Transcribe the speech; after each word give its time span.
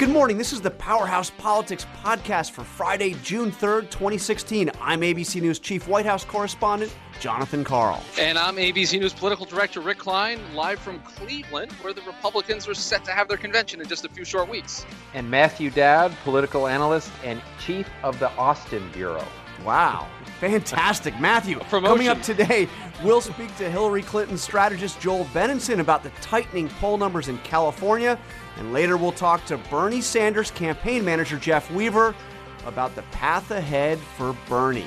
Good 0.00 0.08
morning. 0.08 0.38
This 0.38 0.54
is 0.54 0.62
the 0.62 0.70
Powerhouse 0.70 1.28
Politics 1.28 1.86
podcast 2.02 2.52
for 2.52 2.64
Friday, 2.64 3.16
June 3.22 3.52
3rd, 3.52 3.90
2016. 3.90 4.70
I'm 4.80 5.02
ABC 5.02 5.42
News 5.42 5.58
Chief 5.58 5.86
White 5.86 6.06
House 6.06 6.24
correspondent 6.24 6.96
Jonathan 7.20 7.64
Karl. 7.64 8.02
And 8.18 8.38
I'm 8.38 8.56
ABC 8.56 8.98
News 8.98 9.12
political 9.12 9.44
director 9.44 9.80
Rick 9.80 9.98
Klein, 9.98 10.40
live 10.54 10.78
from 10.78 11.00
Cleveland, 11.00 11.72
where 11.82 11.92
the 11.92 12.00
Republicans 12.00 12.66
are 12.66 12.72
set 12.72 13.04
to 13.04 13.10
have 13.10 13.28
their 13.28 13.36
convention 13.36 13.78
in 13.82 13.88
just 13.88 14.06
a 14.06 14.08
few 14.08 14.24
short 14.24 14.48
weeks. 14.48 14.86
And 15.12 15.30
Matthew 15.30 15.68
Dowd, 15.68 16.16
political 16.24 16.66
analyst 16.66 17.12
and 17.22 17.42
chief 17.62 17.86
of 18.02 18.18
the 18.20 18.30
Austin 18.36 18.90
Bureau. 18.92 19.28
Wow. 19.66 20.08
Fantastic. 20.40 21.20
Matthew, 21.20 21.58
coming 21.58 22.08
up 22.08 22.22
today, 22.22 22.66
we'll 23.04 23.20
speak 23.20 23.54
to 23.58 23.70
Hillary 23.70 24.00
Clinton 24.00 24.38
strategist 24.38 24.98
Joel 24.98 25.26
Benenson 25.26 25.80
about 25.80 26.02
the 26.02 26.08
tightening 26.22 26.70
poll 26.80 26.96
numbers 26.96 27.28
in 27.28 27.36
California. 27.38 28.18
And 28.56 28.72
later, 28.72 28.96
we'll 28.96 29.12
talk 29.12 29.44
to 29.46 29.58
Bernie 29.58 30.00
Sanders 30.00 30.50
campaign 30.50 31.04
manager 31.04 31.36
Jeff 31.36 31.70
Weaver 31.70 32.14
about 32.64 32.94
the 32.94 33.02
path 33.12 33.50
ahead 33.50 33.98
for 33.98 34.34
Bernie. 34.48 34.86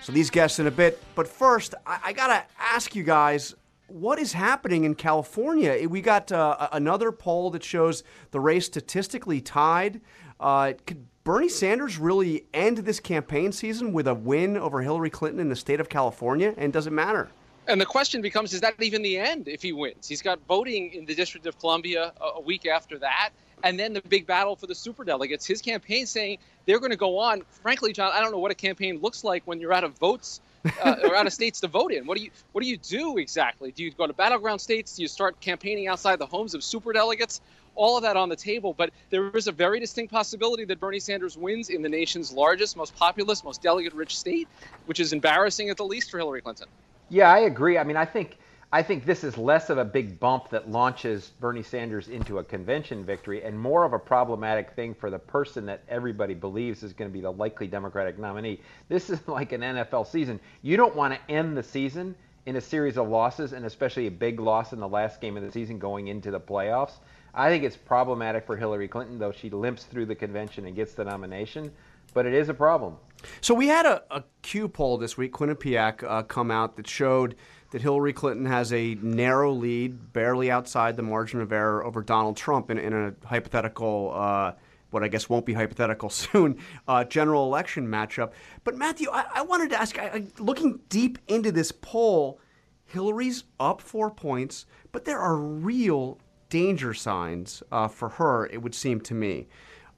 So, 0.00 0.12
these 0.12 0.30
guests 0.30 0.60
in 0.60 0.68
a 0.68 0.70
bit. 0.70 1.02
But 1.16 1.26
first, 1.26 1.74
I, 1.84 1.98
I 2.04 2.12
got 2.12 2.28
to 2.28 2.44
ask 2.60 2.94
you 2.94 3.02
guys 3.02 3.52
what 3.88 4.20
is 4.20 4.32
happening 4.32 4.84
in 4.84 4.94
California? 4.94 5.88
We 5.88 6.02
got 6.02 6.30
uh, 6.30 6.68
another 6.70 7.10
poll 7.10 7.50
that 7.50 7.64
shows 7.64 8.04
the 8.30 8.38
race 8.38 8.66
statistically 8.66 9.40
tied. 9.40 10.00
Uh, 10.38 10.74
could 10.86 11.04
Bernie 11.24 11.48
Sanders 11.48 11.96
really 11.98 12.44
end 12.52 12.76
this 12.78 13.00
campaign 13.00 13.50
season 13.50 13.94
with 13.94 14.06
a 14.06 14.12
win 14.12 14.58
over 14.58 14.82
Hillary 14.82 15.08
Clinton 15.08 15.40
in 15.40 15.48
the 15.48 15.56
state 15.56 15.80
of 15.80 15.88
California? 15.88 16.52
And 16.58 16.70
does 16.70 16.86
it 16.86 16.92
matter? 16.92 17.30
And 17.66 17.80
the 17.80 17.86
question 17.86 18.20
becomes 18.20 18.52
is 18.52 18.60
that 18.60 18.74
even 18.78 19.00
the 19.00 19.16
end 19.16 19.48
if 19.48 19.62
he 19.62 19.72
wins? 19.72 20.06
He's 20.06 20.20
got 20.20 20.38
voting 20.46 20.92
in 20.92 21.06
the 21.06 21.14
District 21.14 21.46
of 21.46 21.58
Columbia 21.58 22.12
a, 22.20 22.42
week 22.42 22.66
after 22.66 22.98
that. 22.98 23.30
And 23.62 23.80
then 23.80 23.94
the 23.94 24.02
big 24.02 24.26
battle 24.26 24.54
for 24.54 24.66
the 24.66 24.74
superdelegates. 24.74 25.46
His 25.46 25.62
campaign 25.62 26.04
saying 26.04 26.36
they're 26.66 26.78
going 26.78 26.90
to 26.90 26.96
go 26.96 27.18
on. 27.18 27.40
Frankly, 27.62 27.94
John, 27.94 28.12
I 28.12 28.20
don't 28.20 28.30
know 28.30 28.38
what 28.38 28.50
a 28.50 28.54
campaign 28.54 29.00
looks 29.00 29.24
like 29.24 29.42
when 29.46 29.60
you're 29.60 29.72
out 29.72 29.84
of 29.84 29.96
votes 29.96 30.42
uh, 30.82 30.96
or 31.04 31.16
out 31.16 31.26
of 31.26 31.32
states 31.32 31.58
to 31.60 31.68
vote 31.68 31.90
in. 31.90 32.04
What 32.06 32.18
do 32.18 32.24
you 32.24 32.30
What 32.52 32.62
do 32.62 32.68
you 32.68 32.76
do 32.76 33.16
exactly? 33.16 33.72
Do 33.72 33.82
you 33.82 33.90
go 33.92 34.06
to 34.06 34.12
battleground 34.12 34.60
states? 34.60 34.96
Do 34.96 35.00
you 35.00 35.08
start 35.08 35.40
campaigning 35.40 35.88
outside 35.88 36.18
the 36.18 36.26
homes 36.26 36.52
of 36.52 36.60
superdelegates? 36.60 37.40
All 37.74 37.96
of 37.96 38.02
that 38.02 38.16
on 38.16 38.28
the 38.28 38.36
table, 38.36 38.72
but 38.72 38.90
there 39.10 39.28
is 39.30 39.46
a 39.46 39.52
very 39.52 39.80
distinct 39.80 40.12
possibility 40.12 40.64
that 40.66 40.80
Bernie 40.80 41.00
Sanders 41.00 41.36
wins 41.36 41.70
in 41.70 41.82
the 41.82 41.88
nation's 41.88 42.32
largest, 42.32 42.76
most 42.76 42.94
populous, 42.96 43.42
most 43.42 43.62
delegate-rich 43.62 44.16
state, 44.16 44.48
which 44.86 45.00
is 45.00 45.12
embarrassing 45.12 45.70
at 45.70 45.76
the 45.76 45.84
least 45.84 46.10
for 46.10 46.18
Hillary 46.18 46.40
Clinton. 46.40 46.68
Yeah, 47.08 47.30
I 47.30 47.40
agree. 47.40 47.78
I 47.78 47.84
mean, 47.84 47.96
I 47.96 48.04
think 48.04 48.38
I 48.74 48.82
think 48.82 49.04
this 49.04 49.22
is 49.22 49.38
less 49.38 49.70
of 49.70 49.78
a 49.78 49.84
big 49.84 50.18
bump 50.18 50.50
that 50.50 50.68
launches 50.68 51.30
Bernie 51.38 51.62
Sanders 51.62 52.08
into 52.08 52.40
a 52.40 52.42
convention 52.42 53.04
victory 53.04 53.44
and 53.44 53.56
more 53.56 53.84
of 53.84 53.92
a 53.92 54.00
problematic 54.00 54.72
thing 54.72 54.94
for 54.94 55.10
the 55.10 55.18
person 55.20 55.64
that 55.66 55.82
everybody 55.88 56.34
believes 56.34 56.82
is 56.82 56.92
going 56.92 57.08
to 57.08 57.12
be 57.12 57.20
the 57.20 57.30
likely 57.30 57.68
Democratic 57.68 58.18
nominee. 58.18 58.58
This 58.88 59.10
is 59.10 59.20
like 59.28 59.52
an 59.52 59.60
NFL 59.60 60.08
season. 60.08 60.40
You 60.62 60.76
don't 60.76 60.96
want 60.96 61.14
to 61.14 61.32
end 61.32 61.56
the 61.56 61.62
season 61.62 62.16
in 62.46 62.56
a 62.56 62.60
series 62.60 62.98
of 62.98 63.08
losses 63.08 63.52
and 63.52 63.64
especially 63.64 64.08
a 64.08 64.10
big 64.10 64.40
loss 64.40 64.72
in 64.72 64.80
the 64.80 64.88
last 64.88 65.20
game 65.20 65.36
of 65.36 65.44
the 65.44 65.52
season 65.52 65.78
going 65.78 66.08
into 66.08 66.32
the 66.32 66.40
playoffs. 66.40 66.94
I 67.34 67.48
think 67.48 67.64
it's 67.64 67.76
problematic 67.76 68.46
for 68.46 68.56
Hillary 68.56 68.88
Clinton, 68.88 69.18
though 69.18 69.32
she 69.32 69.50
limps 69.50 69.84
through 69.84 70.06
the 70.06 70.14
convention 70.14 70.66
and 70.66 70.76
gets 70.76 70.94
the 70.94 71.04
nomination 71.04 71.72
but 72.14 72.24
it 72.24 72.32
is 72.32 72.48
a 72.48 72.54
problem. 72.54 72.96
So 73.40 73.52
we 73.52 73.66
had 73.66 73.84
a, 73.84 74.02
a 74.10 74.24
Q 74.42 74.68
poll 74.68 74.96
this 74.96 75.18
week, 75.18 75.32
Quinnipiac, 75.32 76.04
uh, 76.04 76.22
come 76.22 76.50
out 76.50 76.76
that 76.76 76.86
showed 76.86 77.36
that 77.70 77.82
Hillary 77.82 78.12
Clinton 78.12 78.46
has 78.46 78.72
a 78.72 78.94
narrow 78.96 79.52
lead, 79.52 80.12
barely 80.12 80.50
outside 80.50 80.96
the 80.96 81.02
margin 81.02 81.40
of 81.40 81.52
error 81.52 81.84
over 81.84 82.02
Donald 82.02 82.36
Trump 82.36 82.70
in, 82.70 82.78
in 82.78 82.92
a 82.92 83.26
hypothetical, 83.26 84.12
uh, 84.14 84.52
what 84.90 85.02
I 85.02 85.08
guess 85.08 85.28
won't 85.28 85.44
be 85.44 85.54
hypothetical 85.54 86.08
soon, 86.10 86.58
uh, 86.86 87.04
general 87.04 87.44
election 87.44 87.86
matchup. 87.88 88.32
But 88.62 88.76
Matthew, 88.76 89.08
I, 89.10 89.24
I 89.34 89.42
wanted 89.42 89.70
to 89.70 89.80
ask, 89.80 89.98
I, 89.98 90.26
looking 90.38 90.80
deep 90.88 91.18
into 91.26 91.50
this 91.50 91.72
poll, 91.72 92.40
Hillary's 92.86 93.44
up 93.58 93.80
four 93.80 94.10
points, 94.10 94.66
but 94.92 95.04
there 95.04 95.18
are 95.18 95.36
real 95.36 96.18
danger 96.54 96.94
signs 96.94 97.64
uh, 97.72 97.88
for 97.88 98.10
her, 98.10 98.46
it 98.46 98.62
would 98.62 98.76
seem 98.76 99.00
to 99.00 99.12
me 99.12 99.48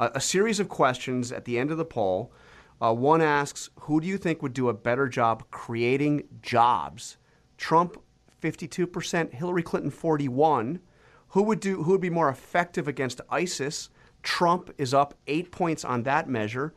a, 0.01 0.13
a 0.15 0.21
series 0.23 0.59
of 0.59 0.71
questions 0.71 1.31
at 1.31 1.45
the 1.45 1.59
end 1.59 1.71
of 1.71 1.77
the 1.77 1.85
poll. 1.85 2.33
Uh, 2.81 2.95
one 2.95 3.21
asks, 3.21 3.69
Who 3.81 4.01
do 4.01 4.07
you 4.07 4.17
think 4.17 4.41
would 4.41 4.55
do 4.55 4.71
a 4.71 4.73
better 4.73 5.07
job 5.07 5.45
creating 5.51 6.23
jobs? 6.41 7.19
Trump, 7.59 8.01
52%, 8.43 9.35
Hillary 9.35 9.63
Clinton, 9.63 9.91
41. 9.91 10.81
Who 11.29 11.43
would 11.43 11.61
do 11.61 11.83
who 11.83 11.91
would 11.91 12.01
be 12.01 12.09
more 12.09 12.31
effective 12.31 12.89
against 12.89 13.21
ISIS? 13.29 13.91
Trump 14.23 14.73
is 14.79 14.95
up 14.95 15.13
eight 15.27 15.53
points 15.53 15.85
on 15.85 16.05
that 16.05 16.27
measure. 16.27 16.73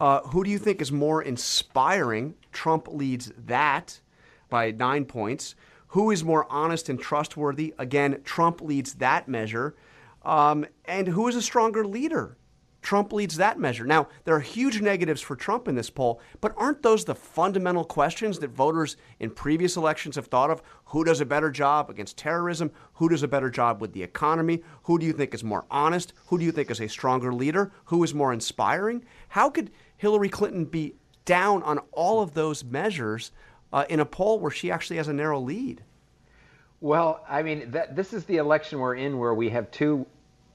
Uh, 0.00 0.20
who 0.28 0.44
do 0.44 0.50
you 0.50 0.58
think 0.58 0.80
is 0.80 0.90
more 0.90 1.20
inspiring? 1.20 2.36
Trump 2.52 2.88
leads 2.88 3.32
that 3.36 4.00
by 4.48 4.70
nine 4.70 5.04
points. 5.04 5.54
Who 5.94 6.10
is 6.10 6.24
more 6.24 6.44
honest 6.50 6.88
and 6.88 6.98
trustworthy? 6.98 7.72
Again, 7.78 8.20
Trump 8.24 8.60
leads 8.60 8.94
that 8.94 9.28
measure. 9.28 9.76
Um, 10.24 10.66
and 10.86 11.06
who 11.06 11.28
is 11.28 11.36
a 11.36 11.42
stronger 11.42 11.86
leader? 11.86 12.36
Trump 12.82 13.12
leads 13.12 13.36
that 13.36 13.60
measure. 13.60 13.86
Now, 13.86 14.08
there 14.24 14.34
are 14.34 14.40
huge 14.40 14.80
negatives 14.80 15.20
for 15.20 15.36
Trump 15.36 15.68
in 15.68 15.76
this 15.76 15.90
poll, 15.90 16.20
but 16.40 16.52
aren't 16.56 16.82
those 16.82 17.04
the 17.04 17.14
fundamental 17.14 17.84
questions 17.84 18.40
that 18.40 18.50
voters 18.50 18.96
in 19.20 19.30
previous 19.30 19.76
elections 19.76 20.16
have 20.16 20.26
thought 20.26 20.50
of? 20.50 20.62
Who 20.86 21.04
does 21.04 21.20
a 21.20 21.24
better 21.24 21.52
job 21.52 21.88
against 21.88 22.18
terrorism? 22.18 22.72
Who 22.94 23.08
does 23.08 23.22
a 23.22 23.28
better 23.28 23.48
job 23.48 23.80
with 23.80 23.92
the 23.92 24.02
economy? 24.02 24.64
Who 24.82 24.98
do 24.98 25.06
you 25.06 25.12
think 25.12 25.32
is 25.32 25.44
more 25.44 25.64
honest? 25.70 26.12
Who 26.26 26.38
do 26.38 26.44
you 26.44 26.50
think 26.50 26.72
is 26.72 26.80
a 26.80 26.88
stronger 26.88 27.32
leader? 27.32 27.70
Who 27.84 28.02
is 28.02 28.12
more 28.12 28.32
inspiring? 28.32 29.04
How 29.28 29.48
could 29.48 29.70
Hillary 29.96 30.28
Clinton 30.28 30.64
be 30.64 30.96
down 31.24 31.62
on 31.62 31.78
all 31.92 32.20
of 32.20 32.34
those 32.34 32.64
measures 32.64 33.30
uh, 33.74 33.84
in 33.88 33.98
a 33.98 34.06
poll 34.06 34.38
where 34.38 34.52
she 34.52 34.70
actually 34.70 34.96
has 34.96 35.08
a 35.08 35.12
narrow 35.12 35.40
lead? 35.40 35.82
Well, 36.80 37.24
I 37.28 37.42
mean, 37.42 37.72
that, 37.72 37.96
this 37.96 38.12
is 38.12 38.24
the 38.24 38.36
election 38.36 38.78
we're 38.78 38.94
in 38.94 39.18
where 39.18 39.34
we 39.34 39.50
have 39.50 39.70
two 39.72 40.06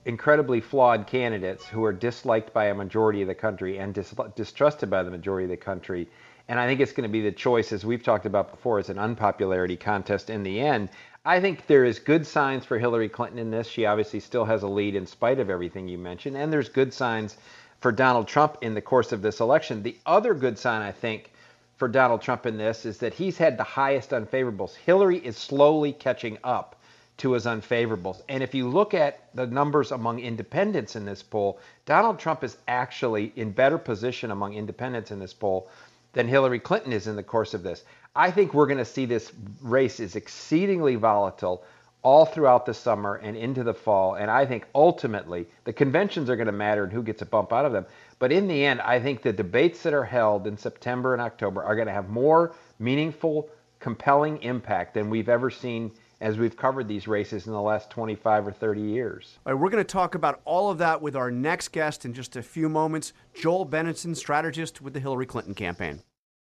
incredibly 0.06 0.62
flawed 0.62 1.06
candidates 1.06 1.66
who 1.66 1.84
are 1.84 1.92
disliked 1.92 2.54
by 2.54 2.68
a 2.68 2.74
majority 2.74 3.22
of 3.22 3.28
the 3.28 3.36
country 3.36 3.78
and 3.78 3.94
dis- 3.94 4.16
distrusted 4.36 4.90
by 4.90 5.04
the 5.04 5.12
majority 5.12 5.44
of 5.44 5.50
the 5.50 5.58
country. 5.58 6.08
And 6.48 6.58
I 6.60 6.66
think 6.66 6.80
it's 6.80 6.94
going 6.94 7.08
to 7.08 7.12
be 7.12 7.22
the 7.22 7.32
choice, 7.32 7.74
as 7.74 7.86
we've 7.86 8.02
talked 8.02 8.26
about 8.26 8.52
before, 8.52 8.80
as 8.80 8.90
an 8.90 8.98
unpopularity 8.98 9.76
contest 9.76 10.30
in 10.30 10.42
the 10.42 10.62
end. 10.62 10.90
I 11.26 11.42
think 11.42 11.68
there 11.68 11.84
is 11.84 12.00
good 12.00 12.26
signs 12.26 12.64
for 12.64 12.80
Hillary 12.80 13.10
Clinton 13.10 13.38
in 13.38 13.52
this. 13.52 13.68
She 13.68 13.86
obviously 13.86 14.22
still 14.22 14.46
has 14.46 14.64
a 14.64 14.68
lead 14.68 14.96
in 14.96 15.06
spite 15.06 15.40
of 15.40 15.50
everything 15.50 15.90
you 15.90 15.98
mentioned. 15.98 16.38
And 16.38 16.54
there's 16.54 16.70
good 16.70 16.94
signs 16.94 17.38
for 17.82 17.92
Donald 17.92 18.30
Trump 18.30 18.60
in 18.62 18.74
the 18.74 18.82
course 18.82 19.12
of 19.12 19.22
this 19.22 19.42
election. 19.42 19.84
The 19.84 19.98
other 20.06 20.34
good 20.34 20.58
sign, 20.58 20.82
I 20.82 20.94
think, 20.94 21.32
for 21.80 21.88
Donald 21.88 22.22
Trump 22.22 22.46
in 22.46 22.58
this 22.58 22.86
is 22.86 22.98
that 22.98 23.14
he's 23.14 23.38
had 23.38 23.58
the 23.58 23.64
highest 23.64 24.12
unfavorables. 24.12 24.76
Hillary 24.76 25.18
is 25.18 25.38
slowly 25.38 25.94
catching 25.94 26.38
up 26.44 26.76
to 27.18 27.32
his 27.32 27.46
unfavorables. 27.46 28.22
And 28.28 28.44
if 28.44 28.54
you 28.54 28.68
look 28.68 28.94
at 28.94 29.34
the 29.34 29.48
numbers 29.48 29.92
among 29.92 30.20
independents 30.20 30.98
in 30.98 31.06
this 31.06 31.24
poll, 31.24 31.60
Donald 31.86 32.20
Trump 32.20 32.44
is 32.44 32.58
actually 32.68 33.32
in 33.38 33.52
better 33.52 33.78
position 33.78 34.32
among 34.32 34.54
independents 34.54 35.12
in 35.12 35.20
this 35.20 35.34
poll 35.34 35.70
than 36.12 36.28
Hillary 36.28 36.60
Clinton 36.60 36.92
is 36.92 37.08
in 37.08 37.16
the 37.16 37.24
course 37.24 37.54
of 37.54 37.64
this. 37.64 37.84
I 38.16 38.30
think 38.30 38.54
we're 38.54 38.68
going 38.68 38.78
to 38.78 38.86
see 38.86 39.06
this 39.06 39.32
race 39.62 40.02
is 40.02 40.16
exceedingly 40.16 40.96
volatile 40.96 41.64
all 42.02 42.26
throughout 42.26 42.66
the 42.66 42.74
summer 42.74 43.16
and 43.16 43.36
into 43.36 43.64
the 43.64 43.74
fall. 43.74 44.16
And 44.16 44.32
I 44.32 44.46
think 44.46 44.66
ultimately 44.74 45.48
the 45.66 45.74
conventions 45.74 46.30
are 46.30 46.36
going 46.36 46.48
to 46.48 46.54
matter 46.54 46.84
and 46.84 46.94
who 46.94 47.04
gets 47.04 47.22
a 47.22 47.26
bump 47.26 47.52
out 47.52 47.66
of 47.66 47.72
them. 47.72 47.86
But 48.20 48.34
in 48.34 48.48
the 48.48 48.66
end, 48.66 48.82
I 48.82 49.00
think 49.00 49.22
the 49.22 49.32
debates 49.32 49.82
that 49.84 49.94
are 49.94 50.04
held 50.04 50.46
in 50.46 50.58
September 50.58 51.14
and 51.14 51.22
October 51.22 51.64
are 51.64 51.76
going 51.76 51.88
to 51.88 51.94
have 51.94 52.10
more 52.10 52.54
meaningful, 52.78 53.50
compelling 53.80 54.44
impact 54.44 54.94
than 54.94 55.10
we've 55.10 55.30
ever 55.30 55.50
seen 55.50 55.92
as 56.22 56.38
we've 56.38 56.58
covered 56.58 56.90
these 56.90 57.08
races 57.08 57.48
in 57.48 57.54
the 57.54 57.62
last 57.62 57.90
25 57.90 58.48
or 58.48 58.52
30 58.52 58.82
years. 58.82 59.40
All 59.46 59.54
right, 59.54 59.62
we're 59.62 59.70
going 59.70 59.84
to 59.84 59.90
talk 59.90 60.16
about 60.16 60.42
all 60.44 60.70
of 60.70 60.78
that 60.80 61.02
with 61.02 61.16
our 61.16 61.32
next 61.32 61.70
guest 61.70 62.04
in 62.04 62.14
just 62.14 62.36
a 62.36 62.44
few 62.44 62.68
moments, 62.68 63.14
Joel 63.34 63.66
Benenson, 63.66 64.16
strategist 64.16 64.82
with 64.82 64.94
the 64.94 65.00
Hillary 65.00 65.26
Clinton 65.26 65.54
campaign. 65.54 66.02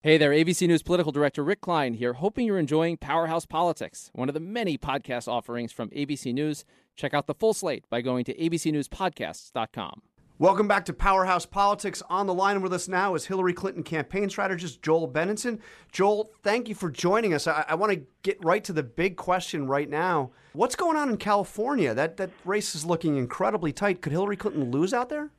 Hey 0.03 0.19
there, 0.19 0.33
ABC 0.33 0.67
News 0.67 0.83
political 0.83 1.13
director 1.13 1.45
Rick 1.45 1.61
Klein 1.61 1.95
here, 1.95 2.15
hoping 2.15 2.45
you're 2.45 2.59
enjoying 2.59 2.97
Powerhouse 2.97 3.47
Politics, 3.47 4.11
one 4.15 4.29
of 4.29 4.35
the 4.35 4.41
many 4.41 4.77
podcast 4.77 5.29
offerings 5.29 5.71
from 5.71 5.91
ABC 5.91 6.35
News. 6.35 6.65
Check 6.97 7.15
out 7.15 7.29
the 7.29 7.35
full 7.35 7.55
slate 7.55 7.85
by 7.89 8.01
going 8.01 8.25
to 8.25 8.35
abcnewspodcasts.com. 8.35 10.03
Welcome 10.43 10.67
back 10.67 10.87
to 10.87 10.93
Powerhouse 10.93 11.47
Politics. 11.47 12.03
On 12.11 12.27
the 12.27 12.35
line 12.35 12.63
with 12.63 12.73
us 12.73 12.89
now 12.89 13.15
is 13.15 13.27
Hillary 13.27 13.53
Clinton 13.53 13.85
campaign 13.85 14.29
strategist 14.29 14.83
Joel 14.83 15.09
Benenson. 15.09 15.61
Joel, 15.93 16.33
thank 16.43 16.69
you 16.69 16.75
for 16.75 16.91
joining 16.91 17.33
us. 17.33 17.47
I, 17.47 17.65
I 17.69 17.77
want 17.77 17.93
to 17.93 18.03
get 18.25 18.45
right 18.45 18.65
to 18.65 18.73
the 18.73 18.83
big 18.83 19.15
question 19.15 19.69
right 19.69 19.89
now. 19.89 20.33
What's 20.53 20.75
going 20.75 20.97
on 20.97 21.09
in 21.11 21.17
California? 21.17 21.95
That 21.95 22.17
that 22.17 22.31
race 22.45 22.75
is 22.75 22.85
looking 22.85 23.19
incredibly 23.19 23.73
tight. 23.73 24.03
Could 24.03 24.11
Hillary 24.11 24.37
Clinton 24.37 24.73
lose 24.73 24.93
out 24.93 25.11
there? 25.11 25.31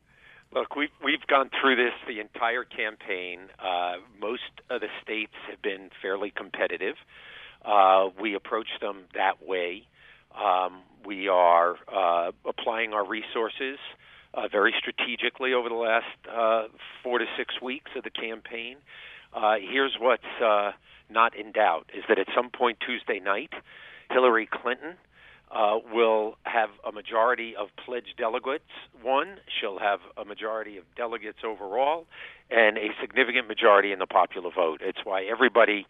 Look, 0.53 0.77
we've 0.77 0.87
we've 1.03 1.27
gone 1.27 1.49
through 1.59 1.75
this 1.75 1.91
the 2.07 2.21
entire 2.21 2.63
campaign. 2.63 3.39
Uh, 3.59 3.95
most 4.21 4.61
of 4.69 4.79
the 4.79 4.87
states 5.01 5.33
have 5.49 5.61
been 5.61 5.89
fairly 6.01 6.31
competitive. 6.33 6.95
Uh, 7.65 8.07
we 8.21 8.35
approach 8.35 8.69
them 8.79 9.03
that 9.15 9.45
way. 9.45 9.85
Um, 10.33 10.79
we 11.05 11.27
are 11.27 11.75
uh, 11.93 12.31
applying 12.45 12.93
our 12.93 13.05
resources 13.05 13.79
uh, 14.33 14.47
very 14.51 14.73
strategically 14.77 15.53
over 15.53 15.69
the 15.69 15.75
last 15.75 16.05
uh, 16.31 16.63
four 17.03 17.19
to 17.19 17.25
six 17.37 17.61
weeks 17.61 17.91
of 17.95 18.03
the 18.03 18.09
campaign. 18.09 18.77
Uh, 19.33 19.55
here's 19.59 19.95
what's 19.99 20.23
uh, 20.43 20.71
not 21.09 21.35
in 21.35 21.51
doubt: 21.51 21.89
is 21.95 22.03
that 22.07 22.19
at 22.19 22.27
some 22.35 22.49
point 22.49 22.77
Tuesday 22.85 23.19
night, 23.19 23.51
Hillary 24.09 24.47
Clinton 24.51 24.95
uh, 25.51 25.77
will 25.91 26.37
have 26.43 26.69
a 26.87 26.91
majority 26.91 27.55
of 27.55 27.67
pledged 27.85 28.15
delegates. 28.17 28.69
One, 29.01 29.37
she'll 29.59 29.79
have 29.79 29.99
a 30.17 30.25
majority 30.25 30.77
of 30.77 30.83
delegates 30.95 31.39
overall, 31.43 32.05
and 32.49 32.77
a 32.77 32.89
significant 32.99 33.47
majority 33.47 33.91
in 33.91 33.99
the 33.99 34.07
popular 34.07 34.49
vote. 34.53 34.81
It's 34.83 34.99
why 35.03 35.23
everybody 35.23 35.85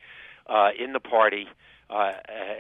uh, 0.48 0.70
in 0.78 0.94
the 0.94 1.00
party, 1.00 1.48
uh, 1.94 2.14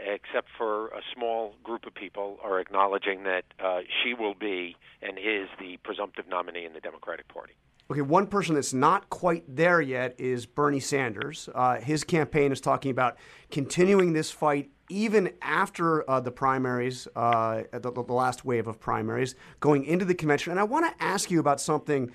except 0.05 0.47
for 0.57 0.89
a 0.89 1.01
small 1.15 1.55
group 1.63 1.87
of 1.87 1.95
people, 1.95 2.37
are 2.43 2.59
acknowledging 2.59 3.23
that 3.23 3.45
uh, 3.63 3.79
she 4.03 4.13
will 4.13 4.35
be 4.35 4.75
and 5.01 5.17
is 5.17 5.49
the 5.59 5.77
presumptive 5.83 6.27
nominee 6.27 6.65
in 6.65 6.73
the 6.73 6.79
Democratic 6.79 7.27
Party. 7.29 7.53
Okay, 7.89 8.01
one 8.01 8.27
person 8.27 8.53
that's 8.55 8.73
not 8.73 9.09
quite 9.09 9.43
there 9.47 9.81
yet 9.81 10.15
is 10.19 10.45
Bernie 10.45 10.79
Sanders. 10.79 11.49
Uh, 11.53 11.79
his 11.79 12.03
campaign 12.03 12.51
is 12.51 12.61
talking 12.61 12.91
about 12.91 13.17
continuing 13.49 14.13
this 14.13 14.29
fight 14.29 14.69
even 14.89 15.33
after 15.41 16.07
uh, 16.07 16.19
the 16.19 16.31
primaries, 16.31 17.07
uh, 17.15 17.63
the, 17.71 17.91
the, 17.91 18.13
last 18.13 18.45
wave 18.45 18.67
of 18.67 18.79
primaries, 18.79 19.33
going 19.59 19.83
into 19.85 20.05
the 20.05 20.13
convention. 20.13 20.51
And 20.51 20.59
I 20.59 20.63
want 20.63 20.85
to 20.85 21.03
ask 21.03 21.31
you 21.31 21.39
about 21.39 21.59
something 21.59 22.11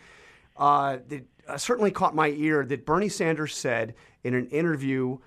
that 0.57 1.25
certainly 1.57 1.91
caught 1.91 2.15
my 2.15 2.29
ear 2.29 2.65
that 2.65 2.87
Bernie 2.87 3.09
Sanders 3.09 3.57
said 3.57 3.95
in 4.23 4.35
an 4.35 4.47
interview 4.51 5.19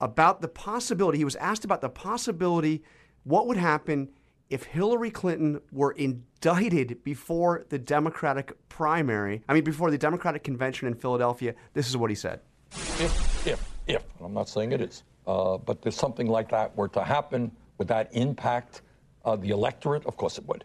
about 0.00 0.40
the 0.40 0.48
possibility. 0.48 1.18
He 1.18 1.24
was 1.24 1.36
asked 1.36 1.64
about 1.64 1.80
the 1.80 1.88
possibility 1.88 2.82
what 3.24 3.46
would 3.46 3.56
happen 3.56 4.10
if 4.50 4.64
Hillary 4.64 5.10
Clinton 5.10 5.60
were 5.72 5.92
indicted 5.92 7.02
before 7.02 7.64
the 7.70 7.78
Democratic 7.78 8.52
primary, 8.68 9.42
I 9.48 9.54
mean, 9.54 9.64
before 9.64 9.90
the 9.90 9.98
Democratic 9.98 10.44
convention 10.44 10.86
in 10.86 10.94
Philadelphia. 10.94 11.54
This 11.72 11.88
is 11.88 11.96
what 11.96 12.10
he 12.10 12.16
said. 12.16 12.40
If, 12.70 13.46
if, 13.46 13.74
if, 13.86 14.04
I'm 14.22 14.34
not 14.34 14.48
saying 14.48 14.72
it 14.72 14.80
is, 14.80 15.02
uh, 15.26 15.56
but 15.56 15.78
if 15.84 15.94
something 15.94 16.28
like 16.28 16.50
that 16.50 16.76
were 16.76 16.88
to 16.88 17.02
happen, 17.02 17.50
would 17.78 17.88
that 17.88 18.10
impact 18.12 18.82
uh, 19.24 19.36
the 19.36 19.50
electorate? 19.50 20.04
Of 20.06 20.16
course 20.16 20.38
it 20.38 20.46
would. 20.46 20.64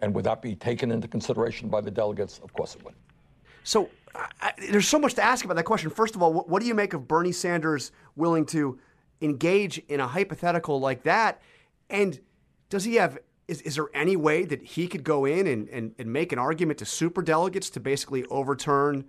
And 0.00 0.12
would 0.14 0.24
that 0.24 0.42
be 0.42 0.56
taken 0.56 0.90
into 0.90 1.06
consideration 1.06 1.68
by 1.68 1.80
the 1.80 1.90
delegates? 1.90 2.40
Of 2.42 2.52
course 2.52 2.74
it 2.74 2.84
would. 2.84 2.94
So 3.62 3.88
I, 4.14 4.52
there's 4.70 4.88
so 4.88 4.98
much 4.98 5.14
to 5.14 5.22
ask 5.22 5.44
about 5.44 5.56
that 5.56 5.64
question. 5.64 5.90
First 5.90 6.14
of 6.14 6.22
all, 6.22 6.32
what, 6.32 6.48
what 6.48 6.60
do 6.60 6.68
you 6.68 6.74
make 6.74 6.92
of 6.92 7.08
Bernie 7.08 7.32
Sanders 7.32 7.92
willing 8.16 8.44
to 8.46 8.78
engage 9.20 9.78
in 9.88 10.00
a 10.00 10.06
hypothetical 10.06 10.80
like 10.80 11.02
that? 11.04 11.40
And 11.88 12.20
does 12.68 12.84
he 12.84 12.96
have 12.96 13.18
is, 13.48 13.60
is 13.62 13.74
there 13.74 13.88
any 13.92 14.16
way 14.16 14.44
that 14.44 14.62
he 14.62 14.86
could 14.86 15.04
go 15.04 15.24
in 15.24 15.46
and, 15.46 15.68
and, 15.68 15.94
and 15.98 16.12
make 16.12 16.32
an 16.32 16.38
argument 16.38 16.78
to 16.78 16.86
super 16.86 17.22
delegates 17.22 17.70
to 17.70 17.80
basically 17.80 18.24
overturn 18.26 19.04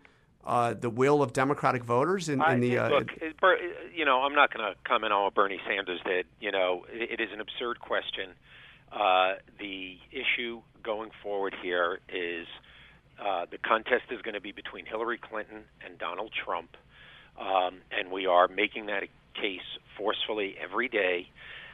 uh, 0.45 0.73
the 0.73 0.89
will 0.89 1.23
of 1.23 1.31
Democratic 1.31 1.83
voters 1.83 2.27
in, 2.27 2.41
in 2.43 2.59
the. 2.59 2.77
Uh, 2.77 2.89
look, 2.89 3.09
you 3.95 4.03
know, 4.03 4.21
I'm 4.21 4.35
not 4.35 4.53
going 4.53 4.65
to 4.65 4.77
comment 4.83 5.13
on 5.13 5.23
what 5.23 5.33
Bernie 5.33 5.61
Sanders 5.67 6.01
did. 6.05 6.25
You 6.41 6.51
know, 6.51 6.85
it, 6.91 7.19
it 7.19 7.23
is 7.23 7.29
an 7.31 7.39
absurd 7.39 7.79
question. 7.79 8.31
Uh, 8.91 9.35
the 9.59 9.97
issue 10.11 10.61
going 10.83 11.11
forward 11.21 11.55
here 11.61 11.99
is 12.09 12.47
uh, 13.19 13.45
the 13.49 13.57
contest 13.57 14.05
is 14.11 14.21
going 14.21 14.33
to 14.33 14.41
be 14.41 14.51
between 14.51 14.85
Hillary 14.85 15.17
Clinton 15.17 15.63
and 15.85 15.97
Donald 15.97 16.31
Trump, 16.31 16.75
um, 17.39 17.81
and 17.91 18.11
we 18.11 18.25
are 18.25 18.47
making 18.47 18.87
that 18.87 19.03
case 19.33 19.67
forcefully 19.97 20.55
every 20.61 20.87
day. 20.87 21.27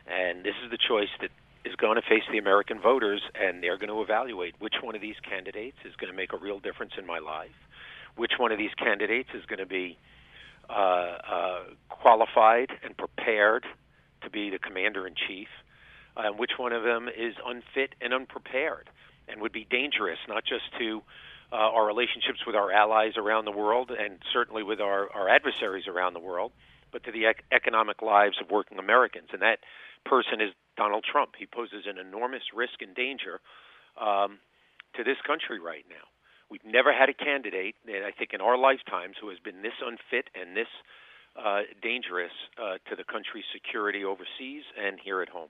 And 0.07 0.43
this 0.43 0.55
is 0.63 0.71
the 0.71 0.77
choice 0.77 1.09
that 1.21 1.29
is 1.65 1.75
going 1.75 1.95
to 1.95 2.01
face 2.01 2.23
the 2.31 2.37
American 2.37 2.79
voters, 2.79 3.21
and 3.35 3.61
they're 3.61 3.77
going 3.77 3.89
to 3.89 4.01
evaluate 4.01 4.55
which 4.59 4.75
one 4.81 4.95
of 4.95 5.01
these 5.01 5.19
candidates 5.27 5.77
is 5.85 5.95
going 5.95 6.11
to 6.11 6.15
make 6.15 6.33
a 6.33 6.37
real 6.37 6.59
difference 6.59 6.93
in 6.97 7.05
my 7.05 7.19
life 7.19 7.55
which 8.19 8.33
one 8.37 8.51
of 8.51 8.57
these 8.57 8.73
candidates 8.77 9.29
is 9.33 9.45
going 9.45 9.59
to 9.59 9.65
be 9.65 9.97
uh, 10.69 10.73
uh, 10.73 11.59
qualified 11.87 12.69
and 12.83 12.95
prepared 12.97 13.65
to 14.21 14.29
be 14.29 14.49
the 14.49 14.59
commander 14.59 15.07
in 15.07 15.15
chief, 15.15 15.47
and 16.17 16.37
which 16.37 16.51
one 16.57 16.73
of 16.73 16.83
them 16.83 17.07
is 17.07 17.33
unfit 17.45 17.95
and 18.01 18.13
unprepared 18.13 18.89
and 19.29 19.41
would 19.41 19.53
be 19.53 19.65
dangerous, 19.69 20.19
not 20.27 20.43
just 20.43 20.65
to 20.77 21.01
uh, 21.51 21.55
our 21.55 21.85
relationships 21.85 22.39
with 22.45 22.55
our 22.55 22.71
allies 22.71 23.13
around 23.17 23.45
the 23.45 23.51
world 23.51 23.91
and 23.91 24.19
certainly 24.31 24.63
with 24.63 24.79
our, 24.79 25.09
our 25.13 25.27
adversaries 25.29 25.87
around 25.87 26.13
the 26.13 26.19
world, 26.19 26.51
but 26.91 27.03
to 27.03 27.11
the 27.11 27.25
ec- 27.25 27.43
economic 27.51 28.01
lives 28.01 28.37
of 28.41 28.49
working 28.51 28.77
Americans. 28.79 29.29
And 29.33 29.41
that 29.41 29.59
person 30.05 30.41
is 30.41 30.51
Donald 30.77 31.03
Trump. 31.03 31.31
He 31.37 31.45
poses 31.45 31.85
an 31.87 31.97
enormous 31.97 32.43
risk 32.53 32.81
and 32.81 32.95
danger 32.95 33.41
um, 33.99 34.39
to 34.95 35.03
this 35.03 35.17
country 35.25 35.59
right 35.59 35.85
now. 35.89 36.05
We've 36.49 36.65
never 36.65 36.91
had 36.91 37.09
a 37.09 37.13
candidate, 37.13 37.75
I 37.85 38.11
think, 38.17 38.31
in 38.33 38.41
our 38.41 38.57
lifetimes 38.57 39.15
who 39.21 39.29
has 39.29 39.37
been 39.39 39.61
this 39.61 39.77
unfit 39.85 40.29
and 40.33 40.57
this 40.57 40.71
uh, 41.37 41.61
dangerous 41.81 42.31
uh, 42.57 42.81
to 42.89 42.95
the 42.95 43.03
country's 43.03 43.45
security 43.53 44.03
overseas 44.03 44.63
and 44.77 44.97
here 45.03 45.21
at 45.21 45.29
home. 45.29 45.49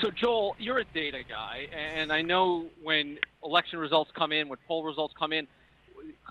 So, 0.00 0.10
Joel, 0.10 0.56
you're 0.58 0.78
a 0.78 0.84
data 0.84 1.22
guy, 1.28 1.68
and 1.72 2.12
I 2.12 2.22
know 2.22 2.66
when 2.82 3.18
election 3.44 3.78
results 3.78 4.10
come 4.16 4.32
in, 4.32 4.48
when 4.48 4.58
poll 4.66 4.84
results 4.84 5.14
come 5.18 5.32
in, 5.32 5.46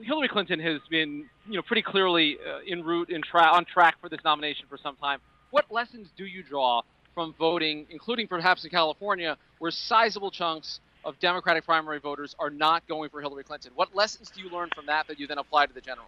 Hillary 0.03 0.27
Clinton 0.27 0.59
has 0.59 0.81
been, 0.89 1.29
you 1.47 1.53
know, 1.53 1.61
pretty 1.61 1.81
clearly 1.81 2.37
uh, 2.45 2.59
en 2.67 2.83
route, 2.83 3.09
in 3.09 3.21
tra- 3.21 3.53
on 3.53 3.63
track 3.65 3.95
for 4.01 4.09
this 4.09 4.19
nomination 4.25 4.65
for 4.67 4.77
some 4.77 4.95
time. 4.97 5.19
What 5.51 5.71
lessons 5.71 6.09
do 6.17 6.25
you 6.25 6.43
draw 6.43 6.81
from 7.13 7.33
voting, 7.37 7.85
including 7.89 8.27
perhaps 8.27 8.63
in 8.63 8.69
California, 8.69 9.37
where 9.59 9.71
sizable 9.71 10.31
chunks 10.31 10.79
of 11.03 11.19
Democratic 11.19 11.65
primary 11.65 11.99
voters 11.99 12.35
are 12.39 12.49
not 12.49 12.87
going 12.87 13.09
for 13.09 13.21
Hillary 13.21 13.43
Clinton. 13.43 13.71
What 13.75 13.95
lessons 13.95 14.29
do 14.29 14.41
you 14.41 14.49
learn 14.49 14.69
from 14.73 14.85
that 14.85 15.07
that 15.07 15.19
you 15.19 15.27
then 15.27 15.37
apply 15.37 15.65
to 15.65 15.73
the 15.73 15.81
general? 15.81 16.07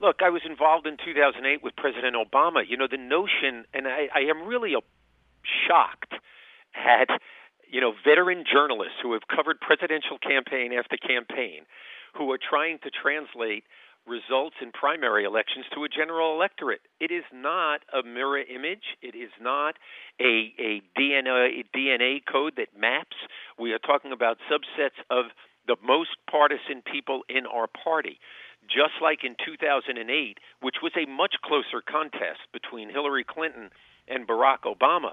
Look, 0.00 0.22
I 0.22 0.30
was 0.30 0.42
involved 0.48 0.86
in 0.86 0.96
2008 1.04 1.62
with 1.62 1.74
President 1.76 2.14
Obama. 2.14 2.62
You 2.66 2.76
know, 2.76 2.86
the 2.88 2.98
notion, 2.98 3.64
and 3.74 3.88
I, 3.88 4.08
I 4.14 4.20
am 4.30 4.46
really 4.46 4.74
shocked 5.66 6.14
at, 6.74 7.08
you 7.70 7.80
know, 7.80 7.92
veteran 8.04 8.44
journalists 8.50 8.96
who 9.02 9.12
have 9.12 9.22
covered 9.28 9.60
presidential 9.60 10.18
campaign 10.18 10.72
after 10.72 10.96
campaign 10.96 11.62
who 12.16 12.30
are 12.32 12.38
trying 12.38 12.78
to 12.82 12.90
translate 12.90 13.64
results 14.06 14.56
in 14.62 14.72
primary 14.72 15.24
elections 15.24 15.66
to 15.74 15.84
a 15.84 15.88
general 15.88 16.34
electorate. 16.34 16.80
It 16.98 17.12
is 17.12 17.24
not 17.32 17.82
a 17.92 18.02
mirror 18.02 18.40
image. 18.40 18.96
It 19.02 19.14
is 19.14 19.30
not 19.40 19.76
a, 20.18 20.52
a 20.58 20.82
DNA, 20.98 21.60
a 21.60 21.76
DNA 21.76 22.20
code 22.24 22.54
that 22.56 22.68
maps. 22.78 23.16
We 23.58 23.72
are 23.72 23.78
talking 23.78 24.12
about 24.12 24.38
subsets 24.50 24.96
of 25.10 25.26
the 25.66 25.76
most 25.84 26.10
partisan 26.30 26.82
people 26.90 27.22
in 27.28 27.44
our 27.46 27.66
party. 27.66 28.18
Just 28.66 29.00
like 29.00 29.22
in 29.22 29.36
2008, 29.44 30.38
which 30.60 30.76
was 30.82 30.92
a 30.96 31.08
much 31.08 31.36
closer 31.44 31.80
contest 31.80 32.40
between 32.52 32.90
Hillary 32.90 33.24
Clinton 33.24 33.70
and 34.08 34.26
Barack 34.26 34.64
Obama, 34.64 35.12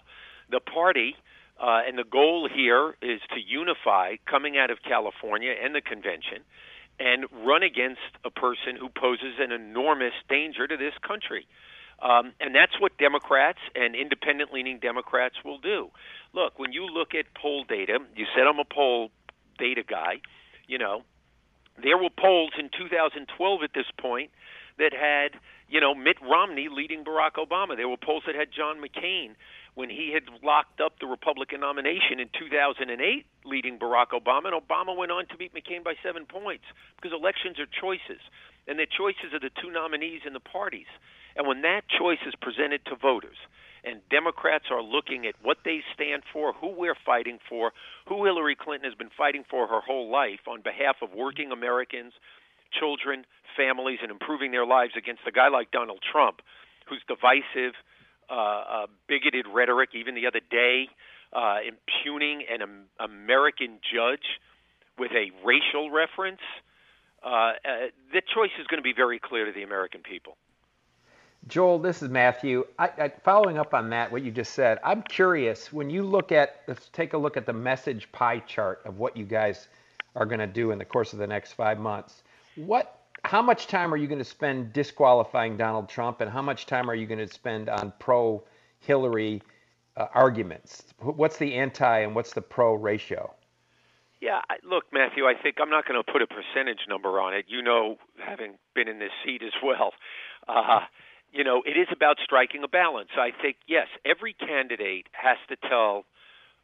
the 0.49 0.59
party 0.59 1.15
uh, 1.59 1.81
and 1.87 1.97
the 1.97 2.03
goal 2.03 2.49
here 2.53 2.95
is 3.01 3.21
to 3.33 3.39
unify 3.39 4.15
coming 4.29 4.57
out 4.57 4.71
of 4.71 4.79
California 4.83 5.53
and 5.63 5.73
the 5.73 5.81
convention 5.81 6.43
and 6.99 7.25
run 7.45 7.63
against 7.63 8.01
a 8.23 8.29
person 8.29 8.75
who 8.79 8.89
poses 8.89 9.35
an 9.39 9.51
enormous 9.51 10.13
danger 10.29 10.67
to 10.67 10.77
this 10.77 10.93
country. 11.05 11.47
Um, 12.01 12.33
and 12.39 12.53
that's 12.53 12.79
what 12.79 12.97
Democrats 12.97 13.59
and 13.73 13.95
independent 13.95 14.53
leaning 14.53 14.79
Democrats 14.79 15.35
will 15.43 15.59
do. 15.59 15.89
Look, 16.33 16.59
when 16.59 16.73
you 16.73 16.85
look 16.85 17.15
at 17.15 17.25
poll 17.33 17.63
data, 17.63 17.99
you 18.15 18.25
said 18.35 18.47
I'm 18.47 18.59
a 18.59 18.65
poll 18.65 19.11
data 19.57 19.83
guy, 19.87 20.19
you 20.67 20.77
know, 20.77 21.03
there 21.81 21.97
were 21.97 22.09
polls 22.09 22.51
in 22.57 22.69
2012 22.69 23.63
at 23.63 23.73
this 23.73 23.85
point 23.99 24.31
that 24.77 24.93
had, 24.93 25.39
you 25.69 25.79
know, 25.79 25.93
Mitt 25.93 26.17
Romney 26.21 26.67
leading 26.71 27.03
Barack 27.03 27.35
Obama. 27.35 27.75
There 27.75 27.89
were 27.89 27.97
polls 27.97 28.23
that 28.27 28.35
had 28.35 28.49
John 28.51 28.77
McCain 28.81 29.35
when 29.75 29.89
he 29.89 30.11
had 30.13 30.23
locked 30.41 30.79
up 30.79 30.99
the 30.99 31.05
Republican 31.05 31.59
nomination 31.59 32.19
in 32.19 32.29
2008, 32.39 32.87
leading 33.43 33.77
Barack 33.77 34.15
Obama, 34.15 34.51
and 34.51 34.55
Obama 34.55 34.95
went 34.95 35.11
on 35.11 35.27
to 35.27 35.37
beat 35.37 35.53
McCain 35.53 35.83
by 35.83 35.93
seven 36.01 36.25
points 36.25 36.63
because 36.95 37.11
elections 37.11 37.59
are 37.59 37.67
choices, 37.67 38.23
and 38.67 38.79
the 38.79 38.87
choices 38.87 39.35
are 39.35 39.39
the 39.39 39.51
two 39.61 39.71
nominees 39.71 40.21
in 40.25 40.33
the 40.33 40.39
parties. 40.39 40.87
And 41.35 41.45
when 41.45 41.61
that 41.61 41.83
choice 41.91 42.23
is 42.25 42.33
presented 42.41 42.85
to 42.85 42.95
voters, 42.95 43.37
and 43.83 44.01
Democrats 44.09 44.65
are 44.71 44.81
looking 44.81 45.27
at 45.27 45.35
what 45.43 45.57
they 45.63 45.83
stand 45.93 46.23
for, 46.33 46.53
who 46.53 46.69
we're 46.71 46.97
fighting 47.05 47.37
for, 47.47 47.71
who 48.07 48.25
Hillary 48.25 48.55
Clinton 48.55 48.89
has 48.89 48.97
been 48.97 49.13
fighting 49.15 49.43
for 49.47 49.67
her 49.67 49.81
whole 49.81 50.09
life 50.09 50.47
on 50.47 50.61
behalf 50.61 50.97
of 51.03 51.13
working 51.13 51.51
Americans, 51.51 52.13
children, 52.79 53.25
families, 53.55 53.99
and 54.01 54.09
improving 54.09 54.51
their 54.51 54.65
lives 54.65 54.93
against 54.97 55.21
a 55.27 55.31
guy 55.31 55.49
like 55.49 55.69
Donald 55.69 55.99
Trump, 56.01 56.41
who's 56.89 57.03
divisive 57.07 57.75
uh, 58.29 58.33
uh, 58.33 58.87
bigoted 59.07 59.45
rhetoric, 59.53 59.89
even 59.93 60.15
the 60.15 60.27
other 60.27 60.41
day, 60.49 60.87
uh, 61.33 61.57
impugning 61.67 62.43
an 62.49 62.61
um, 62.61 62.83
American 62.99 63.79
judge 63.93 64.39
with 64.97 65.11
a 65.11 65.31
racial 65.45 65.91
reference. 65.91 66.41
Uh, 67.23 67.27
uh, 67.27 67.53
the 68.13 68.21
choice 68.21 68.51
is 68.59 68.67
going 68.67 68.77
to 68.77 68.83
be 68.83 68.93
very 68.93 69.19
clear 69.19 69.45
to 69.45 69.51
the 69.51 69.63
American 69.63 70.01
people. 70.01 70.37
Joel, 71.47 71.77
this 71.77 72.01
is 72.01 72.09
Matthew. 72.09 72.65
I, 72.79 72.87
I, 72.97 73.11
following 73.23 73.59
up 73.59 73.73
on 73.75 73.89
that, 73.91 74.11
what 74.11 74.23
you 74.23 74.31
just 74.31 74.53
said, 74.53 74.79
I'm 74.83 75.03
curious 75.03 75.71
when 75.71 75.91
you 75.91 76.01
look 76.03 76.31
at, 76.31 76.61
let's 76.67 76.89
take 76.89 77.13
a 77.13 77.17
look 77.17 77.37
at 77.37 77.45
the 77.45 77.53
message 77.53 78.11
pie 78.11 78.39
chart 78.39 78.81
of 78.85 78.97
what 78.97 79.15
you 79.15 79.25
guys 79.25 79.67
are 80.15 80.25
going 80.25 80.39
to 80.39 80.47
do 80.47 80.71
in 80.71 80.79
the 80.79 80.85
course 80.85 81.13
of 81.13 81.19
the 81.19 81.27
next 81.27 81.53
five 81.53 81.79
months. 81.79 82.23
What, 82.55 82.99
how 83.25 83.41
much 83.41 83.67
time 83.67 83.93
are 83.93 83.97
you 83.97 84.07
going 84.07 84.19
to 84.19 84.23
spend 84.25 84.71
disqualifying 84.73 85.57
Donald 85.57 85.89
Trump, 85.89 86.21
and 86.21 86.29
how 86.29 86.41
much 86.41 86.65
time 86.65 86.89
are 86.89 86.95
you 86.95 87.07
going 87.07 87.25
to 87.25 87.27
spend 87.27 87.69
on 87.69 87.91
pro 87.99 88.43
Hillary 88.79 89.41
uh, 89.97 90.07
arguments? 90.13 90.83
What's 90.99 91.37
the 91.37 91.55
anti 91.55 91.99
and 91.99 92.15
what's 92.15 92.33
the 92.33 92.41
pro 92.41 92.75
ratio? 92.75 93.33
Yeah, 94.21 94.41
look, 94.63 94.85
Matthew, 94.93 95.25
I 95.25 95.33
think 95.41 95.57
I'm 95.59 95.69
not 95.69 95.87
going 95.87 96.01
to 96.01 96.11
put 96.11 96.21
a 96.21 96.27
percentage 96.27 96.87
number 96.87 97.19
on 97.19 97.33
it. 97.33 97.45
You 97.47 97.61
know, 97.61 97.97
having 98.17 98.55
been 98.73 98.87
in 98.87 98.99
this 98.99 99.11
seat 99.23 99.41
as 99.43 99.53
well, 99.63 99.91
uh, 100.47 100.81
you 101.31 101.43
know, 101.43 101.61
it 101.65 101.77
is 101.77 101.87
about 101.91 102.17
striking 102.23 102.63
a 102.63 102.67
balance. 102.67 103.09
I 103.17 103.29
think, 103.41 103.57
yes, 103.67 103.87
every 104.05 104.33
candidate 104.33 105.07
has 105.11 105.37
to 105.49 105.57
tell 105.67 106.05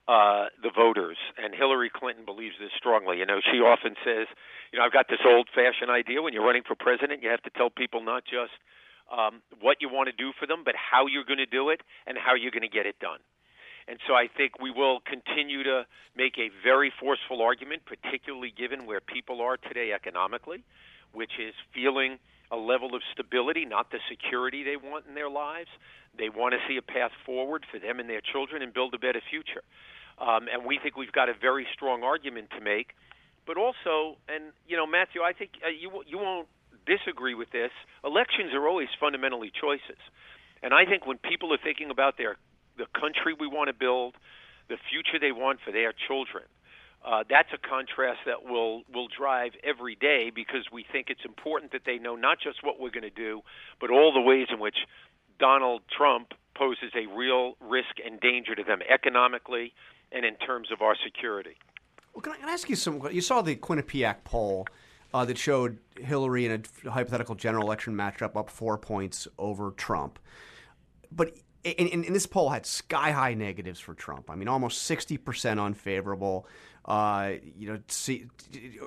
uh, 0.07 0.45
the 0.61 0.71
voters, 0.75 1.17
and 1.37 1.53
Hillary 1.53 1.91
Clinton 1.93 2.25
believes 2.25 2.55
this 2.59 2.71
strongly. 2.75 3.19
You 3.19 3.25
know, 3.25 3.39
she 3.39 3.59
often 3.59 3.95
says, 4.03 4.27
you 4.71 4.79
know, 4.79 4.85
I've 4.85 4.93
got 4.93 5.07
this 5.07 5.21
old 5.25 5.47
fashioned 5.53 5.91
idea 5.91 6.21
when 6.21 6.33
you're 6.33 6.45
running 6.45 6.63
for 6.67 6.75
president, 6.75 7.21
you 7.21 7.29
have 7.29 7.43
to 7.43 7.51
tell 7.51 7.69
people 7.69 8.03
not 8.03 8.23
just 8.25 8.51
um, 9.11 9.41
what 9.59 9.77
you 9.79 9.89
want 9.89 10.09
to 10.09 10.15
do 10.15 10.31
for 10.39 10.47
them, 10.47 10.63
but 10.65 10.73
how 10.75 11.05
you're 11.05 11.25
going 11.25 11.39
to 11.39 11.45
do 11.45 11.69
it 11.69 11.81
and 12.07 12.17
how 12.17 12.33
you're 12.33 12.51
going 12.51 12.65
to 12.65 12.71
get 12.71 12.85
it 12.85 12.97
done. 12.99 13.19
And 13.87 13.99
so 14.07 14.13
I 14.13 14.27
think 14.27 14.61
we 14.61 14.71
will 14.71 14.99
continue 15.01 15.63
to 15.63 15.85
make 16.15 16.37
a 16.37 16.49
very 16.63 16.93
forceful 16.99 17.41
argument, 17.41 17.83
particularly 17.85 18.53
given 18.55 18.85
where 18.85 19.01
people 19.01 19.41
are 19.41 19.57
today 19.57 19.91
economically, 19.91 20.63
which 21.13 21.31
is 21.39 21.53
feeling 21.73 22.19
a 22.51 22.57
level 22.57 22.93
of 22.95 23.01
stability, 23.13 23.65
not 23.65 23.91
the 23.91 23.99
security 24.09 24.63
they 24.63 24.75
want 24.75 25.05
in 25.07 25.15
their 25.15 25.29
lives. 25.29 25.69
They 26.17 26.29
want 26.29 26.53
to 26.53 26.59
see 26.67 26.77
a 26.77 26.81
path 26.81 27.11
forward 27.25 27.65
for 27.71 27.79
them 27.79 27.99
and 27.99 28.09
their 28.09 28.21
children 28.21 28.61
and 28.61 28.73
build 28.73 28.93
a 28.93 28.99
better 28.99 29.21
future. 29.29 29.63
Um, 30.19 30.47
and 30.51 30.65
we 30.65 30.77
think 30.83 30.97
we've 30.97 31.11
got 31.11 31.29
a 31.29 31.33
very 31.33 31.65
strong 31.73 32.03
argument 32.03 32.49
to 32.57 32.61
make. 32.61 32.93
But 33.47 33.57
also, 33.57 34.17
and 34.27 34.53
you 34.67 34.77
know, 34.77 34.85
Matthew, 34.85 35.21
I 35.23 35.33
think 35.33 35.51
uh, 35.65 35.69
you 35.69 36.03
you 36.05 36.17
won't 36.17 36.47
disagree 36.85 37.33
with 37.33 37.49
this. 37.51 37.71
Elections 38.03 38.53
are 38.53 38.67
always 38.67 38.89
fundamentally 38.99 39.51
choices, 39.51 39.97
and 40.61 40.73
I 40.73 40.85
think 40.85 41.07
when 41.07 41.17
people 41.17 41.51
are 41.53 41.57
thinking 41.57 41.89
about 41.89 42.17
their 42.17 42.37
the 42.77 42.85
country 42.93 43.33
we 43.33 43.47
want 43.47 43.69
to 43.69 43.73
build, 43.73 44.15
the 44.69 44.77
future 44.89 45.17
they 45.19 45.31
want 45.31 45.59
for 45.65 45.71
their 45.71 45.93
children. 46.07 46.43
Uh, 47.03 47.23
that's 47.29 47.49
a 47.51 47.57
contrast 47.57 48.19
that 48.27 48.45
will 48.45 48.83
will 48.93 49.07
drive 49.07 49.53
every 49.63 49.95
day 49.95 50.31
because 50.33 50.65
we 50.71 50.85
think 50.91 51.09
it's 51.09 51.25
important 51.25 51.71
that 51.71 51.81
they 51.85 51.97
know 51.97 52.15
not 52.15 52.37
just 52.39 52.63
what 52.63 52.79
we're 52.79 52.91
going 52.91 53.01
to 53.01 53.09
do, 53.09 53.41
but 53.79 53.89
all 53.89 54.13
the 54.13 54.21
ways 54.21 54.47
in 54.51 54.59
which 54.59 54.77
Donald 55.39 55.81
Trump 55.95 56.33
poses 56.55 56.91
a 56.95 57.07
real 57.15 57.55
risk 57.59 57.95
and 58.05 58.19
danger 58.19 58.53
to 58.53 58.63
them 58.63 58.79
economically 58.87 59.73
and 60.11 60.25
in 60.25 60.35
terms 60.35 60.71
of 60.71 60.81
our 60.81 60.95
security. 61.03 61.55
Well, 62.13 62.21
can 62.21 62.33
I, 62.33 62.37
can 62.37 62.49
I 62.49 62.51
ask 62.51 62.69
you 62.69 62.75
some? 62.75 63.01
You 63.11 63.21
saw 63.21 63.41
the 63.41 63.55
Quinnipiac 63.55 64.17
poll 64.23 64.67
uh, 65.11 65.25
that 65.25 65.39
showed 65.39 65.79
Hillary 65.99 66.45
in 66.45 66.63
a 66.85 66.91
hypothetical 66.91 67.33
general 67.33 67.65
election 67.65 67.95
matchup 67.95 68.35
up 68.35 68.49
four 68.51 68.77
points 68.77 69.27
over 69.39 69.71
Trump, 69.71 70.19
but 71.11 71.35
and, 71.63 71.89
and, 71.89 72.15
this 72.15 72.25
poll 72.25 72.49
had 72.49 72.65
sky 72.65 73.11
high 73.11 73.33
negatives 73.33 73.79
for 73.79 73.93
Trump. 73.93 74.29
I 74.29 74.35
mean, 74.35 74.47
almost 74.47 74.89
60% 74.89 75.63
unfavorable. 75.63 76.47
Uh, 76.85 77.33
you 77.57 77.71
know, 77.71 77.79
see, 77.87 78.25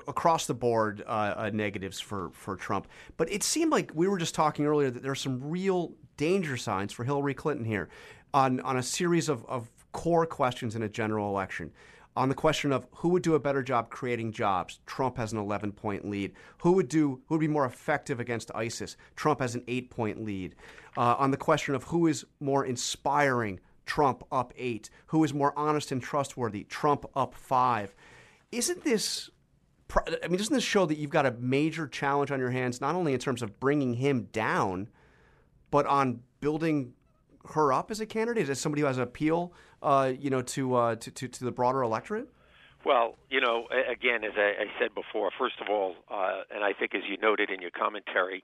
across 0.07 0.47
the 0.47 0.53
board, 0.53 1.01
uh, 1.07 1.33
uh, 1.37 1.49
negatives 1.53 1.99
for, 1.99 2.29
for 2.33 2.55
Trump. 2.57 2.87
But 3.15 3.31
it 3.31 3.41
seemed 3.41 3.71
like 3.71 3.91
we 3.93 4.07
were 4.07 4.17
just 4.17 4.35
talking 4.35 4.65
earlier 4.65 4.89
that 4.89 5.01
there 5.01 5.13
are 5.13 5.15
some 5.15 5.49
real 5.49 5.93
danger 6.17 6.57
signs 6.57 6.91
for 6.91 7.03
Hillary 7.05 7.33
Clinton 7.33 7.65
here 7.65 7.89
on, 8.33 8.59
on 8.61 8.77
a 8.77 8.83
series 8.83 9.29
of, 9.29 9.45
of 9.45 9.69
core 9.93 10.25
questions 10.25 10.75
in 10.75 10.83
a 10.83 10.89
general 10.89 11.29
election. 11.29 11.71
On 12.17 12.29
the 12.29 12.35
question 12.35 12.71
of 12.71 12.87
who 12.91 13.09
would 13.09 13.23
do 13.23 13.35
a 13.35 13.39
better 13.39 13.61
job 13.61 13.89
creating 13.89 14.31
jobs, 14.31 14.79
Trump 14.85 15.17
has 15.17 15.33
an 15.33 15.39
11 15.39 15.73
point 15.73 16.09
lead. 16.09 16.33
Who 16.59 16.71
would 16.73 16.87
do 16.87 17.21
who 17.27 17.35
would 17.35 17.41
be 17.41 17.47
more 17.47 17.65
effective 17.65 18.21
against 18.21 18.51
ISIS? 18.55 18.95
Trump 19.17 19.41
has 19.41 19.53
an 19.55 19.63
8 19.67 19.89
point 19.89 20.23
lead. 20.23 20.55
Uh, 20.97 21.15
on 21.17 21.31
the 21.31 21.37
question 21.37 21.75
of 21.75 21.83
who 21.83 22.07
is 22.07 22.25
more 22.39 22.65
inspiring, 22.65 23.59
Trump 23.85 24.23
up 24.31 24.53
8. 24.57 24.89
Who 25.07 25.23
is 25.23 25.33
more 25.33 25.53
honest 25.57 25.91
and 25.91 26.01
trustworthy? 26.01 26.63
Trump 26.63 27.05
up 27.15 27.35
5. 27.35 27.95
Isn't 28.51 28.83
this 28.83 29.29
I 30.23 30.27
mean, 30.27 30.37
doesn't 30.37 30.53
this 30.53 30.63
show 30.63 30.85
that 30.87 30.97
you've 30.97 31.11
got 31.11 31.25
a 31.25 31.31
major 31.31 31.87
challenge 31.87 32.31
on 32.31 32.39
your 32.39 32.49
hands, 32.49 32.81
not 32.81 32.95
only 32.95 33.13
in 33.13 33.19
terms 33.19 33.41
of 33.41 33.59
bringing 33.59 33.93
him 33.93 34.29
down, 34.31 34.89
but 35.69 35.85
on 35.85 36.21
building 36.39 36.93
her 37.49 37.71
up 37.71 37.91
as 37.91 37.99
a 37.99 38.05
candidate, 38.05 38.49
as 38.49 38.59
somebody 38.59 38.81
who 38.81 38.87
has 38.87 38.97
appeal, 38.97 39.53
uh, 39.83 40.11
you 40.17 40.31
know, 40.31 40.41
to, 40.41 40.75
uh, 40.75 40.95
to, 40.95 41.11
to 41.11 41.27
to 41.27 41.43
the 41.43 41.51
broader 41.51 41.83
electorate? 41.83 42.27
Well, 42.83 43.15
you 43.29 43.41
know, 43.41 43.67
again, 43.91 44.23
as 44.23 44.33
I, 44.37 44.63
I 44.63 44.65
said 44.79 44.93
before, 44.93 45.31
first 45.37 45.55
of 45.61 45.69
all, 45.69 45.95
uh, 46.09 46.41
and 46.53 46.63
I 46.63 46.73
think 46.73 46.93
as 46.95 47.01
you 47.09 47.17
noted 47.17 47.49
in 47.49 47.61
your 47.61 47.71
commentary, 47.71 48.43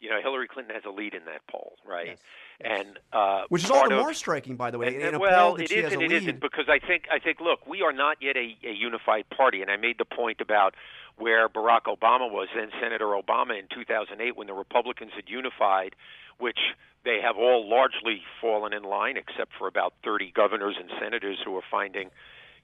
you 0.00 0.10
know, 0.10 0.20
Hillary 0.22 0.48
Clinton 0.48 0.74
has 0.74 0.84
a 0.84 0.90
lead 0.90 1.14
in 1.14 1.24
that 1.24 1.46
poll, 1.50 1.76
right? 1.86 2.06
Yes. 2.08 2.18
And 2.60 2.98
uh, 3.12 3.42
which 3.48 3.64
is 3.64 3.70
all 3.70 3.88
the 3.88 3.96
more 3.96 4.14
striking, 4.14 4.56
by 4.56 4.70
the 4.70 4.78
way. 4.78 4.88
And, 4.88 5.02
and, 5.02 5.20
well, 5.20 5.56
it 5.56 5.70
is 5.70 5.92
and 5.92 6.02
it 6.02 6.10
isn't 6.10 6.40
because 6.40 6.66
I 6.68 6.78
think 6.84 7.04
I 7.12 7.18
think 7.18 7.40
look, 7.40 7.66
we 7.66 7.82
are 7.82 7.92
not 7.92 8.18
yet 8.20 8.36
a, 8.36 8.56
a 8.66 8.72
unified 8.72 9.28
party, 9.30 9.62
and 9.62 9.70
I 9.70 9.76
made 9.76 9.98
the 9.98 10.04
point 10.04 10.40
about 10.40 10.74
where 11.18 11.48
Barack 11.48 11.82
Obama 11.86 12.30
was, 12.30 12.48
then 12.54 12.70
Senator 12.80 13.06
Obama 13.06 13.58
in 13.58 13.66
2008, 13.74 14.36
when 14.36 14.46
the 14.46 14.52
Republicans 14.52 15.12
had 15.14 15.28
unified, 15.28 15.94
which 16.38 16.58
they 17.04 17.20
have 17.22 17.36
all 17.36 17.68
largely 17.68 18.22
fallen 18.40 18.72
in 18.72 18.82
line, 18.82 19.16
except 19.16 19.52
for 19.58 19.66
about 19.66 19.94
30 20.04 20.32
governors 20.34 20.76
and 20.78 20.90
senators 21.00 21.38
who 21.44 21.56
are 21.56 21.62
finding, 21.70 22.10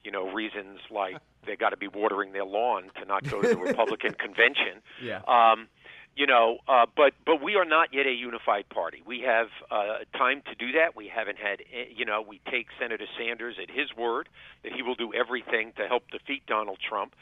you 0.03 0.11
know, 0.11 0.31
reasons 0.31 0.79
like 0.89 1.17
they 1.45 1.55
got 1.55 1.69
to 1.69 1.77
be 1.77 1.87
watering 1.87 2.31
their 2.33 2.45
lawn 2.45 2.89
to 2.99 3.05
not 3.05 3.23
go 3.29 3.41
to 3.41 3.47
the 3.47 3.57
Republican 3.57 4.13
convention. 4.19 4.81
Yeah. 5.03 5.21
Um, 5.27 5.67
you 6.15 6.25
know, 6.25 6.59
uh, 6.67 6.85
but 6.95 7.13
but 7.25 7.43
we 7.43 7.55
are 7.55 7.65
not 7.65 7.89
yet 7.93 8.05
a 8.05 8.11
unified 8.11 8.69
party. 8.69 9.03
We 9.05 9.21
have 9.21 9.47
uh, 9.69 10.05
time 10.17 10.41
to 10.47 10.55
do 10.55 10.71
that. 10.73 10.95
We 10.95 11.11
haven't 11.13 11.37
had, 11.37 11.59
eh, 11.59 11.91
you 11.93 12.05
know, 12.05 12.23
we 12.25 12.39
take 12.49 12.67
Senator 12.79 13.05
Sanders 13.17 13.55
at 13.61 13.69
his 13.69 13.93
word 13.97 14.29
that 14.63 14.71
he 14.71 14.81
will 14.81 14.95
do 14.95 15.13
everything 15.13 15.73
to 15.77 15.87
help 15.87 16.09
defeat 16.11 16.45
Donald 16.47 16.79
Trump. 16.87 17.15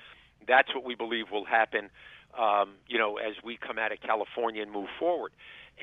That's 0.47 0.73
what 0.75 0.83
we 0.83 0.93
believe 0.93 1.31
will 1.31 1.45
happen, 1.45 1.89
um, 2.37 2.75
you 2.87 2.99
know, 2.99 3.17
as 3.17 3.33
we 3.43 3.57
come 3.57 3.79
out 3.79 3.91
of 3.91 3.99
California 4.01 4.61
and 4.61 4.71
move 4.71 4.89
forward. 4.99 5.31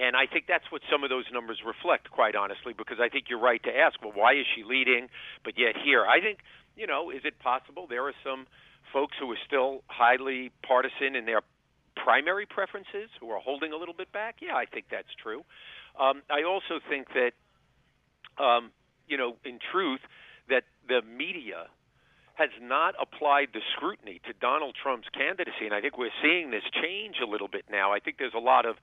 And 0.01 0.15
I 0.15 0.27
think 0.27 0.45
that's 0.47 0.71
what 0.71 0.83
some 0.91 1.03
of 1.03 1.11
those 1.11 1.25
numbers 1.33 1.59
reflect, 1.67 2.13
quite 2.13 2.37
honestly, 2.37 2.75
because 2.77 2.99
I 3.01 3.09
think 3.09 3.25
you're 3.29 3.41
right 3.41 3.63
to 3.65 3.77
ask, 3.77 4.01
well, 4.01 4.13
why 4.15 4.35
is 4.35 4.47
she 4.55 4.63
leading, 4.63 5.09
but 5.43 5.59
yet 5.59 5.75
here? 5.77 6.07
I 6.07 6.21
think, 6.21 6.39
you 6.77 6.87
know, 6.87 7.11
is 7.11 7.23
it 7.25 7.41
possible 7.41 7.87
there 7.89 8.07
are 8.07 8.15
some 8.23 8.47
folks 8.93 9.17
who 9.19 9.31
are 9.33 9.39
still 9.45 9.83
highly 9.89 10.53
partisan 10.63 11.17
in 11.17 11.25
their 11.25 11.43
primary 12.05 12.47
preferences 12.47 13.11
who 13.21 13.31
are 13.31 13.41
holding 13.41 13.73
a 13.73 13.77
little 13.77 13.95
bit 13.95 14.13
back? 14.13 14.37
Yeah, 14.41 14.57
I 14.57 14.65
think 14.67 14.87
that's 14.91 15.13
true. 15.23 15.43
Um, 15.99 16.23
I 16.31 16.43
also 16.43 16.81
think 16.89 17.09
that, 17.15 17.33
um, 18.43 18.71
you 19.09 19.17
know, 19.17 19.37
in 19.45 19.59
truth, 19.73 20.01
that 20.49 20.65
the 20.89 21.03
media 21.03 21.67
has 22.35 22.51
not 22.61 22.95
applied 23.01 23.49
the 23.53 23.61
scrutiny 23.77 24.21
to 24.27 24.33
Donald 24.33 24.75
Trump's 24.81 25.09
candidacy, 25.13 25.67
and 25.67 25.75
I 25.75 25.81
think 25.81 25.99
we're 25.99 26.15
seeing 26.23 26.51
this 26.51 26.65
change 26.83 27.17
a 27.23 27.27
little 27.27 27.49
bit 27.49 27.65
now. 27.71 27.93
I 27.93 28.01
think 28.01 28.17
there's 28.19 28.35
a 28.35 28.41
lot 28.41 28.65
of 28.65 28.77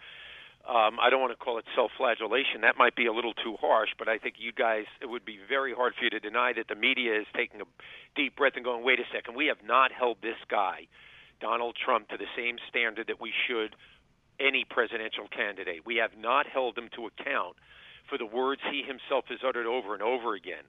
um, 0.67 0.99
I 0.99 1.09
don't 1.09 1.21
want 1.21 1.31
to 1.31 1.39
call 1.39 1.57
it 1.59 1.65
self-flagellation. 1.75 2.59
That 2.59 2.75
might 2.77 2.93
be 2.93 3.05
a 3.05 3.13
little 3.13 3.33
too 3.33 3.55
harsh, 3.61 3.91
but 3.97 4.09
I 4.09 4.17
think 4.17 4.35
you 4.37 4.51
guys, 4.51 4.83
it 5.01 5.05
would 5.05 5.23
be 5.23 5.39
very 5.47 5.73
hard 5.73 5.93
for 5.95 6.03
you 6.03 6.09
to 6.09 6.19
deny 6.19 6.51
that 6.57 6.67
the 6.67 6.75
media 6.75 7.17
is 7.17 7.25
taking 7.33 7.61
a 7.61 7.63
deep 8.17 8.35
breath 8.35 8.53
and 8.57 8.65
going, 8.65 8.83
"Wait 8.83 8.99
a 8.99 9.07
second, 9.13 9.35
we 9.35 9.45
have 9.47 9.63
not 9.63 9.93
held 9.93 10.17
this 10.21 10.35
guy, 10.49 10.87
Donald 11.39 11.75
Trump, 11.75 12.09
to 12.09 12.17
the 12.17 12.29
same 12.35 12.57
standard 12.69 13.07
that 13.07 13.21
we 13.21 13.31
should 13.47 13.75
any 14.39 14.65
presidential 14.69 15.27
candidate. 15.27 15.85
We 15.85 15.97
have 15.97 16.17
not 16.17 16.47
held 16.47 16.77
him 16.77 16.89
to 16.95 17.07
account 17.07 17.55
for 18.09 18.17
the 18.17 18.25
words 18.25 18.61
he 18.71 18.83
himself 18.83 19.25
has 19.29 19.39
uttered 19.43 19.65
over 19.65 19.93
and 19.93 20.03
over 20.03 20.35
again." 20.35 20.63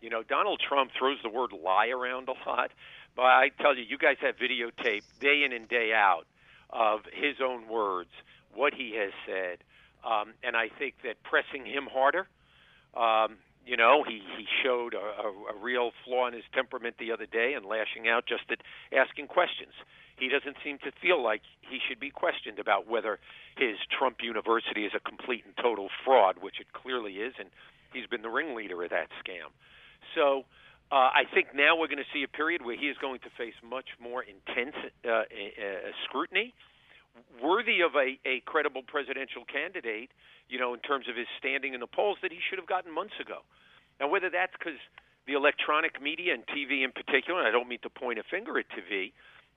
You 0.00 0.10
know, 0.10 0.22
Donald 0.22 0.60
Trump 0.60 0.90
throws 0.98 1.18
the 1.22 1.30
word 1.30 1.52
lie 1.52 1.88
around 1.88 2.28
a 2.28 2.34
lot, 2.48 2.72
but 3.16 3.24
I 3.24 3.48
tell 3.60 3.74
you, 3.74 3.84
you 3.88 3.96
guys 3.96 4.16
have 4.20 4.36
videotape 4.36 5.02
day 5.20 5.44
in 5.44 5.52
and 5.52 5.66
day 5.68 5.92
out 5.94 6.26
of 6.70 7.00
his 7.12 7.36
own 7.40 7.68
words 7.68 8.10
what 8.54 8.74
he 8.74 8.94
has 8.96 9.12
said, 9.26 9.58
um, 10.04 10.34
and 10.42 10.56
I 10.56 10.68
think 10.68 10.96
that 11.04 11.22
pressing 11.22 11.64
him 11.64 11.88
harder. 11.90 12.28
Um, 12.94 13.38
you 13.66 13.76
know, 13.76 14.04
he 14.06 14.20
he 14.36 14.46
showed 14.62 14.94
a, 14.94 14.98
a, 14.98 15.56
a 15.56 15.62
real 15.62 15.92
flaw 16.04 16.28
in 16.28 16.34
his 16.34 16.44
temperament 16.52 16.96
the 16.98 17.12
other 17.12 17.26
day 17.26 17.54
and 17.54 17.64
lashing 17.64 18.08
out 18.08 18.26
just 18.26 18.44
at 18.50 18.58
asking 18.92 19.28
questions. 19.28 19.72
He 20.16 20.28
doesn't 20.28 20.56
seem 20.62 20.78
to 20.78 20.92
feel 21.02 21.22
like 21.22 21.42
he 21.60 21.78
should 21.88 21.98
be 21.98 22.10
questioned 22.10 22.58
about 22.58 22.88
whether 22.88 23.18
his 23.56 23.76
Trump 23.90 24.18
University 24.22 24.84
is 24.84 24.92
a 24.94 25.00
complete 25.00 25.44
and 25.44 25.56
total 25.56 25.88
fraud, 26.04 26.36
which 26.40 26.60
it 26.60 26.72
clearly 26.72 27.14
is, 27.14 27.34
and 27.38 27.48
he's 27.92 28.06
been 28.06 28.22
the 28.22 28.30
ringleader 28.30 28.82
of 28.82 28.90
that 28.90 29.08
scam. 29.22 29.50
So. 30.14 30.44
Uh, 30.92 31.08
I 31.10 31.24
think 31.32 31.48
now 31.56 31.74
we're 31.74 31.88
going 31.88 32.04
to 32.04 32.12
see 32.12 32.22
a 32.22 32.28
period 32.28 32.62
where 32.62 32.76
he 32.76 32.86
is 32.92 32.96
going 33.00 33.18
to 33.20 33.30
face 33.38 33.54
much 33.64 33.88
more 33.98 34.22
intense 34.22 34.76
uh, 35.02 35.24
uh, 35.24 35.24
scrutiny 36.04 36.52
worthy 37.42 37.80
of 37.80 37.94
a, 37.94 38.18
a 38.26 38.40
credible 38.44 38.82
presidential 38.82 39.44
candidate, 39.44 40.10
you 40.48 40.58
know, 40.58 40.74
in 40.74 40.80
terms 40.80 41.06
of 41.08 41.16
his 41.16 41.26
standing 41.38 41.74
in 41.74 41.80
the 41.80 41.86
polls 41.86 42.18
that 42.22 42.32
he 42.32 42.38
should 42.48 42.58
have 42.58 42.68
gotten 42.68 42.92
months 42.92 43.14
ago. 43.20 43.42
Now, 44.00 44.08
whether 44.08 44.30
that's 44.30 44.52
because 44.58 44.78
the 45.26 45.34
electronic 45.34 46.02
media 46.02 46.34
and 46.34 46.44
TV 46.46 46.84
in 46.84 46.92
particular, 46.92 47.40
and 47.40 47.48
I 47.48 47.52
don't 47.52 47.68
mean 47.68 47.80
to 47.82 47.90
point 47.90 48.18
a 48.18 48.26
finger 48.26 48.58
at 48.58 48.66
TV, 48.70 49.12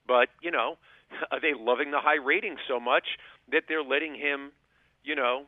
but 0.08 0.30
you 0.42 0.52
know, 0.52 0.78
are 1.32 1.40
they 1.40 1.54
loving 1.58 1.92
the 1.92 2.00
high 2.00 2.18
ratings 2.24 2.60
so 2.68 2.80
much 2.80 3.06
that 3.52 3.64
they're 3.68 3.84
letting 3.84 4.16
him, 4.16 4.52
you 5.04 5.16
know, 5.16 5.46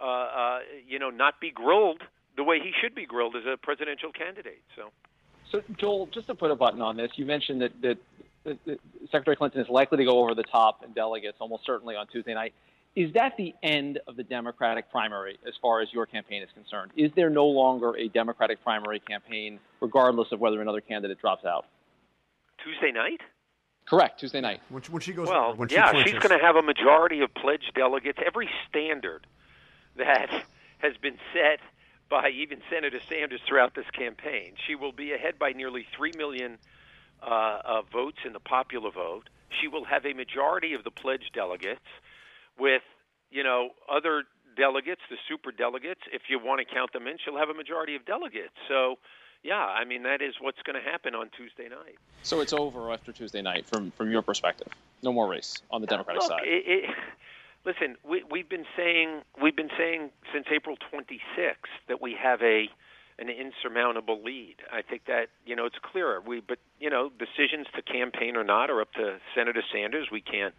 uh, 0.00 0.04
uh, 0.04 0.58
you 0.86 0.98
know, 0.98 1.10
not 1.10 1.40
be 1.40 1.50
grilled 1.50 2.02
the 2.36 2.44
way 2.44 2.58
he 2.58 2.72
should 2.80 2.94
be 2.94 3.06
grilled 3.06 3.36
as 3.36 3.42
a 3.46 3.56
presidential 3.56 4.12
candidate? 4.12 4.62
So. 4.76 4.90
So, 5.50 5.62
Joel, 5.76 6.06
just 6.06 6.28
to 6.28 6.34
put 6.34 6.50
a 6.50 6.56
button 6.56 6.80
on 6.80 6.96
this, 6.96 7.10
you 7.16 7.26
mentioned 7.26 7.60
that, 7.60 7.72
that, 7.82 7.98
that 8.64 8.80
Secretary 9.10 9.36
Clinton 9.36 9.60
is 9.60 9.68
likely 9.68 9.98
to 9.98 10.04
go 10.04 10.18
over 10.20 10.34
the 10.34 10.44
top 10.44 10.82
in 10.82 10.92
delegates 10.92 11.36
almost 11.40 11.66
certainly 11.66 11.94
on 11.94 12.06
Tuesday 12.06 12.32
night. 12.32 12.54
Is 12.96 13.12
that 13.14 13.36
the 13.36 13.54
end 13.62 14.00
of 14.06 14.16
the 14.16 14.22
Democratic 14.22 14.90
primary 14.90 15.38
as 15.46 15.54
far 15.60 15.80
as 15.80 15.88
your 15.92 16.06
campaign 16.06 16.42
is 16.42 16.48
concerned? 16.54 16.92
Is 16.96 17.10
there 17.16 17.30
no 17.30 17.46
longer 17.46 17.96
a 17.96 18.08
Democratic 18.08 18.62
primary 18.62 19.00
campaign, 19.00 19.60
regardless 19.80 20.28
of 20.32 20.40
whether 20.40 20.60
another 20.60 20.80
candidate 20.80 21.18
drops 21.20 21.44
out? 21.44 21.66
Tuesday 22.62 22.92
night? 22.92 23.20
Correct, 23.88 24.20
Tuesday 24.20 24.40
night. 24.40 24.60
When, 24.68 24.82
when 24.90 25.02
she 25.02 25.12
goes, 25.12 25.28
well, 25.28 25.54
when 25.54 25.68
yeah, 25.68 25.92
she 25.92 26.10
she's 26.10 26.18
going 26.20 26.38
to 26.38 26.44
have 26.44 26.56
a 26.56 26.62
majority 26.62 27.20
of 27.20 27.34
pledged 27.34 27.72
delegates. 27.74 28.18
Every 28.24 28.48
standard 28.68 29.26
that 29.96 30.30
has 30.78 30.96
been 30.96 31.18
set 31.32 31.60
by 32.08 32.30
even 32.30 32.60
Senator 32.70 33.00
Sanders 33.08 33.40
throughout 33.46 33.74
this 33.74 33.88
campaign, 33.96 34.54
she 34.66 34.74
will 34.74 34.92
be 34.92 35.12
ahead 35.12 35.38
by 35.38 35.52
nearly 35.52 35.86
three 35.96 36.12
million 36.16 36.58
uh, 37.22 37.58
uh, 37.64 37.82
votes 37.92 38.18
in 38.24 38.32
the 38.32 38.40
popular 38.40 38.90
vote. 38.90 39.28
She 39.60 39.68
will 39.68 39.84
have 39.84 40.06
a 40.06 40.14
majority 40.14 40.74
of 40.74 40.84
the 40.84 40.90
pledged 40.90 41.32
delegates 41.34 41.80
with 42.58 42.82
you 43.30 43.42
know 43.42 43.70
other 43.90 44.24
delegates, 44.56 45.00
the 45.10 45.16
super 45.28 45.52
delegates, 45.52 46.00
if 46.12 46.22
you 46.28 46.38
want 46.38 46.60
to 46.66 46.74
count 46.74 46.92
them 46.92 47.06
in, 47.06 47.16
she'll 47.24 47.38
have 47.38 47.48
a 47.48 47.54
majority 47.54 47.96
of 47.96 48.04
delegates. 48.04 48.54
So, 48.68 48.96
yeah, 49.42 49.56
I 49.56 49.84
mean 49.84 50.04
that 50.04 50.22
is 50.22 50.34
what's 50.40 50.62
going 50.62 50.82
to 50.82 50.90
happen 50.90 51.14
on 51.14 51.30
Tuesday 51.36 51.68
night. 51.68 51.98
So 52.22 52.40
it's 52.40 52.52
over 52.52 52.92
after 52.92 53.12
Tuesday 53.12 53.42
night, 53.42 53.66
from 53.66 53.90
from 53.92 54.10
your 54.10 54.22
perspective. 54.22 54.68
No 55.02 55.12
more 55.12 55.28
race 55.28 55.62
on 55.70 55.80
the 55.80 55.86
Democratic 55.86 56.22
Look, 56.22 56.30
side. 56.30 56.42
It, 56.44 56.64
it, 56.66 56.90
listen, 57.64 57.96
we, 58.04 58.22
we've 58.30 58.48
been 58.48 58.66
saying 58.76 59.22
we've 59.40 59.56
been 59.56 59.70
saying 59.76 60.10
since 60.32 60.46
April 60.54 60.76
26th 60.92 61.54
that 61.88 62.00
we 62.00 62.14
have 62.20 62.40
a 62.42 62.68
an 63.18 63.28
insurmountable 63.28 64.22
lead. 64.22 64.56
I 64.72 64.82
think 64.82 65.06
that 65.06 65.26
you 65.44 65.56
know 65.56 65.66
it's 65.66 65.78
clearer. 65.82 66.20
We, 66.20 66.40
but 66.40 66.58
you 66.78 66.90
know, 66.90 67.10
decisions 67.10 67.66
to 67.74 67.82
campaign 67.82 68.36
or 68.36 68.44
not 68.44 68.70
are 68.70 68.80
up 68.80 68.92
to 68.92 69.18
Senator 69.34 69.62
Sanders. 69.72 70.08
We 70.10 70.20
can't 70.20 70.54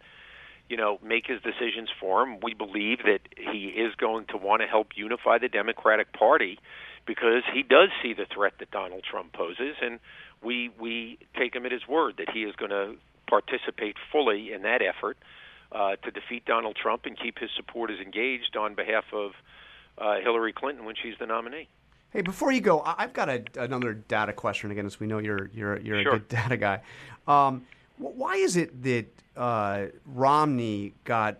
you 0.68 0.78
know, 0.78 0.98
make 1.02 1.26
his 1.26 1.42
decisions 1.42 1.90
for 2.00 2.22
him. 2.22 2.38
We 2.42 2.54
believe 2.54 3.00
that 3.04 3.20
he 3.36 3.66
is 3.66 3.94
going 3.96 4.24
to 4.30 4.38
want 4.38 4.62
to 4.62 4.66
help 4.66 4.92
unify 4.96 5.36
the 5.36 5.48
Democratic 5.48 6.12
Party 6.14 6.58
because 7.06 7.42
he 7.52 7.62
does 7.62 7.88
see 8.02 8.14
the 8.14 8.26
threat 8.26 8.54
that 8.58 8.70
Donald 8.70 9.02
Trump 9.08 9.32
poses, 9.32 9.76
and 9.82 9.98
we 10.42 10.70
we 10.80 11.18
take 11.36 11.54
him 11.54 11.64
at 11.66 11.72
his 11.72 11.86
word 11.88 12.14
that 12.18 12.30
he 12.30 12.42
is 12.44 12.54
going 12.56 12.70
to 12.70 12.94
participate 13.28 13.96
fully 14.12 14.52
in 14.52 14.62
that 14.62 14.82
effort 14.82 15.16
uh, 15.72 15.96
to 15.96 16.10
defeat 16.10 16.44
Donald 16.44 16.76
Trump 16.76 17.06
and 17.06 17.18
keep 17.18 17.38
his 17.38 17.50
supporters 17.56 17.98
engaged 18.00 18.56
on 18.56 18.74
behalf 18.74 19.04
of 19.12 19.32
uh, 19.98 20.20
Hillary 20.20 20.52
Clinton 20.52 20.84
when 20.84 20.94
she's 21.00 21.14
the 21.18 21.26
nominee. 21.26 21.68
Hey, 22.10 22.20
before 22.22 22.52
you 22.52 22.60
go, 22.60 22.80
I've 22.84 23.12
got 23.12 23.28
a, 23.28 23.42
another 23.58 23.92
data 23.94 24.32
question 24.32 24.70
again, 24.70 24.86
as 24.86 25.00
we 25.00 25.06
know 25.06 25.18
you're 25.18 25.50
you're 25.52 25.78
you're 25.80 26.02
Sure. 26.02 26.14
a 26.14 26.18
good 26.18 26.28
data 26.40 26.56
guy. 26.56 26.80
Um, 27.26 27.66
why 27.98 28.34
is 28.34 28.56
it 28.56 28.82
that 28.82 29.06
uh, 29.36 29.86
Romney 30.06 30.94
got 31.04 31.38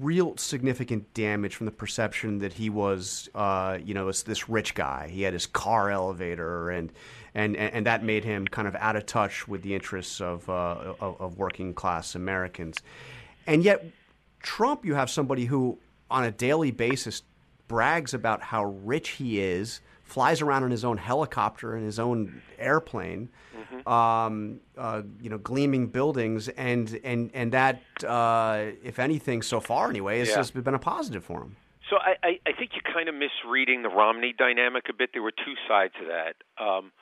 real 0.00 0.36
significant 0.36 1.12
damage 1.14 1.54
from 1.54 1.66
the 1.66 1.72
perception 1.72 2.38
that 2.38 2.52
he 2.52 2.70
was, 2.70 3.28
uh, 3.34 3.78
you 3.84 3.94
know, 3.94 4.06
this, 4.06 4.22
this 4.22 4.48
rich 4.48 4.74
guy? 4.74 5.08
He 5.08 5.22
had 5.22 5.32
his 5.32 5.46
car 5.46 5.90
elevator, 5.90 6.70
and 6.70 6.92
and 7.34 7.56
and 7.56 7.86
that 7.86 8.04
made 8.04 8.24
him 8.24 8.46
kind 8.46 8.68
of 8.68 8.76
out 8.76 8.96
of 8.96 9.06
touch 9.06 9.48
with 9.48 9.62
the 9.62 9.74
interests 9.74 10.20
of 10.20 10.48
uh, 10.48 10.94
of, 11.00 11.20
of 11.20 11.38
working 11.38 11.74
class 11.74 12.14
Americans. 12.14 12.80
And 13.46 13.62
yet, 13.62 13.84
Trump, 14.40 14.84
you 14.84 14.94
have 14.94 15.10
somebody 15.10 15.44
who, 15.44 15.78
on 16.10 16.24
a 16.24 16.30
daily 16.30 16.70
basis, 16.70 17.22
brags 17.68 18.14
about 18.14 18.42
how 18.42 18.64
rich 18.64 19.10
he 19.10 19.40
is, 19.40 19.80
flies 20.04 20.40
around 20.42 20.62
in 20.64 20.70
his 20.70 20.84
own 20.84 20.96
helicopter 20.98 21.74
and 21.74 21.84
his 21.84 21.98
own 21.98 22.42
airplane, 22.58 23.28
um, 23.86 24.60
uh, 24.78 25.02
you 25.20 25.28
know, 25.30 25.38
gleaming 25.38 25.86
buildings, 25.88 26.48
and 26.48 26.98
and 27.04 27.30
and 27.34 27.52
that, 27.52 27.82
uh, 28.06 28.66
if 28.82 28.98
anything, 28.98 29.42
so 29.42 29.60
far 29.60 29.90
anyway, 29.90 30.18
has 30.20 30.28
Yeah. 30.28 30.36
just 30.36 30.54
been 30.62 30.74
a 30.74 30.78
positive 30.78 31.24
for 31.24 31.42
him. 31.42 31.56
So 31.90 31.96
I, 31.98 32.16
I, 32.22 32.40
I 32.46 32.52
think 32.52 32.70
you're 32.74 32.94
kind 32.94 33.08
of 33.10 33.14
misreading 33.14 33.82
the 33.82 33.90
Romney 33.90 34.32
dynamic 34.32 34.84
a 34.88 34.94
bit. 34.94 35.10
There 35.12 35.22
were 35.22 35.32
two 35.32 35.54
sides 35.68 35.92
to 36.00 36.06
that. 36.06 36.36
Um, 36.64 36.92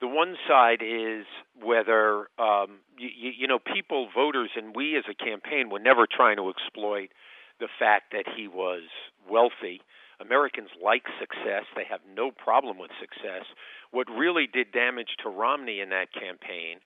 the 0.00 0.06
one 0.06 0.36
side 0.46 0.80
is 0.80 1.26
whether 1.60 2.28
um, 2.38 2.78
you, 2.98 3.32
you 3.36 3.46
know 3.48 3.58
people, 3.58 4.08
voters, 4.14 4.50
and 4.56 4.76
we 4.76 4.96
as 4.96 5.04
a 5.10 5.14
campaign 5.14 5.70
were 5.70 5.80
never 5.80 6.06
trying 6.06 6.36
to 6.36 6.48
exploit 6.50 7.10
the 7.58 7.68
fact 7.78 8.12
that 8.12 8.26
he 8.36 8.46
was 8.46 8.82
wealthy. 9.28 9.80
Americans 10.20 10.70
like 10.82 11.04
success; 11.20 11.64
they 11.76 11.84
have 11.88 12.00
no 12.14 12.30
problem 12.30 12.78
with 12.78 12.90
success. 13.00 13.44
What 13.90 14.08
really 14.10 14.46
did 14.46 14.72
damage 14.72 15.16
to 15.22 15.28
Romney 15.28 15.80
in 15.80 15.90
that 15.90 16.12
campaign 16.12 16.80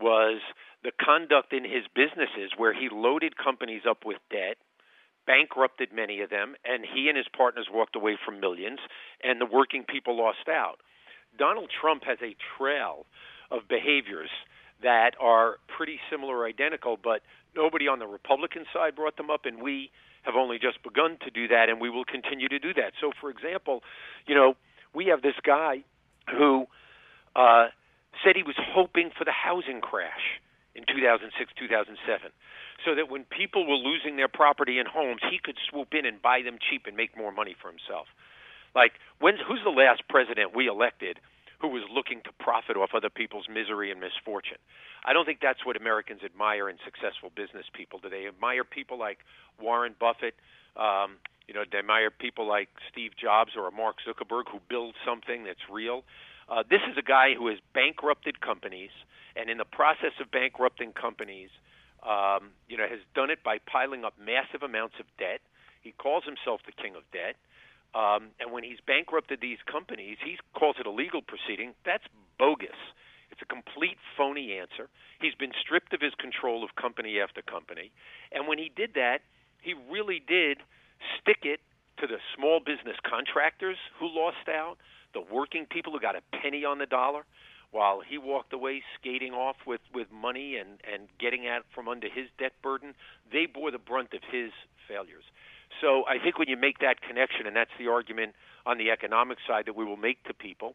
was 0.00 0.40
the 0.82 0.92
conduct 0.92 1.52
in 1.52 1.64
his 1.64 1.84
businesses, 1.94 2.52
where 2.56 2.72
he 2.72 2.88
loaded 2.90 3.36
companies 3.36 3.82
up 3.88 4.04
with 4.04 4.18
debt 4.30 4.58
bankrupted 5.28 5.92
many 5.92 6.22
of 6.22 6.30
them, 6.30 6.56
and 6.64 6.84
he 6.84 7.08
and 7.08 7.16
his 7.16 7.28
partners 7.36 7.68
walked 7.70 7.94
away 7.94 8.16
from 8.24 8.40
millions, 8.40 8.80
and 9.22 9.38
the 9.38 9.46
working 9.46 9.84
people 9.84 10.16
lost 10.16 10.48
out. 10.48 10.80
Donald 11.38 11.70
Trump 11.80 12.02
has 12.04 12.16
a 12.22 12.34
trail 12.56 13.04
of 13.50 13.68
behaviors 13.68 14.30
that 14.82 15.10
are 15.20 15.56
pretty 15.76 16.00
similar 16.10 16.38
or 16.38 16.46
identical, 16.46 16.96
but 16.96 17.20
nobody 17.54 17.86
on 17.86 17.98
the 17.98 18.06
Republican 18.06 18.64
side 18.72 18.96
brought 18.96 19.18
them 19.18 19.28
up, 19.28 19.44
and 19.44 19.60
we 19.60 19.90
have 20.22 20.34
only 20.34 20.58
just 20.58 20.82
begun 20.82 21.18
to 21.24 21.30
do 21.30 21.48
that, 21.48 21.68
and 21.68 21.80
we 21.80 21.90
will 21.90 22.04
continue 22.04 22.48
to 22.48 22.58
do 22.58 22.74
that. 22.74 22.92
So, 23.00 23.12
for 23.20 23.30
example, 23.30 23.82
you 24.26 24.34
know, 24.34 24.54
we 24.94 25.06
have 25.06 25.22
this 25.22 25.36
guy 25.44 25.84
who 26.30 26.66
uh, 27.36 27.68
said 28.24 28.36
he 28.36 28.42
was 28.42 28.56
hoping 28.58 29.10
for 29.16 29.24
the 29.24 29.32
housing 29.32 29.80
crash 29.80 30.40
in 30.74 30.84
2006, 30.86 31.52
2007, 31.58 32.30
so 32.84 32.94
that 32.94 33.10
when 33.10 33.24
people 33.24 33.66
were 33.66 33.78
losing 33.78 34.16
their 34.16 34.28
property 34.28 34.78
and 34.78 34.86
homes, 34.86 35.20
he 35.30 35.38
could 35.42 35.56
swoop 35.68 35.92
in 35.92 36.06
and 36.06 36.22
buy 36.22 36.42
them 36.44 36.58
cheap 36.58 36.86
and 36.86 36.96
make 36.96 37.16
more 37.16 37.32
money 37.32 37.56
for 37.60 37.68
himself. 37.68 38.06
Like, 38.74 38.92
when, 39.18 39.34
who's 39.36 39.60
the 39.64 39.70
last 39.74 40.02
president 40.08 40.54
we 40.54 40.68
elected 40.68 41.18
who 41.60 41.68
was 41.68 41.82
looking 41.92 42.22
to 42.24 42.32
profit 42.38 42.76
off 42.76 42.90
other 42.94 43.10
people's 43.10 43.46
misery 43.48 43.90
and 43.90 44.00
misfortune? 44.00 44.58
I 45.04 45.12
don't 45.12 45.24
think 45.24 45.40
that's 45.40 45.64
what 45.64 45.76
Americans 45.76 46.20
admire 46.24 46.68
in 46.68 46.76
successful 46.84 47.30
business 47.34 47.66
people. 47.72 47.98
Do 47.98 48.08
they 48.08 48.26
admire 48.26 48.64
people 48.64 48.98
like 48.98 49.18
Warren 49.60 49.94
Buffett? 49.98 50.34
Um, 50.76 51.18
you 51.46 51.54
know, 51.54 51.64
they 51.70 51.78
admire 51.78 52.10
people 52.10 52.46
like 52.46 52.68
Steve 52.90 53.12
Jobs 53.20 53.52
or 53.56 53.70
Mark 53.70 53.96
Zuckerberg 54.06 54.44
who 54.52 54.60
build 54.68 54.94
something 55.04 55.44
that's 55.44 55.64
real. 55.70 56.04
Uh, 56.48 56.62
this 56.68 56.80
is 56.90 56.96
a 56.96 57.02
guy 57.02 57.34
who 57.36 57.48
has 57.48 57.58
bankrupted 57.74 58.40
companies, 58.40 58.90
and 59.36 59.50
in 59.50 59.58
the 59.58 59.64
process 59.64 60.12
of 60.20 60.30
bankrupting 60.30 60.92
companies, 60.92 61.50
um, 62.06 62.50
you 62.68 62.76
know, 62.76 62.86
has 62.88 63.00
done 63.14 63.30
it 63.30 63.42
by 63.42 63.58
piling 63.66 64.04
up 64.04 64.14
massive 64.18 64.62
amounts 64.62 64.94
of 65.00 65.06
debt. 65.18 65.40
He 65.82 65.92
calls 65.92 66.24
himself 66.24 66.60
the 66.64 66.72
king 66.72 66.94
of 66.96 67.02
debt. 67.12 67.36
Um, 67.94 68.30
and 68.38 68.52
when 68.52 68.64
he's 68.64 68.78
bankrupted 68.86 69.40
these 69.40 69.58
companies, 69.70 70.18
he 70.22 70.36
calls 70.54 70.76
it 70.78 70.86
a 70.86 70.90
legal 70.90 71.22
proceeding. 71.22 71.74
That's 71.84 72.04
bogus. 72.38 72.76
It's 73.30 73.42
a 73.42 73.46
complete 73.46 73.98
phony 74.16 74.58
answer. 74.58 74.88
He's 75.20 75.34
been 75.34 75.52
stripped 75.60 75.92
of 75.92 76.00
his 76.00 76.14
control 76.14 76.64
of 76.64 76.74
company 76.76 77.20
after 77.20 77.42
company. 77.42 77.90
And 78.32 78.46
when 78.46 78.58
he 78.58 78.70
did 78.74 78.94
that, 78.94 79.20
he 79.60 79.74
really 79.90 80.22
did 80.26 80.58
stick 81.20 81.40
it 81.42 81.60
to 82.00 82.06
the 82.06 82.18
small 82.36 82.60
business 82.60 82.96
contractors 83.08 83.76
who 83.98 84.08
lost 84.08 84.48
out, 84.48 84.76
the 85.14 85.20
working 85.20 85.66
people 85.66 85.92
who 85.92 86.00
got 86.00 86.16
a 86.16 86.22
penny 86.42 86.64
on 86.64 86.78
the 86.78 86.86
dollar, 86.86 87.24
while 87.70 88.00
he 88.00 88.16
walked 88.16 88.52
away 88.52 88.82
skating 88.98 89.32
off 89.32 89.56
with, 89.66 89.80
with 89.92 90.08
money 90.10 90.56
and, 90.56 90.80
and 90.90 91.08
getting 91.20 91.46
out 91.46 91.64
from 91.74 91.88
under 91.88 92.08
his 92.08 92.26
debt 92.38 92.52
burden. 92.62 92.94
They 93.30 93.46
bore 93.46 93.70
the 93.70 93.78
brunt 93.78 94.14
of 94.14 94.20
his 94.30 94.52
failures. 94.88 95.24
So 95.80 96.04
I 96.06 96.18
think 96.18 96.38
when 96.38 96.48
you 96.48 96.56
make 96.56 96.78
that 96.78 97.00
connection, 97.00 97.46
and 97.46 97.54
that's 97.54 97.70
the 97.78 97.88
argument 97.88 98.34
on 98.66 98.78
the 98.78 98.90
economic 98.90 99.38
side 99.46 99.66
that 99.66 99.76
we 99.76 99.84
will 99.84 99.96
make 99.96 100.22
to 100.24 100.34
people, 100.34 100.74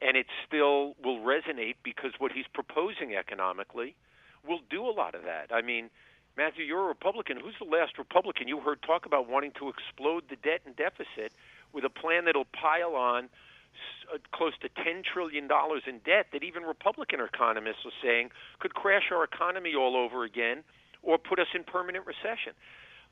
and 0.00 0.16
it 0.16 0.26
still 0.46 0.94
will 1.02 1.18
resonate 1.18 1.76
because 1.82 2.12
what 2.18 2.32
he's 2.32 2.46
proposing 2.52 3.14
economically 3.14 3.94
will 4.46 4.60
do 4.70 4.86
a 4.86 4.94
lot 4.94 5.14
of 5.14 5.22
that. 5.24 5.50
I 5.52 5.62
mean, 5.62 5.90
Matthew, 6.36 6.64
you're 6.64 6.84
a 6.84 6.88
Republican. 6.88 7.36
Who's 7.36 7.58
the 7.58 7.66
last 7.66 7.98
Republican 7.98 8.46
you 8.46 8.60
heard 8.60 8.80
talk 8.82 9.06
about 9.06 9.28
wanting 9.28 9.52
to 9.58 9.68
explode 9.68 10.24
the 10.30 10.36
debt 10.36 10.60
and 10.64 10.76
deficit 10.76 11.32
with 11.72 11.84
a 11.84 11.90
plan 11.90 12.24
that'll 12.24 12.46
pile 12.46 12.94
on 12.94 13.28
uh, 14.14 14.18
close 14.32 14.52
to 14.62 14.68
$10 14.68 15.04
trillion 15.04 15.48
in 15.86 15.98
debt 16.06 16.26
that 16.32 16.42
even 16.42 16.62
Republican 16.62 17.20
economists 17.20 17.84
are 17.84 17.98
saying 18.02 18.30
could 18.60 18.74
crash 18.74 19.10
our 19.10 19.24
economy 19.24 19.74
all 19.74 19.96
over 19.96 20.24
again 20.24 20.62
or 21.02 21.18
put 21.18 21.38
us 21.38 21.48
in 21.54 21.64
permanent 21.64 22.06
recession? 22.06 22.54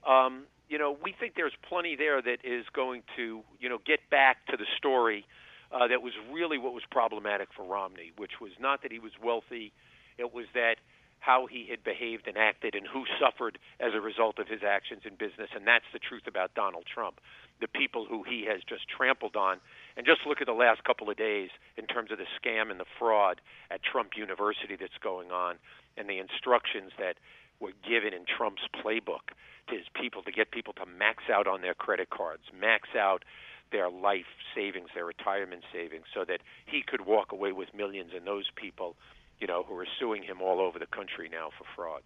Um, 0.07 0.45
you 0.69 0.79
know, 0.79 0.97
we 1.03 1.15
think 1.19 1.35
there's 1.37 1.57
plenty 1.69 1.97
there 1.97 2.21
that 2.21 2.39
is 2.45 2.65
going 2.75 3.03
to, 3.17 3.43
you 3.61 3.69
know, 3.69 3.79
get 3.87 4.01
back 4.11 4.47
to 4.51 4.57
the 4.57 4.67
story 4.77 5.25
uh, 5.73 5.89
that 5.89 6.03
was 6.03 6.13
really 6.33 6.59
what 6.59 6.73
was 6.73 6.83
problematic 6.91 7.49
for 7.57 7.65
Romney, 7.65 8.13
which 8.17 8.41
was 8.41 8.53
not 8.61 8.83
that 8.83 8.93
he 8.93 8.99
was 8.99 9.13
wealthy, 9.23 9.73
it 10.19 10.33
was 10.33 10.47
that 10.55 10.77
how 11.21 11.47
he 11.47 11.67
had 11.69 11.83
behaved 11.83 12.29
and 12.29 12.37
acted 12.37 12.75
and 12.75 12.87
who 12.87 13.05
suffered 13.21 13.59
as 13.81 13.95
a 13.95 14.01
result 14.01 14.39
of 14.39 14.49
his 14.49 14.61
actions 14.63 15.03
in 15.05 15.15
business. 15.15 15.51
And 15.55 15.67
that's 15.67 15.87
the 15.93 15.99
truth 15.99 16.27
about 16.27 16.55
Donald 16.55 16.85
Trump. 16.87 17.21
The 17.61 17.69
people 17.69 18.07
who 18.09 18.23
he 18.23 18.47
has 18.47 18.61
just 18.69 18.87
trampled 18.89 19.35
on. 19.35 19.59
And 19.97 20.07
just 20.07 20.21
look 20.27 20.41
at 20.41 20.47
the 20.47 20.53
last 20.53 20.85
couple 20.85 21.11
of 21.11 21.17
days 21.17 21.51
in 21.77 21.87
terms 21.87 22.11
of 22.13 22.19
the 22.19 22.29
scam 22.39 22.71
and 22.71 22.79
the 22.79 22.87
fraud 22.99 23.41
at 23.71 23.83
Trump 23.83 24.11
University 24.17 24.77
that's 24.79 24.99
going 25.03 25.31
on 25.31 25.57
and 25.97 26.09
the 26.09 26.19
instructions 26.19 26.93
that 26.99 27.17
were 27.61 27.73
given 27.83 28.13
in 28.13 28.25
Trump's 28.29 28.63
playbook 28.85 29.33
his 29.71 29.87
people 29.95 30.23
to 30.23 30.33
get 30.33 30.51
people 30.51 30.73
to 30.75 30.87
max 30.87 31.25
out 31.33 31.47
on 31.47 31.63
their 31.63 31.75
credit 31.75 32.11
cards, 32.11 32.43
max 32.59 32.89
out 32.99 33.25
their 33.73 33.91
life 33.91 34.27
savings, 34.55 34.89
their 34.95 35.05
retirement 35.05 35.65
savings, 35.73 36.05
so 36.15 36.25
that 36.25 36.41
he 36.67 36.83
could 36.83 37.07
walk 37.07 37.33
away 37.33 37.53
with 37.53 37.75
millions. 37.75 38.13
And 38.15 38.27
those 38.27 38.51
people, 38.55 38.97
you 39.41 39.47
know, 39.47 39.65
who 39.65 39.77
are 39.77 39.87
suing 39.99 40.23
him 40.23 40.41
all 40.41 40.61
over 40.61 40.79
the 40.79 40.87
country 40.87 41.29
now 41.31 41.51
for 41.57 41.65
fraud. 41.75 42.03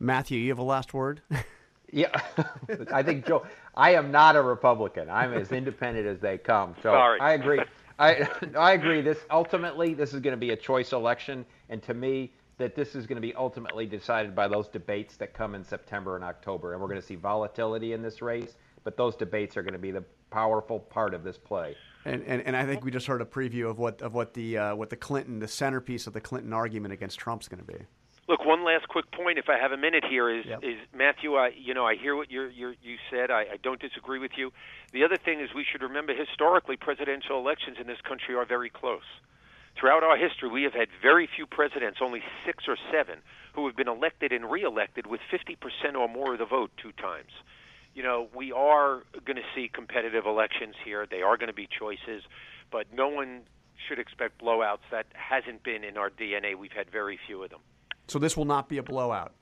Matthew, 0.00 0.38
you 0.38 0.50
have 0.50 0.58
a 0.58 0.62
last 0.62 0.94
word. 0.94 1.20
yeah, 1.92 2.08
I 2.92 3.02
think 3.02 3.26
Joe. 3.26 3.46
I 3.74 3.94
am 3.94 4.10
not 4.10 4.36
a 4.36 4.42
Republican. 4.42 5.10
I'm 5.10 5.32
as 5.32 5.52
independent 5.52 6.06
as 6.06 6.20
they 6.20 6.38
come. 6.38 6.74
So 6.82 6.90
Sorry. 6.90 7.20
I 7.20 7.32
agree. 7.34 7.60
I 7.98 8.28
I 8.56 8.72
agree. 8.72 9.00
This 9.00 9.18
ultimately 9.30 9.94
this 9.94 10.14
is 10.14 10.20
going 10.20 10.32
to 10.32 10.38
be 10.38 10.50
a 10.50 10.56
choice 10.56 10.92
election, 10.92 11.44
and 11.68 11.82
to 11.84 11.94
me, 11.94 12.32
that 12.58 12.74
this 12.74 12.94
is 12.94 13.06
going 13.06 13.16
to 13.16 13.22
be 13.22 13.34
ultimately 13.34 13.86
decided 13.86 14.34
by 14.34 14.48
those 14.48 14.68
debates 14.68 15.16
that 15.16 15.32
come 15.32 15.54
in 15.54 15.64
September 15.64 16.16
and 16.16 16.24
October, 16.24 16.72
and 16.72 16.82
we're 16.82 16.88
going 16.88 17.00
to 17.00 17.06
see 17.06 17.14
volatility 17.14 17.92
in 17.92 18.02
this 18.02 18.20
race. 18.20 18.56
But 18.84 18.96
those 18.96 19.16
debates 19.16 19.56
are 19.56 19.62
going 19.62 19.74
to 19.74 19.78
be 19.78 19.90
the 19.90 20.04
powerful 20.30 20.78
part 20.78 21.14
of 21.14 21.24
this 21.24 21.38
play. 21.38 21.76
And, 22.04 22.22
and, 22.26 22.42
and 22.42 22.56
I 22.56 22.64
think 22.64 22.84
we 22.84 22.90
just 22.90 23.06
heard 23.06 23.20
a 23.20 23.24
preview 23.24 23.68
of 23.68 23.78
what 23.78 24.00
of 24.02 24.14
what 24.14 24.34
the 24.34 24.58
uh, 24.58 24.74
what 24.76 24.90
the 24.90 24.96
Clinton 24.96 25.40
the 25.40 25.48
centerpiece 25.48 26.06
of 26.06 26.12
the 26.12 26.20
Clinton 26.20 26.52
argument 26.52 26.92
against 26.92 27.18
Trump's 27.18 27.48
going 27.48 27.64
to 27.64 27.66
be. 27.66 27.78
Look, 28.28 28.44
one 28.44 28.62
last 28.62 28.86
quick 28.88 29.10
point, 29.10 29.38
if 29.38 29.48
I 29.48 29.56
have 29.58 29.72
a 29.72 29.76
minute 29.76 30.04
here, 30.08 30.28
is 30.28 30.44
Yep. 30.46 30.60
is 30.62 30.78
Matthew. 30.94 31.34
I 31.34 31.50
you 31.56 31.74
know 31.74 31.86
I 31.86 31.96
hear 31.96 32.14
what 32.14 32.30
you're, 32.30 32.50
you're, 32.50 32.74
you 32.82 32.96
said. 33.10 33.30
I, 33.30 33.40
I 33.40 33.56
don't 33.62 33.80
disagree 33.80 34.18
with 34.18 34.32
you. 34.36 34.52
The 34.92 35.04
other 35.04 35.16
thing 35.16 35.40
is 35.40 35.50
we 35.54 35.64
should 35.70 35.82
remember 35.82 36.14
historically 36.14 36.76
presidential 36.76 37.38
elections 37.38 37.78
in 37.80 37.86
this 37.86 38.00
country 38.06 38.34
are 38.34 38.46
very 38.46 38.70
close. 38.70 39.02
Throughout 39.78 40.02
our 40.02 40.16
history, 40.16 40.48
we 40.48 40.64
have 40.64 40.72
had 40.74 40.88
very 41.00 41.28
few 41.34 41.46
presidents, 41.46 41.98
only 42.02 42.20
six 42.44 42.64
or 42.66 42.76
seven, 42.90 43.20
who 43.54 43.66
have 43.66 43.76
been 43.76 43.88
elected 43.88 44.32
and 44.32 44.50
reelected 44.50 45.06
with 45.06 45.20
50% 45.32 45.94
or 45.94 46.08
more 46.08 46.32
of 46.32 46.38
the 46.38 46.46
vote 46.46 46.70
two 46.82 46.92
times. 46.92 47.30
You 47.94 48.02
know, 48.02 48.28
we 48.34 48.50
are 48.52 49.02
going 49.24 49.36
to 49.36 49.42
see 49.54 49.70
competitive 49.72 50.26
elections 50.26 50.74
here. 50.84 51.06
They 51.08 51.22
are 51.22 51.36
going 51.36 51.48
to 51.48 51.54
be 51.54 51.68
choices, 51.78 52.22
but 52.70 52.86
no 52.92 53.08
one 53.08 53.42
should 53.88 53.98
expect 53.98 54.40
blowouts. 54.40 54.86
That 54.90 55.06
hasn't 55.14 55.62
been 55.62 55.84
in 55.84 55.96
our 55.96 56.10
DNA. 56.10 56.56
We've 56.56 56.72
had 56.72 56.90
very 56.90 57.18
few 57.26 57.42
of 57.44 57.50
them. 57.50 57.60
So 58.08 58.18
this 58.18 58.36
will 58.36 58.44
not 58.44 58.68
be 58.68 58.78
a 58.78 58.82
blowout. 58.82 59.32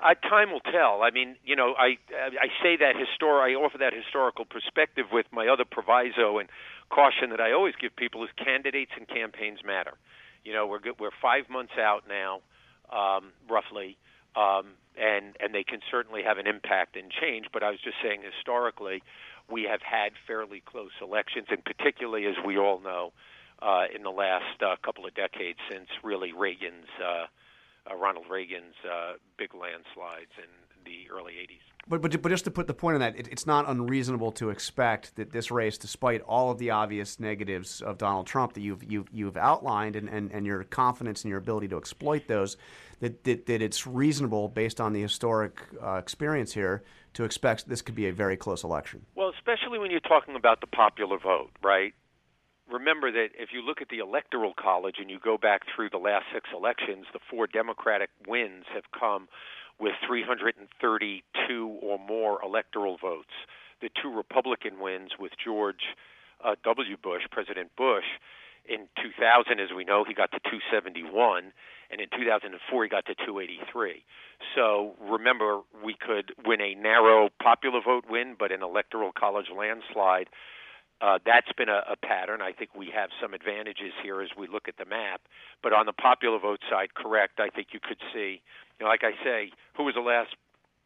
Uh, 0.00 0.14
time 0.14 0.50
will 0.50 0.60
tell. 0.60 1.02
I 1.02 1.10
mean, 1.10 1.36
you 1.44 1.56
know, 1.56 1.74
I 1.78 1.96
I 2.12 2.48
say 2.62 2.76
that 2.76 2.94
histor 2.96 3.40
I 3.40 3.54
offer 3.54 3.78
that 3.78 3.92
historical 3.94 4.44
perspective 4.44 5.06
with 5.12 5.26
my 5.32 5.46
other 5.46 5.64
proviso 5.64 6.38
and 6.38 6.48
caution 6.90 7.30
that 7.30 7.40
I 7.40 7.52
always 7.52 7.74
give 7.80 7.94
people 7.96 8.24
is 8.24 8.30
candidates 8.36 8.92
and 8.96 9.08
campaigns 9.08 9.60
matter. 9.64 9.94
You 10.44 10.52
know, 10.52 10.66
we're 10.66 10.80
good, 10.80 10.94
we're 10.98 11.10
five 11.22 11.48
months 11.48 11.72
out 11.78 12.04
now, 12.08 12.40
um, 12.92 13.32
roughly, 13.48 13.96
um, 14.36 14.74
and 14.96 15.36
and 15.40 15.54
they 15.54 15.64
can 15.64 15.80
certainly 15.90 16.22
have 16.22 16.38
an 16.38 16.46
impact 16.46 16.96
and 16.96 17.10
change. 17.10 17.46
But 17.52 17.62
I 17.62 17.70
was 17.70 17.80
just 17.82 17.96
saying 18.02 18.22
historically, 18.22 19.02
we 19.50 19.64
have 19.64 19.80
had 19.82 20.12
fairly 20.26 20.62
close 20.64 20.92
elections, 21.00 21.46
and 21.50 21.64
particularly 21.64 22.26
as 22.26 22.36
we 22.44 22.58
all 22.58 22.80
know, 22.80 23.12
uh, 23.60 23.84
in 23.94 24.02
the 24.02 24.10
last 24.10 24.62
uh, 24.62 24.76
couple 24.84 25.06
of 25.06 25.14
decades 25.14 25.58
since 25.70 25.88
really 26.02 26.32
Reagan's. 26.32 26.88
Uh, 27.02 27.26
uh, 27.90 27.94
Ronald 27.96 28.26
Reagan's 28.30 28.76
uh, 28.84 29.14
big 29.36 29.54
landslides 29.54 30.32
in 30.38 30.48
the 30.84 31.10
early 31.12 31.32
80s. 31.32 31.60
But, 31.86 32.00
but 32.00 32.22
but 32.22 32.28
just 32.30 32.44
to 32.44 32.50
put 32.50 32.66
the 32.66 32.74
point 32.74 32.94
on 32.94 33.00
that, 33.00 33.18
it, 33.18 33.28
it's 33.28 33.46
not 33.46 33.68
unreasonable 33.68 34.32
to 34.32 34.48
expect 34.48 35.16
that 35.16 35.32
this 35.32 35.50
race, 35.50 35.76
despite 35.76 36.22
all 36.22 36.50
of 36.50 36.58
the 36.58 36.70
obvious 36.70 37.20
negatives 37.20 37.82
of 37.82 37.98
Donald 37.98 38.26
Trump 38.26 38.54
that 38.54 38.62
you've 38.62 38.82
you've, 38.90 39.08
you've 39.12 39.36
outlined 39.36 39.94
and, 39.96 40.08
and, 40.08 40.32
and 40.32 40.46
your 40.46 40.64
confidence 40.64 41.24
in 41.24 41.30
your 41.30 41.38
ability 41.38 41.68
to 41.68 41.76
exploit 41.76 42.26
those, 42.26 42.56
that, 43.00 43.22
that, 43.24 43.46
that 43.46 43.60
it's 43.60 43.86
reasonable 43.86 44.48
based 44.48 44.80
on 44.80 44.94
the 44.94 45.02
historic 45.02 45.60
uh, 45.82 45.94
experience 45.96 46.54
here 46.54 46.82
to 47.14 47.24
expect 47.24 47.68
this 47.68 47.82
could 47.82 47.94
be 47.94 48.08
a 48.08 48.12
very 48.12 48.36
close 48.36 48.64
election. 48.64 49.04
Well, 49.14 49.30
especially 49.36 49.78
when 49.78 49.90
you're 49.90 50.00
talking 50.00 50.36
about 50.36 50.60
the 50.60 50.66
popular 50.66 51.18
vote, 51.18 51.50
right? 51.62 51.92
Remember 52.70 53.12
that 53.12 53.28
if 53.38 53.50
you 53.52 53.60
look 53.60 53.82
at 53.82 53.90
the 53.90 53.98
Electoral 53.98 54.54
College 54.58 54.96
and 54.98 55.10
you 55.10 55.18
go 55.22 55.36
back 55.36 55.62
through 55.76 55.90
the 55.90 55.98
last 55.98 56.24
six 56.32 56.48
elections, 56.56 57.04
the 57.12 57.20
four 57.30 57.46
Democratic 57.46 58.08
wins 58.26 58.64
have 58.74 58.84
come 58.98 59.28
with 59.78 59.94
332 60.06 61.78
or 61.82 61.98
more 61.98 62.42
electoral 62.42 62.96
votes. 62.96 63.34
The 63.80 63.90
two 64.00 64.14
Republican 64.14 64.80
wins 64.80 65.12
with 65.18 65.32
George 65.42 65.96
uh, 66.44 66.54
W. 66.64 66.96
Bush, 67.02 67.22
President 67.30 67.70
Bush, 67.76 68.04
in 68.66 68.88
2000, 68.96 69.60
as 69.60 69.68
we 69.76 69.84
know, 69.84 70.04
he 70.06 70.14
got 70.14 70.32
to 70.32 70.40
271, 70.48 71.52
and 71.90 72.00
in 72.00 72.08
2004 72.16 72.82
he 72.82 72.88
got 72.88 73.04
to 73.06 73.14
283. 73.14 74.02
So 74.54 74.94
remember, 75.00 75.60
we 75.84 75.94
could 75.94 76.32
win 76.44 76.60
a 76.60 76.74
narrow 76.74 77.28
popular 77.42 77.80
vote 77.84 78.04
win, 78.08 78.36
but 78.38 78.52
an 78.52 78.62
electoral 78.62 79.12
college 79.12 79.48
landslide. 79.54 80.28
Uh, 81.00 81.18
that's 81.26 81.52
been 81.52 81.68
a, 81.68 81.82
a 81.90 81.96
pattern. 81.96 82.40
I 82.40 82.52
think 82.52 82.74
we 82.74 82.90
have 82.94 83.10
some 83.20 83.34
advantages 83.34 83.92
here 84.02 84.22
as 84.22 84.30
we 84.38 84.46
look 84.46 84.68
at 84.68 84.76
the 84.76 84.84
map. 84.84 85.20
But 85.62 85.72
on 85.72 85.86
the 85.86 85.92
popular 85.92 86.38
vote 86.38 86.60
side, 86.70 86.94
correct. 86.94 87.40
I 87.40 87.48
think 87.48 87.68
you 87.72 87.80
could 87.80 87.98
see, 88.12 88.40
you 88.78 88.84
know, 88.84 88.86
like 88.86 89.02
I 89.04 89.12
say, 89.22 89.50
who 89.76 89.84
was 89.84 89.94
the 89.94 90.00
last 90.00 90.34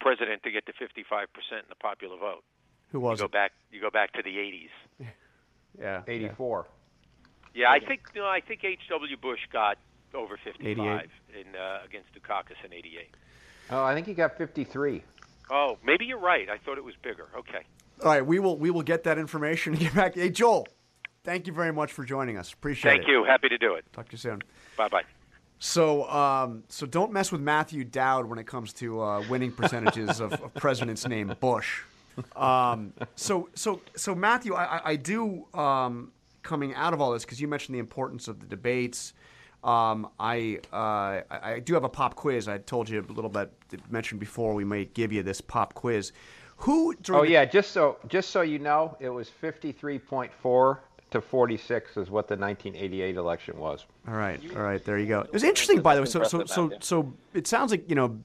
president 0.01 0.43
to 0.45 0.51
get 0.51 0.67
to 0.67 0.73
55% 0.73 1.27
in 1.53 1.69
the 1.69 1.75
popular 1.77 2.17
vote? 2.17 2.43
Who 2.91 3.01
was 3.01 3.19
you 3.19 3.23
go 3.23 3.27
it? 3.27 3.33
back. 3.33 3.53
You 3.71 3.81
go 3.81 3.91
back 3.91 4.13
to 4.15 4.23
the 4.23 4.37
80s. 4.37 5.07
Yeah, 5.81 6.03
84. 6.09 6.67
Yeah, 7.55 7.71
I 7.71 7.79
think 7.79 8.01
you 8.15 8.21
know, 8.21 8.27
I 8.27 8.41
think 8.41 8.65
H.W. 8.65 9.17
Bush 9.17 9.39
got 9.53 9.79
over 10.15 10.37
55 10.37 10.69
88. 10.69 11.47
in 11.47 11.55
uh, 11.55 11.79
against 11.85 12.09
Dukakis 12.15 12.65
in 12.65 12.73
88. 12.73 13.15
Oh, 13.71 13.85
I 13.85 13.95
think 13.95 14.07
he 14.07 14.15
got 14.15 14.37
53. 14.37 15.03
Oh, 15.51 15.79
maybe 15.85 16.05
you're 16.05 16.19
right. 16.19 16.49
I 16.49 16.59
thought 16.59 16.79
it 16.79 16.85
was 16.85 16.95
bigger. 17.03 17.29
Okay. 17.37 17.63
All 18.03 18.11
right, 18.11 18.25
we 18.25 18.39
will 18.39 18.57
we 18.57 18.71
will 18.71 18.83
get 18.83 19.05
that 19.05 19.19
information 19.19 19.73
and 19.75 19.83
get 19.83 19.95
back. 19.95 20.15
Hey, 20.15 20.31
Joel, 20.31 20.67
thank 21.25 21.47
you 21.47 21.53
very 21.53 21.73
much 21.73 21.93
for 21.93 22.05
joining 22.05 22.37
us. 22.37 22.53
Appreciate 22.53 22.93
it. 22.93 22.97
Thank 22.99 23.09
you. 23.09 23.25
Happy 23.25 23.49
to 23.49 23.59
do 23.59 23.75
it. 23.75 23.85
Talk 23.93 24.07
to 24.07 24.13
you 24.13 24.19
soon. 24.19 24.43
Bye 24.77 24.89
bye. 24.89 25.03
So, 25.61 26.09
um, 26.09 26.63
so 26.69 26.87
don't 26.87 27.13
mess 27.13 27.33
with 27.33 27.41
Matthew 27.41 27.83
Dowd 27.83 28.27
when 28.27 28.39
it 28.39 28.47
comes 28.47 28.73
to 28.75 29.01
uh, 29.03 29.25
winning 29.29 29.51
percentages 29.51 30.21
of, 30.21 30.33
of 30.35 30.55
presidents 30.55 31.05
named 31.09 31.39
Bush. 31.41 31.81
Um, 32.37 32.93
so, 33.17 33.49
so, 33.55 33.81
so 33.97 34.15
Matthew, 34.15 34.55
I, 34.55 34.65
I- 34.79 34.91
I 34.91 34.97
do 34.97 35.47
um, 35.55 36.13
coming 36.45 36.75
out 36.77 36.93
of 36.95 37.01
all 37.01 37.11
this 37.13 37.25
because 37.25 37.41
you 37.41 37.49
mentioned 37.49 37.75
the 37.75 37.81
importance 37.81 38.29
of 38.29 38.39
the 38.39 38.47
debates. 38.47 39.15
Um, 39.65 40.09
I, 40.21 40.61
uh, 40.73 40.77
I 40.77 41.23
I 41.55 41.59
do 41.59 41.75
have 41.75 41.83
a 41.83 41.89
pop 41.89 42.15
quiz. 42.15 42.47
I 42.47 42.59
told 42.59 42.89
you 42.89 43.01
a 43.01 43.13
little 43.13 43.29
bit 43.31 43.51
mentioned 43.91 44.21
before. 44.21 44.55
We 44.55 44.65
may 44.65 44.85
give 44.85 45.13
you 45.13 45.25
this 45.25 45.41
pop 45.41 45.75
quiz. 45.75 46.13
Who? 46.59 46.95
Oh 47.11 47.23
yeah, 47.23 47.45
just 47.45 47.73
so 47.73 47.99
just 48.09 48.31
so 48.31 48.43
you 48.43 48.59
know, 48.59 48.97
it 49.01 49.09
was 49.09 49.31
53.4 49.43 50.79
to 51.11 51.21
46 51.21 51.97
is 51.97 52.11
what 52.11 52.29
the 52.29 52.37
1988 52.37 53.17
election 53.17 53.59
was. 53.59 53.87
All 54.07 54.15
right, 54.15 54.41
all 54.55 54.63
right, 54.63 54.85
there 54.85 54.99
you 54.99 55.07
go. 55.07 55.21
It 55.21 55.33
was 55.33 55.45
interesting, 55.45 55.81
by 55.81 55.95
the 55.95 56.03
way. 56.03 56.07
So, 56.07 56.25
so, 56.25 56.45
so, 56.45 56.73
so 56.81 57.15
it 57.33 57.47
sounds 57.47 57.71
like 57.71 57.89
you 57.89 57.95
know, 57.95 58.19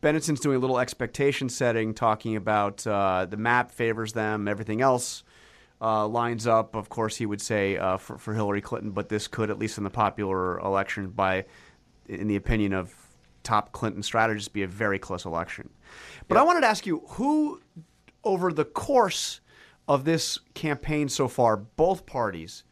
Benenson's 0.00 0.40
doing 0.40 0.56
a 0.56 0.58
little 0.58 0.78
expectation 0.78 1.48
setting, 1.48 1.94
talking 1.94 2.36
about 2.36 2.86
uh, 2.86 3.26
the 3.26 3.36
map 3.36 3.70
favors 3.70 4.12
them, 4.12 4.48
everything 4.48 4.80
else 4.80 5.22
uh, 5.80 6.06
lines 6.06 6.46
up. 6.46 6.74
Of 6.74 6.88
course, 6.88 7.16
he 7.16 7.26
would 7.26 7.40
say 7.40 7.76
uh, 7.76 7.98
for 7.98 8.18
for 8.18 8.34
Hillary 8.34 8.62
Clinton, 8.62 8.90
but 8.90 9.08
this 9.08 9.28
could, 9.28 9.50
at 9.50 9.58
least 9.58 9.78
in 9.78 9.84
the 9.84 9.90
popular 9.90 10.58
election, 10.60 11.10
by 11.10 11.44
in 12.08 12.28
the 12.28 12.36
opinion 12.36 12.72
of 12.72 12.94
top 13.42 13.72
Clinton 13.72 14.02
strategists, 14.02 14.48
be 14.48 14.62
a 14.62 14.66
very 14.66 14.98
close 14.98 15.24
election. 15.24 15.68
But 16.28 16.36
I 16.36 16.42
wanted 16.42 16.60
to 16.62 16.66
ask 16.66 16.86
you 16.86 17.02
who, 17.10 17.60
over 18.24 18.52
the 18.52 18.64
course 18.64 19.40
of 19.86 20.04
this 20.04 20.38
campaign 20.54 21.08
so 21.08 21.28
far, 21.28 21.56
both 21.56 22.04
parties, 22.06 22.64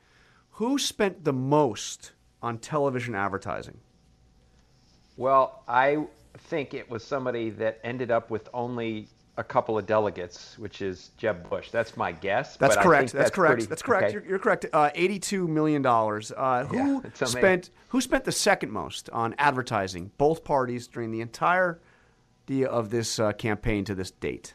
who 0.52 0.78
spent 0.78 1.24
the 1.24 1.32
most 1.32 2.12
on 2.42 2.58
television 2.58 3.14
advertising? 3.14 3.78
Well, 5.16 5.62
I 5.66 6.06
think 6.36 6.74
it 6.74 6.90
was 6.90 7.02
somebody 7.02 7.50
that 7.50 7.80
ended 7.82 8.10
up 8.10 8.30
with 8.30 8.48
only 8.52 9.08
a 9.38 9.44
couple 9.44 9.76
of 9.78 9.86
delegates, 9.86 10.58
which 10.58 10.80
is 10.80 11.10
Jeb 11.18 11.48
Bush. 11.48 11.70
That's 11.70 11.96
my 11.96 12.12
guess. 12.12 12.56
That's 12.56 12.74
but 12.76 12.80
I 12.80 12.84
correct. 12.84 13.10
think 13.10 13.18
That's, 13.18 13.30
correct. 13.30 13.52
pretty- 13.54 13.66
that's 13.66 13.82
correct. 13.82 14.04
okay. 14.04 14.12
You're, 14.14 14.24
you're 14.26 14.38
correct. 14.38 14.66
Uh, 14.72 14.90
Eighty-two 14.94 15.46
million 15.48 15.82
dollars. 15.82 16.32
Uh, 16.34 16.64
who 16.64 17.02
Yeah, 17.02 17.24
spent 17.26 17.70
Who 17.88 18.00
spent 18.00 18.24
the 18.24 18.32
second 18.32 18.70
most 18.70 19.10
on 19.10 19.34
advertising? 19.38 20.10
Both 20.16 20.42
parties 20.44 20.86
during 20.86 21.10
the 21.10 21.20
entire 21.20 21.80
of 22.70 22.90
this 22.90 23.18
uh, 23.18 23.32
campaign 23.32 23.84
to 23.84 23.94
this 23.94 24.10
date. 24.10 24.54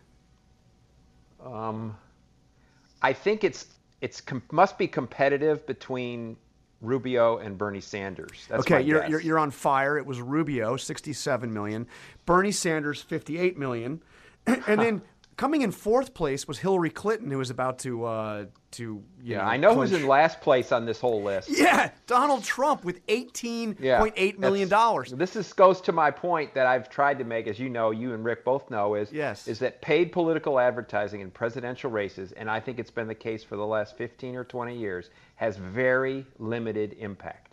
I 3.01 3.13
think 3.13 3.43
it's 3.43 3.65
it's 4.01 4.21
com- 4.21 4.43
must 4.51 4.77
be 4.77 4.87
competitive 4.87 5.65
between 5.65 6.37
Rubio 6.81 7.37
and 7.37 7.57
Bernie 7.57 7.81
Sanders. 7.81 8.45
That's 8.49 8.61
okay, 8.61 8.81
you're, 8.81 9.05
you're 9.07 9.21
you're 9.21 9.39
on 9.39 9.51
fire. 9.51 9.97
It 9.97 10.05
was 10.05 10.21
Rubio, 10.21 10.77
67 10.77 11.53
million. 11.53 11.87
Bernie 12.25 12.51
Sanders, 12.51 13.01
58 13.01 13.57
million, 13.57 14.01
and 14.47 14.79
then 14.79 15.01
coming 15.37 15.61
in 15.61 15.71
fourth 15.71 16.13
place 16.13 16.47
was 16.47 16.59
Hillary 16.59 16.89
Clinton, 16.89 17.31
who 17.31 17.37
was 17.37 17.49
about 17.49 17.79
to 17.79 18.05
uh, 18.05 18.45
to 18.71 19.03
yeah, 19.21 19.37
know, 19.39 19.43
I 19.43 19.57
know 19.57 19.75
who's 19.75 19.91
in 19.91 20.07
last 20.07 20.39
place 20.39 20.71
on 20.71 20.85
this 20.85 20.99
whole 20.99 21.21
list. 21.23 21.49
Yeah, 21.49 21.91
Donald 22.07 22.43
Trump 22.43 22.83
with 22.85 23.05
18.8 23.07 23.77
Yeah, 23.79 23.99
million 23.99 24.37
that's- 24.39 24.69
dollars. 24.69 25.11
This 25.11 25.35
is, 25.35 25.51
goes 25.51 25.81
to 25.81 25.91
my 25.91 26.09
point 26.09 26.53
that 26.53 26.67
I've 26.67 26.89
tried 26.89 27.17
to 27.19 27.25
make, 27.25 27.47
as 27.47 27.59
you 27.59 27.67
know, 27.69 27.91
you 27.91 28.13
and 28.13 28.23
Rick 28.23 28.45
both 28.45 28.69
know, 28.69 28.95
is 28.95 29.11
Yes. 29.11 29.47
is 29.47 29.59
that 29.59 29.81
paid 29.81 30.11
political 30.13 30.59
advertising 30.59 31.19
in 31.21 31.31
presidential 31.31 31.91
races, 31.91 32.31
and 32.33 32.49
I 32.49 32.59
think 32.61 32.79
it's 32.79 32.91
been 32.91 33.07
the 33.07 33.15
case 33.15 33.43
for 33.43 33.57
the 33.57 33.65
last 33.65 33.97
15 33.97 34.35
or 34.35 34.43
20 34.45 34.77
years, 34.77 35.09
has 35.35 35.57
very 35.57 36.25
limited 36.39 36.95
impact. 36.99 37.50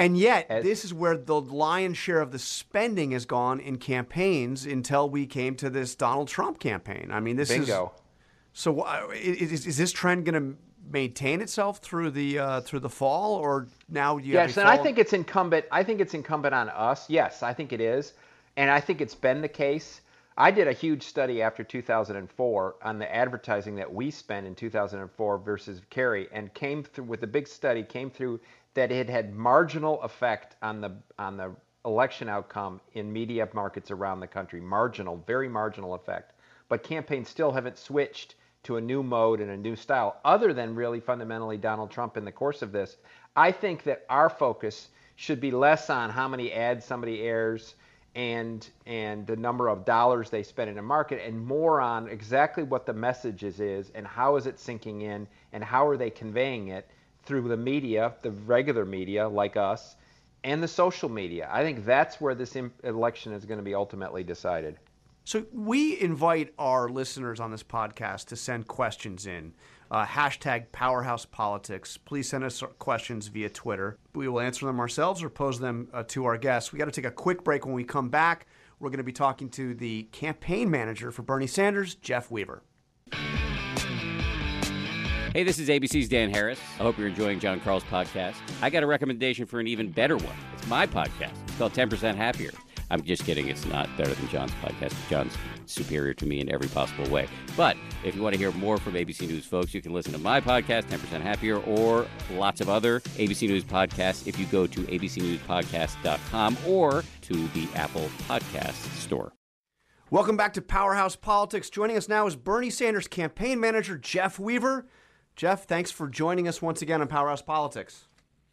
And 0.00 0.16
yet, 0.16 0.46
As- 0.48 0.64
this 0.64 0.84
is 0.84 0.94
where 0.94 1.14
the 1.14 1.38
lion's 1.38 1.98
share 1.98 2.20
of 2.20 2.32
the 2.32 2.38
spending 2.38 3.10
has 3.10 3.26
gone 3.26 3.60
in 3.60 3.76
campaigns 3.76 4.64
until 4.64 5.10
we 5.10 5.26
came 5.26 5.54
to 5.56 5.68
this 5.68 5.94
Donald 5.94 6.28
Trump 6.28 6.58
campaign. 6.58 7.10
I 7.12 7.20
mean, 7.20 7.36
this 7.36 7.50
is 7.50 7.66
Bingo. 7.66 7.92
So 8.54 8.80
uh, 8.80 9.08
is, 9.14 9.66
is 9.66 9.76
this 9.76 9.92
trend 9.92 10.24
going 10.24 10.42
to 10.42 10.58
maintain 10.90 11.42
itself 11.42 11.78
through 11.78 12.12
the 12.12 12.38
uh, 12.38 12.60
through 12.62 12.80
the 12.80 12.88
fall, 12.88 13.34
or 13.34 13.68
now 13.90 14.16
you 14.16 14.32
Yes, 14.32 14.56
and 14.56 14.66
I 14.66 14.78
think 14.78 14.98
it's 14.98 15.12
incumbent. 15.12 15.66
I 15.70 15.84
think 15.84 16.00
it's 16.00 16.14
incumbent 16.14 16.54
on 16.54 16.70
us. 16.70 17.08
Yes, 17.10 17.42
I 17.42 17.52
think 17.52 17.72
it 17.72 17.80
is, 17.80 18.14
and 18.56 18.70
I 18.70 18.80
think 18.80 19.02
it's 19.02 19.14
been 19.14 19.42
the 19.42 19.48
case. 19.48 20.00
I 20.38 20.50
did 20.50 20.66
a 20.66 20.72
huge 20.72 21.02
study 21.02 21.42
after 21.42 21.62
2004 21.62 22.76
on 22.82 22.98
the 22.98 23.14
advertising 23.14 23.74
that 23.76 23.92
we 23.92 24.10
spent 24.10 24.46
in 24.46 24.54
2004 24.54 25.38
versus 25.38 25.82
Kerry, 25.90 26.28
and 26.32 26.52
came 26.54 26.82
through 26.82 27.04
with 27.04 27.22
a 27.22 27.26
big 27.26 27.46
study. 27.46 27.82
Came 27.82 28.10
through 28.10 28.40
that 28.74 28.92
it 28.92 29.08
had 29.08 29.34
marginal 29.34 30.00
effect 30.02 30.56
on 30.62 30.80
the 30.80 30.92
on 31.18 31.36
the 31.36 31.54
election 31.84 32.28
outcome 32.28 32.80
in 32.92 33.12
media 33.12 33.48
markets 33.52 33.90
around 33.90 34.20
the 34.20 34.26
country. 34.26 34.60
Marginal, 34.60 35.22
very 35.26 35.48
marginal 35.48 35.94
effect. 35.94 36.34
But 36.68 36.82
campaigns 36.82 37.28
still 37.28 37.52
haven't 37.52 37.78
switched 37.78 38.34
to 38.64 38.76
a 38.76 38.80
new 38.80 39.02
mode 39.02 39.40
and 39.40 39.50
a 39.50 39.56
new 39.56 39.74
style, 39.74 40.20
other 40.24 40.52
than 40.52 40.74
really 40.74 41.00
fundamentally 41.00 41.56
Donald 41.56 41.90
Trump 41.90 42.16
in 42.16 42.24
the 42.24 42.32
course 42.32 42.60
of 42.60 42.72
this. 42.72 42.98
I 43.34 43.52
think 43.52 43.84
that 43.84 44.04
our 44.10 44.28
focus 44.28 44.88
should 45.16 45.40
be 45.40 45.50
less 45.50 45.88
on 45.88 46.10
how 46.10 46.28
many 46.28 46.52
ads 46.52 46.84
somebody 46.84 47.22
airs 47.22 47.74
and 48.14 48.68
and 48.86 49.26
the 49.26 49.36
number 49.36 49.68
of 49.68 49.84
dollars 49.84 50.30
they 50.30 50.42
spend 50.42 50.68
in 50.68 50.78
a 50.78 50.82
market 50.82 51.24
and 51.24 51.40
more 51.40 51.80
on 51.80 52.08
exactly 52.08 52.64
what 52.64 52.84
the 52.84 52.92
message 52.92 53.44
is, 53.44 53.60
is 53.60 53.90
and 53.94 54.06
how 54.06 54.36
is 54.36 54.46
it 54.46 54.58
sinking 54.58 55.02
in 55.02 55.28
and 55.52 55.62
how 55.62 55.86
are 55.86 55.96
they 55.96 56.10
conveying 56.10 56.68
it 56.68 56.88
through 57.24 57.48
the 57.48 57.56
media, 57.56 58.14
the 58.22 58.30
regular 58.30 58.84
media 58.84 59.28
like 59.28 59.56
us, 59.56 59.96
and 60.44 60.62
the 60.62 60.68
social 60.68 61.08
media. 61.08 61.48
I 61.52 61.62
think 61.62 61.84
that's 61.84 62.20
where 62.20 62.34
this 62.34 62.56
election 62.84 63.32
is 63.32 63.44
going 63.44 63.58
to 63.58 63.64
be 63.64 63.74
ultimately 63.74 64.24
decided. 64.24 64.78
So 65.24 65.44
we 65.52 66.00
invite 66.00 66.54
our 66.58 66.88
listeners 66.88 67.40
on 67.40 67.50
this 67.50 67.62
podcast 67.62 68.26
to 68.26 68.36
send 68.36 68.66
questions 68.66 69.26
in. 69.26 69.52
Uh, 69.90 70.06
hashtag 70.06 70.70
Powerhouse 70.72 71.24
Politics. 71.24 71.96
Please 71.96 72.28
send 72.28 72.44
us 72.44 72.62
questions 72.78 73.26
via 73.26 73.50
Twitter. 73.50 73.98
We 74.14 74.28
will 74.28 74.40
answer 74.40 74.66
them 74.66 74.80
ourselves 74.80 75.22
or 75.22 75.28
pose 75.28 75.58
them 75.58 75.88
uh, 75.92 76.04
to 76.08 76.24
our 76.24 76.38
guests. 76.38 76.72
We 76.72 76.78
got 76.78 76.86
to 76.86 76.92
take 76.92 77.04
a 77.04 77.10
quick 77.10 77.44
break. 77.44 77.66
When 77.66 77.74
we 77.74 77.84
come 77.84 78.08
back, 78.08 78.46
we're 78.78 78.88
going 78.88 78.98
to 78.98 79.04
be 79.04 79.12
talking 79.12 79.50
to 79.50 79.74
the 79.74 80.04
campaign 80.04 80.70
manager 80.70 81.10
for 81.10 81.22
Bernie 81.22 81.46
Sanders, 81.46 81.96
Jeff 81.96 82.30
Weaver. 82.30 82.62
Hey, 85.32 85.44
this 85.44 85.60
is 85.60 85.68
ABC's 85.68 86.08
Dan 86.08 86.34
Harris. 86.34 86.58
I 86.80 86.82
hope 86.82 86.98
you're 86.98 87.06
enjoying 87.06 87.38
John 87.38 87.60
Karl's 87.60 87.84
podcast. 87.84 88.34
I 88.62 88.68
got 88.68 88.82
a 88.82 88.86
recommendation 88.86 89.46
for 89.46 89.60
an 89.60 89.68
even 89.68 89.88
better 89.92 90.16
one. 90.16 90.34
It's 90.54 90.66
my 90.66 90.88
podcast. 90.88 91.30
It's 91.46 91.56
called 91.56 91.72
10% 91.72 92.16
Happier. 92.16 92.50
I'm 92.90 93.04
just 93.04 93.24
kidding. 93.24 93.46
It's 93.46 93.64
not 93.64 93.88
better 93.96 94.12
than 94.12 94.26
John's 94.26 94.50
podcast. 94.60 94.92
John's 95.08 95.32
superior 95.66 96.14
to 96.14 96.26
me 96.26 96.40
in 96.40 96.52
every 96.52 96.66
possible 96.66 97.08
way. 97.10 97.28
But 97.56 97.76
if 98.04 98.16
you 98.16 98.22
want 98.22 98.34
to 98.34 98.40
hear 98.40 98.50
more 98.50 98.76
from 98.76 98.94
ABC 98.94 99.28
News 99.28 99.46
folks, 99.46 99.72
you 99.72 99.80
can 99.80 99.92
listen 99.92 100.12
to 100.14 100.18
my 100.18 100.40
podcast, 100.40 100.86
10% 100.86 101.20
Happier, 101.20 101.58
or 101.58 102.08
lots 102.32 102.60
of 102.60 102.68
other 102.68 102.98
ABC 102.98 103.46
News 103.46 103.62
podcasts 103.62 104.26
if 104.26 104.36
you 104.36 104.46
go 104.46 104.66
to 104.66 104.80
abcnewspodcast.com 104.80 106.56
or 106.66 107.04
to 107.20 107.34
the 107.34 107.68
Apple 107.76 108.10
Podcast 108.26 108.74
Store. 108.96 109.32
Welcome 110.10 110.36
back 110.36 110.54
to 110.54 110.60
Powerhouse 110.60 111.14
Politics. 111.14 111.70
Joining 111.70 111.96
us 111.96 112.08
now 112.08 112.26
is 112.26 112.34
Bernie 112.34 112.68
Sanders 112.68 113.06
campaign 113.06 113.60
manager, 113.60 113.96
Jeff 113.96 114.40
Weaver. 114.40 114.88
Jeff, 115.40 115.64
thanks 115.64 115.90
for 115.90 116.06
joining 116.06 116.48
us 116.48 116.60
once 116.60 116.82
again 116.82 117.00
on 117.00 117.08
Powerhouse 117.08 117.40
Politics. 117.40 118.04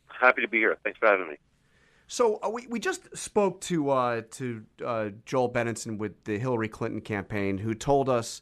Happy 0.07 0.41
to 0.41 0.47
be 0.47 0.59
here. 0.59 0.77
Thanks 0.85 0.97
for 0.97 1.07
having 1.07 1.27
me. 1.27 1.35
So 2.07 2.39
uh, 2.41 2.49
we, 2.49 2.65
we 2.67 2.79
just 2.79 3.17
spoke 3.17 3.59
to 3.63 3.89
uh, 3.89 4.21
to 4.31 4.63
uh, 4.85 5.09
Joel 5.25 5.51
Benenson 5.51 5.97
with 5.97 6.23
the 6.23 6.39
Hillary 6.39 6.69
Clinton 6.69 7.01
campaign, 7.01 7.57
who 7.57 7.73
told 7.73 8.07
us 8.07 8.41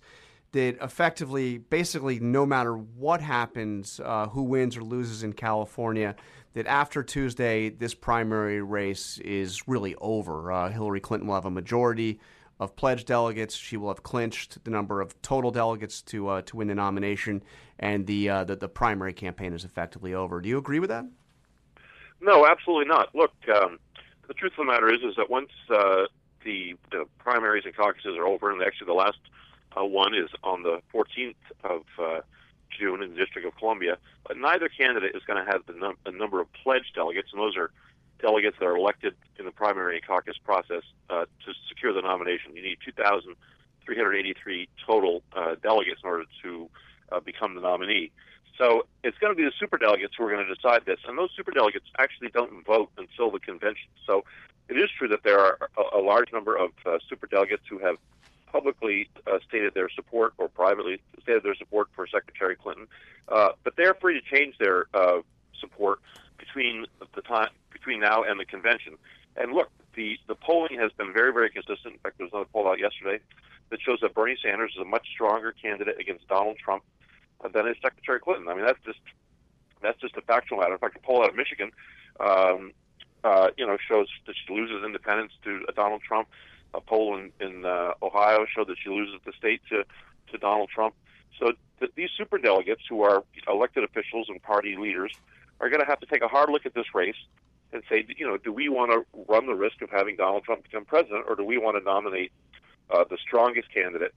that 0.52 0.78
effectively, 0.80 1.58
basically, 1.58 2.20
no 2.20 2.46
matter 2.46 2.78
what 2.78 3.20
happens, 3.20 4.00
uh, 4.06 4.28
who 4.28 4.44
wins 4.44 4.78
or 4.78 4.84
loses 4.84 5.24
in 5.24 5.34
California, 5.34 6.16
that 6.54 6.68
after 6.68 7.02
Tuesday, 7.02 7.70
this 7.70 7.96
primary 7.96 8.62
race 8.62 9.18
is 9.26 9.68
really 9.68 9.96
over. 9.96 10.52
Uh, 10.52 10.70
Hillary 10.70 11.00
Clinton 11.00 11.28
will 11.28 11.34
have 11.34 11.46
a 11.46 11.50
majority 11.50 12.20
of 12.60 12.76
pledged 12.76 13.08
delegates. 13.08 13.56
She 13.56 13.76
will 13.76 13.90
have 13.90 14.04
clinched 14.04 14.64
the 14.64 14.72
number 14.72 15.02
of 15.02 15.20
total 15.22 15.52
delegates 15.52 16.04
to 16.04 16.28
uh, 16.28 16.42
to 16.44 16.58
win 16.58 16.68
the 16.68 16.76
nomination, 16.76 17.44
and 17.80 18.06
the, 18.08 18.30
uh, 18.30 18.44
the 18.44 18.56
the 18.56 18.70
primary 18.70 19.14
campaign 19.14 19.54
is 19.54 19.66
effectively 19.66 20.14
over. 20.14 20.42
Do 20.42 20.50
you 20.50 20.58
agree 20.58 20.80
with 20.80 20.90
that? 20.90 21.06
No, 22.22 22.48
absolutely 22.48 22.86
not. 22.86 23.14
Look, 23.14 23.34
um, 23.54 23.80
the 24.28 24.34
truth 24.34 24.54
of 24.54 24.66
the 24.66 24.72
matter 24.72 24.92
is, 24.92 25.02
is 25.02 25.16
that 25.18 25.30
once 25.30 25.50
uh, 25.70 26.06
the 26.44 26.76
the 26.92 27.06
primaries 27.20 27.64
and 27.66 27.76
caucuses 27.76 28.16
are 28.18 28.26
over, 28.26 28.52
and 28.52 28.62
actually 28.62 28.88
the 28.88 28.94
last 28.94 29.20
uh, 29.78 29.84
one 29.84 30.16
is 30.16 30.30
on 30.44 30.64
the 30.64 30.80
14th 30.94 31.36
of 31.64 31.82
uh, 32.00 32.22
June 32.78 33.04
in 33.04 33.12
the 33.12 33.18
District 33.18 33.48
of 33.48 33.56
Columbia, 33.58 33.98
but 34.28 34.38
neither 34.38 34.70
candidate 34.70 35.16
is 35.16 35.24
going 35.28 35.44
to 35.44 35.52
have 35.52 35.66
the 35.66 35.74
num- 35.74 35.98
a 36.06 36.12
number 36.12 36.40
of 36.40 36.52
pledged 36.54 36.96
delegates, 36.96 37.30
and 37.32 37.42
those 37.42 37.58
are 37.58 37.72
delegates 38.20 38.58
that 38.60 38.66
are 38.66 38.78
elected 38.78 39.14
in 39.38 39.46
the 39.46 39.52
primary 39.52 39.98
and 39.98 40.08
caucus 40.08 40.38
process 40.44 40.84
uh, 41.10 41.26
to 41.46 41.54
secure 41.68 41.94
the 41.94 42.02
nomination. 42.02 42.56
You 42.56 42.64
need 42.64 42.78
2,383 42.86 44.70
total 44.86 45.22
uh, 45.36 45.56
delegates 45.62 46.00
in 46.04 46.10
order 46.10 46.24
to 46.44 46.70
uh, 47.12 47.20
become 47.20 47.56
the 47.56 47.62
nominee. 47.62 48.12
So 48.58 48.86
it's 49.04 49.18
going 49.18 49.36
to 49.36 49.38
be 49.38 49.44
the 49.44 49.52
superdelegates 49.52 50.12
who 50.18 50.26
are 50.26 50.32
going 50.32 50.46
to 50.46 50.54
decide 50.54 50.86
this, 50.86 51.00
and 51.08 51.18
those 51.18 51.30
superdelegates 51.38 51.92
actually 52.00 52.30
don't 52.30 52.66
vote 52.66 52.90
until 52.98 53.30
the 53.32 53.40
convention. 53.40 53.90
So 54.08 54.24
it 54.70 54.78
is 54.78 54.90
true 54.98 55.08
that 55.10 55.24
there 55.24 55.40
are 55.40 55.58
a, 55.78 55.98
a 55.98 56.02
large 56.02 56.32
number 56.32 56.56
of 56.56 56.72
uh, 56.86 56.98
superdelegates 57.12 57.68
who 57.70 57.80
have 57.80 57.98
publicly 58.48 59.10
uh, 59.28 59.40
stated 59.48 59.74
their 59.74 59.90
support 59.90 60.34
or 60.38 60.48
privately 60.48 61.02
stated 61.22 61.44
their 61.44 61.56
support 61.56 61.90
for 61.94 62.08
Secretary 62.08 62.56
Clinton, 62.56 62.88
uh, 63.28 63.50
but 63.64 63.76
they're 63.76 63.96
free 63.96 64.20
to 64.20 64.36
change 64.36 64.58
their 64.58 64.86
uh, 64.94 65.20
support 65.60 66.00
between 66.38 66.86
the 67.14 67.22
time 67.22 67.50
between 67.72 68.00
now 68.00 68.24
and 68.24 68.40
the 68.40 68.46
convention. 68.46 68.96
And 69.36 69.52
look, 69.52 69.70
the 69.96 70.18
the 70.28 70.36
polling 70.36 70.80
has 70.80 70.92
been 70.94 71.12
very 71.12 71.34
very 71.34 71.50
consistent. 71.50 71.96
In 71.96 72.00
fact, 72.00 72.18
there 72.18 72.26
was 72.26 72.34
another 72.34 72.50
poll 72.54 72.70
out 72.70 72.80
yesterday 72.80 73.20
that 73.70 73.82
shows 73.82 74.00
that 74.02 74.14
Bernie 74.14 74.38
Sanders 74.42 74.72
is 74.76 74.82
a 74.82 74.86
much 74.86 75.08
stronger 75.14 75.52
candidate 75.52 76.00
against 76.00 76.28
Donald 76.28 76.58
Trump 76.58 76.84
than 77.56 77.68
is 77.68 77.78
Secretary 77.82 78.20
Clinton. 78.20 78.48
I 78.48 78.54
mean, 78.54 78.66
that's 78.66 78.84
just 78.86 79.00
that's 79.82 80.00
just 80.00 80.16
a 80.18 80.22
factual 80.22 80.60
matter. 80.60 80.74
In 80.74 80.80
fact, 80.80 80.98
a 80.98 81.00
poll 81.00 81.24
out 81.24 81.30
of 81.30 81.36
Michigan, 81.36 81.72
um, 82.20 82.72
uh, 83.24 83.50
you 83.58 83.66
know, 83.66 83.78
shows 83.90 84.08
that 84.28 84.36
she 84.36 84.54
loses 84.54 84.84
independents 84.84 85.34
to 85.44 85.66
uh, 85.68 85.72
Donald 85.72 86.02
Trump. 86.02 86.28
A 86.74 86.82
poll 86.82 87.18
in, 87.18 87.32
in 87.40 87.66
uh, 87.66 87.94
Ohio 88.04 88.46
showed 88.54 88.68
that 88.68 88.76
she 88.84 88.90
loses 88.90 89.20
the 89.26 89.32
state 89.38 89.62
to 89.70 89.86
to 90.32 90.38
Donald 90.38 90.70
Trump. 90.70 90.94
So 91.40 91.54
th- 91.80 91.92
these 91.96 92.10
super 92.18 92.38
delegates, 92.38 92.82
who 92.90 93.02
are 93.04 93.24
elected 93.48 93.84
officials 93.84 94.28
and 94.30 94.42
party 94.44 94.76
leaders, 94.76 95.14
are 95.62 95.70
going 95.70 95.80
to 95.80 95.88
have 95.88 96.00
to 96.02 96.06
take 96.06 96.22
a 96.22 96.28
hard 96.28 96.50
look 96.50 96.66
at 96.66 96.74
this 96.74 96.94
race 96.94 97.16
and 97.72 97.84
say, 97.90 98.06
you 98.18 98.28
know, 98.28 98.38
do 98.38 98.52
we 98.52 98.68
want 98.70 98.92
to 98.92 99.06
run 99.28 99.46
the 99.48 99.56
risk 99.56 99.82
of 99.82 99.90
having 99.90 100.16
Donald 100.16 100.44
Trump 100.44 100.64
become 100.64 100.84
president, 100.84 101.26
or 101.28 101.36
do 101.36 101.44
we 101.44 101.58
want 101.58 101.78
to 101.78 101.84
nominate 101.84 102.32
uh, 102.90 103.04
the 103.10 103.18
strongest 103.18 103.74
candidate 103.74 104.14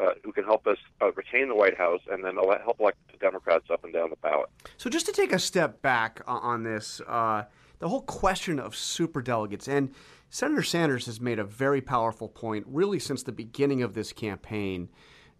uh, 0.00 0.10
who 0.22 0.32
can 0.32 0.44
help 0.44 0.66
us 0.66 0.78
uh, 1.00 1.12
retain 1.12 1.48
the 1.48 1.54
White 1.54 1.76
House 1.76 2.00
and 2.10 2.24
then 2.24 2.36
ele- 2.38 2.58
help 2.62 2.80
elect 2.80 2.98
the 3.10 3.18
Democrats 3.18 3.66
up 3.70 3.84
and 3.84 3.92
down 3.92 4.10
the 4.10 4.16
ballot. 4.16 4.48
So 4.76 4.90
just 4.90 5.06
to 5.06 5.12
take 5.12 5.32
a 5.32 5.38
step 5.38 5.82
back 5.82 6.20
on 6.26 6.62
this, 6.62 7.00
uh, 7.06 7.44
the 7.78 7.88
whole 7.88 8.02
question 8.02 8.58
of 8.58 8.74
superdelegates, 8.74 9.68
and 9.68 9.94
Senator 10.30 10.62
Sanders 10.62 11.06
has 11.06 11.20
made 11.20 11.38
a 11.38 11.44
very 11.44 11.80
powerful 11.80 12.28
point, 12.28 12.64
really 12.68 12.98
since 12.98 13.22
the 13.22 13.32
beginning 13.32 13.82
of 13.82 13.94
this 13.94 14.12
campaign, 14.12 14.88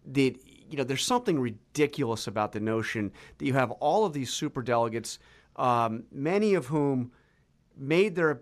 that 0.05 0.35
you 0.69 0.77
know 0.77 0.83
there's 0.83 1.05
something 1.05 1.39
ridiculous 1.39 2.27
about 2.27 2.51
the 2.51 2.59
notion 2.59 3.11
that 3.37 3.45
you 3.45 3.53
have 3.53 3.71
all 3.71 4.05
of 4.05 4.13
these 4.13 4.31
superdelegates, 4.31 5.17
um, 5.55 6.03
many 6.11 6.53
of 6.53 6.67
whom 6.67 7.11
made 7.75 8.15
their 8.15 8.41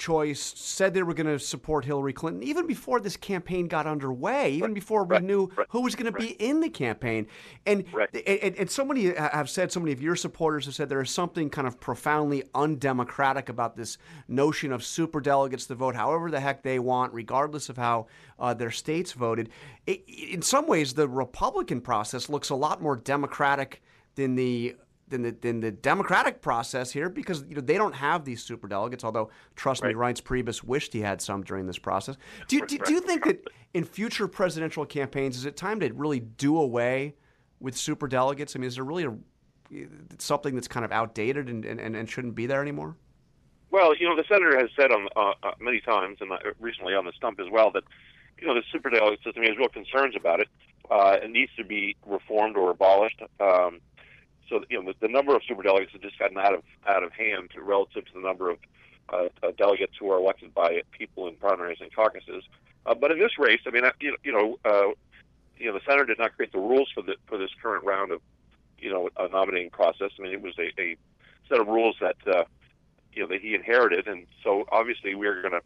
choice 0.00 0.54
said 0.56 0.94
they 0.94 1.02
were 1.02 1.14
going 1.14 1.26
to 1.26 1.38
support 1.38 1.84
Hillary 1.84 2.12
Clinton 2.12 2.42
even 2.42 2.66
before 2.66 2.98
this 2.98 3.16
campaign 3.16 3.68
got 3.68 3.86
underway, 3.86 4.50
even 4.52 4.74
before 4.74 5.04
we 5.04 5.16
right, 5.16 5.22
knew 5.22 5.50
right, 5.54 5.66
who 5.68 5.82
was 5.82 5.94
going 5.94 6.12
right. 6.12 6.20
to 6.20 6.26
be 6.26 6.32
in 6.42 6.60
the 6.60 6.70
campaign. 6.70 7.26
And, 7.66 7.84
Right. 7.92 8.08
and 8.26 8.56
and 8.56 8.70
so 8.70 8.84
many 8.84 9.12
have 9.14 9.48
said, 9.50 9.70
so 9.70 9.78
many 9.78 9.92
of 9.92 10.00
your 10.02 10.16
supporters 10.16 10.64
have 10.64 10.74
said 10.74 10.88
there 10.88 11.02
is 11.02 11.10
something 11.10 11.50
kind 11.50 11.68
of 11.68 11.78
profoundly 11.78 12.42
undemocratic 12.54 13.48
about 13.48 13.76
this 13.76 13.98
notion 14.26 14.72
of 14.72 14.82
super 14.82 15.20
delegates 15.20 15.66
to 15.66 15.74
vote 15.74 15.94
however 15.94 16.30
the 16.30 16.40
heck 16.40 16.62
they 16.62 16.78
want, 16.78 17.12
regardless 17.12 17.68
of 17.68 17.76
how 17.76 18.06
uh, 18.38 18.54
their 18.54 18.70
states 18.70 19.12
voted. 19.12 19.50
It, 19.86 20.02
in 20.08 20.42
some 20.42 20.66
ways, 20.66 20.94
the 20.94 21.08
Republican 21.08 21.80
process 21.80 22.28
looks 22.30 22.48
a 22.48 22.54
lot 22.54 22.80
more 22.80 22.96
democratic 22.96 23.82
than 24.14 24.34
the 24.34 24.76
than 25.10 25.22
the 25.22 25.32
than 25.32 25.60
the 25.60 25.70
democratic 25.70 26.40
process 26.40 26.90
here 26.90 27.08
because 27.08 27.44
you 27.48 27.54
know 27.54 27.60
they 27.60 27.76
don't 27.76 27.94
have 27.94 28.24
these 28.24 28.42
super 28.42 28.68
delegates. 28.68 29.04
Although, 29.04 29.30
trust 29.56 29.82
me, 29.82 29.92
Right. 29.92 30.14
Reince 30.14 30.22
Priebus 30.22 30.64
wished 30.64 30.92
he 30.92 31.00
had 31.00 31.20
some 31.20 31.42
during 31.42 31.66
this 31.66 31.78
process. 31.78 32.16
Do 32.48 32.56
you, 32.56 32.66
do, 32.66 32.78
do 32.78 32.92
you 32.94 33.00
think 33.00 33.24
that 33.24 33.48
in 33.74 33.84
future 33.84 34.26
presidential 34.28 34.84
campaigns 34.86 35.36
is 35.36 35.44
it 35.44 35.56
time 35.56 35.80
to 35.80 35.92
really 35.92 36.20
do 36.20 36.58
away 36.58 37.14
with 37.60 37.76
super 37.76 38.08
delegates? 38.08 38.56
I 38.56 38.58
mean, 38.58 38.68
is 38.68 38.76
there 38.76 38.84
really 38.84 39.04
a, 39.04 39.86
something 40.18 40.54
that's 40.54 40.68
kind 40.68 40.84
of 40.84 40.92
outdated 40.92 41.48
and, 41.48 41.64
and, 41.64 41.80
and 41.80 42.08
shouldn't 42.08 42.34
be 42.34 42.46
there 42.46 42.62
anymore? 42.62 42.96
Well, 43.70 43.96
you 43.96 44.08
know, 44.08 44.16
the 44.16 44.24
senator 44.28 44.58
has 44.58 44.70
said 44.74 44.90
on 44.90 45.08
uh, 45.14 45.32
uh, 45.42 45.52
many 45.60 45.80
times, 45.80 46.18
and 46.20 46.32
uh, 46.32 46.38
recently 46.58 46.94
on 46.94 47.04
the 47.04 47.12
stump 47.12 47.38
as 47.38 47.46
well, 47.50 47.70
that 47.72 47.84
you 48.40 48.46
know 48.46 48.54
the 48.54 48.62
super 48.72 48.90
superdelegate 48.90 49.22
system 49.22 49.42
he 49.42 49.48
has 49.48 49.58
real 49.58 49.68
concerns 49.68 50.16
about 50.16 50.40
it. 50.40 50.48
Uh, 50.90 51.18
it 51.22 51.30
needs 51.30 51.52
to 51.56 51.64
be 51.64 51.96
reformed 52.04 52.56
or 52.56 52.70
abolished. 52.70 53.22
Um, 53.38 53.80
so 54.50 54.62
you 54.68 54.82
know 54.82 54.92
the, 54.92 55.06
the 55.06 55.12
number 55.12 55.34
of 55.34 55.42
superdelegates 55.42 55.90
has 55.90 56.02
just 56.02 56.18
gotten 56.18 56.36
out 56.36 56.52
of 56.52 56.62
out 56.86 57.02
of 57.02 57.12
hand 57.12 57.50
relative 57.56 58.04
to 58.06 58.12
the 58.12 58.20
number 58.20 58.50
of 58.50 58.58
uh, 59.12 59.28
uh, 59.42 59.52
delegates 59.56 59.94
who 59.98 60.10
are 60.10 60.18
elected 60.18 60.52
by 60.52 60.82
people 60.92 61.26
in 61.26 61.34
primaries 61.36 61.78
and 61.80 61.94
caucuses. 61.94 62.44
Uh, 62.86 62.94
but 62.94 63.10
in 63.10 63.18
this 63.18 63.38
race, 63.38 63.60
I 63.66 63.70
mean, 63.70 63.84
uh, 63.84 63.92
you 64.00 64.16
you 64.22 64.32
know, 64.32 64.58
uh, 64.64 64.92
you 65.56 65.66
know, 65.66 65.74
the 65.74 65.80
senator 65.86 66.04
did 66.04 66.18
not 66.18 66.36
create 66.36 66.52
the 66.52 66.58
rules 66.58 66.90
for 66.94 67.02
the 67.02 67.16
for 67.26 67.38
this 67.38 67.50
current 67.62 67.84
round 67.84 68.12
of 68.12 68.20
you 68.78 68.90
know 68.90 69.08
a 69.16 69.28
nominating 69.28 69.70
process. 69.70 70.10
I 70.18 70.22
mean, 70.22 70.32
it 70.32 70.42
was 70.42 70.54
a, 70.58 70.80
a 70.80 70.96
set 71.48 71.60
of 71.60 71.66
rules 71.68 71.96
that 72.00 72.16
uh, 72.26 72.44
you 73.12 73.22
know 73.22 73.28
that 73.28 73.40
he 73.40 73.54
inherited, 73.54 74.06
and 74.06 74.26
so 74.42 74.64
obviously 74.72 75.14
we're 75.14 75.40
going 75.42 75.52
to 75.52 75.62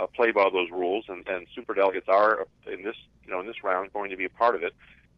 uh, 0.00 0.06
play 0.06 0.30
by 0.30 0.48
those 0.52 0.70
rules, 0.70 1.04
and, 1.08 1.26
and 1.28 1.46
super 1.54 1.74
delegates 1.74 2.08
are 2.08 2.46
in 2.66 2.82
this 2.82 2.96
you 3.24 3.30
know 3.30 3.40
in 3.40 3.46
this 3.46 3.62
round 3.64 3.92
going 3.92 4.10
to 4.10 4.16
be 4.16 4.24
a 4.24 4.30
part 4.30 4.54
of 4.54 4.62
it, 4.62 4.74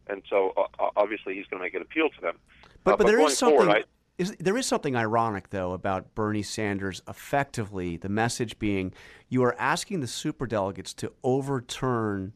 and 0.07 0.21
so 0.29 0.53
uh, 0.57 0.89
obviously 0.95 1.35
he's 1.35 1.45
going 1.47 1.59
to 1.59 1.65
make 1.65 1.73
an 1.73 1.81
appeal 1.81 2.09
to 2.09 2.21
them. 2.21 2.37
But 2.83 2.93
Uh, 2.93 2.97
but 2.97 3.07
there 3.07 3.17
going 3.17 3.29
something 3.31 3.57
forward, 3.59 3.77
I- 3.77 3.83
is 4.17 4.35
there 4.39 4.57
is 4.57 4.65
something 4.65 4.95
ironic 4.95 5.49
though 5.49 5.73
about 5.73 6.13
Bernie 6.15 6.43
Sanders 6.43 7.01
effectively 7.07 7.97
the 7.97 8.09
message 8.09 8.59
being 8.59 8.93
you 9.29 9.43
are 9.43 9.55
asking 9.59 9.99
the 10.01 10.07
superdelegates 10.07 10.95
to 10.97 11.11
overturn 11.23 12.33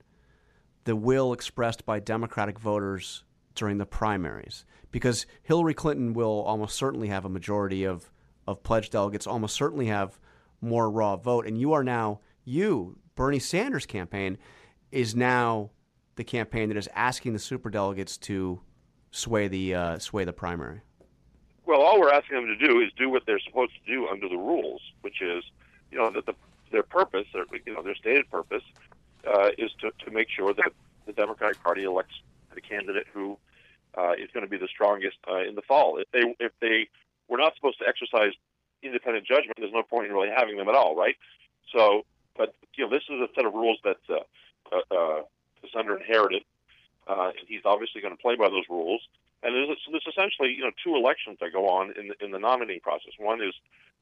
the 0.85 0.95
will 0.95 1.33
expressed 1.33 1.85
by 1.85 1.99
Democratic 1.99 2.59
voters 2.59 3.23
during 3.55 3.77
the 3.77 3.85
primaries. 3.85 4.65
Because 4.91 5.25
Hillary 5.43 5.73
Clinton 5.73 6.13
will 6.13 6.41
almost 6.43 6.75
certainly 6.75 7.07
have 7.09 7.25
a 7.25 7.29
majority 7.29 7.83
of 7.83 8.11
of 8.47 8.61
pledged 8.63 8.91
delegates 8.91 9.25
almost 9.25 9.55
certainly 9.55 9.87
have 9.87 10.19
more 10.61 10.89
raw 10.89 11.15
vote. 11.15 11.47
And 11.47 11.57
you 11.59 11.73
are 11.73 11.83
now 11.83 12.19
you 12.43 12.97
Bernie 13.15 13.39
Sanders 13.39 13.85
campaign 13.85 14.37
is 14.91 15.15
now 15.15 15.71
the 16.15 16.23
campaign 16.23 16.69
that 16.69 16.77
is 16.77 16.87
asking 16.95 17.33
the 17.33 17.39
superdelegates 17.39 18.19
to 18.21 18.61
sway 19.15 19.47
the 19.47 19.73
uh, 19.73 19.99
sway 19.99 20.25
the 20.25 20.33
primary. 20.33 20.81
Well, 21.65 21.81
all 21.81 21.99
we're 21.99 22.11
asking 22.11 22.35
them 22.35 22.47
to 22.47 22.55
do 22.55 22.81
is 22.81 22.91
do 22.95 23.09
what 23.09 23.25
they're 23.25 23.39
supposed 23.39 23.71
to 23.73 23.91
do 23.91 24.07
under 24.07 24.29
the 24.29 24.37
rules, 24.37 24.81
which 25.01 25.21
is, 25.21 25.43
you 25.91 25.97
know, 25.97 26.11
that 26.11 26.27
the, 26.27 26.35
their 26.71 26.83
purpose, 26.83 27.25
their, 27.33 27.45
you 27.65 27.73
know, 27.73 27.81
their 27.81 27.95
stated 27.95 28.29
purpose, 28.29 28.61
uh, 29.25 29.49
is 29.57 29.71
to, 29.81 29.91
to 30.05 30.11
make 30.11 30.29
sure 30.29 30.53
that 30.53 30.71
the 31.07 31.13
Democratic 31.13 31.61
Party 31.63 31.83
elects 31.83 32.13
the 32.53 32.61
candidate 32.61 33.07
who 33.11 33.37
uh, 33.97 34.13
is 34.13 34.29
going 34.31 34.45
to 34.45 34.49
be 34.49 34.57
the 34.57 34.67
strongest 34.67 35.17
uh, 35.27 35.39
in 35.39 35.55
the 35.55 35.63
fall. 35.63 35.97
If 35.97 36.11
they 36.11 36.35
if 36.39 36.51
they 36.59 36.87
were 37.27 37.37
not 37.37 37.55
supposed 37.55 37.79
to 37.79 37.87
exercise 37.87 38.33
independent 38.83 39.25
judgment, 39.25 39.57
there's 39.57 39.73
no 39.73 39.83
point 39.83 40.07
in 40.07 40.13
really 40.13 40.29
having 40.35 40.57
them 40.57 40.69
at 40.69 40.75
all, 40.75 40.95
right? 40.95 41.15
So, 41.73 42.05
but 42.37 42.53
you 42.75 42.83
know, 42.83 42.91
this 42.91 43.03
is 43.09 43.19
a 43.21 43.27
set 43.33 43.45
of 43.45 43.53
rules 43.53 43.79
that 43.83 43.97
uh, 44.09 44.19
uh, 44.71 44.95
uh, 44.95 45.21
inherited, 45.99 46.43
uh, 47.07 47.31
he's 47.47 47.61
obviously 47.65 48.01
going 48.01 48.15
to 48.15 48.21
play 48.21 48.35
by 48.35 48.49
those 48.49 48.65
rules. 48.69 49.01
And 49.43 49.53
there's, 49.53 49.77
so 49.85 49.91
there's 49.91 50.07
essentially, 50.07 50.53
you 50.53 50.63
know, 50.63 50.71
two 50.83 50.95
elections 50.95 51.37
that 51.41 51.53
go 51.53 51.69
on 51.69 51.93
in 51.99 52.09
the, 52.09 52.25
in 52.25 52.31
the 52.31 52.39
nominating 52.39 52.81
process. 52.81 53.13
One 53.17 53.41
is 53.41 53.53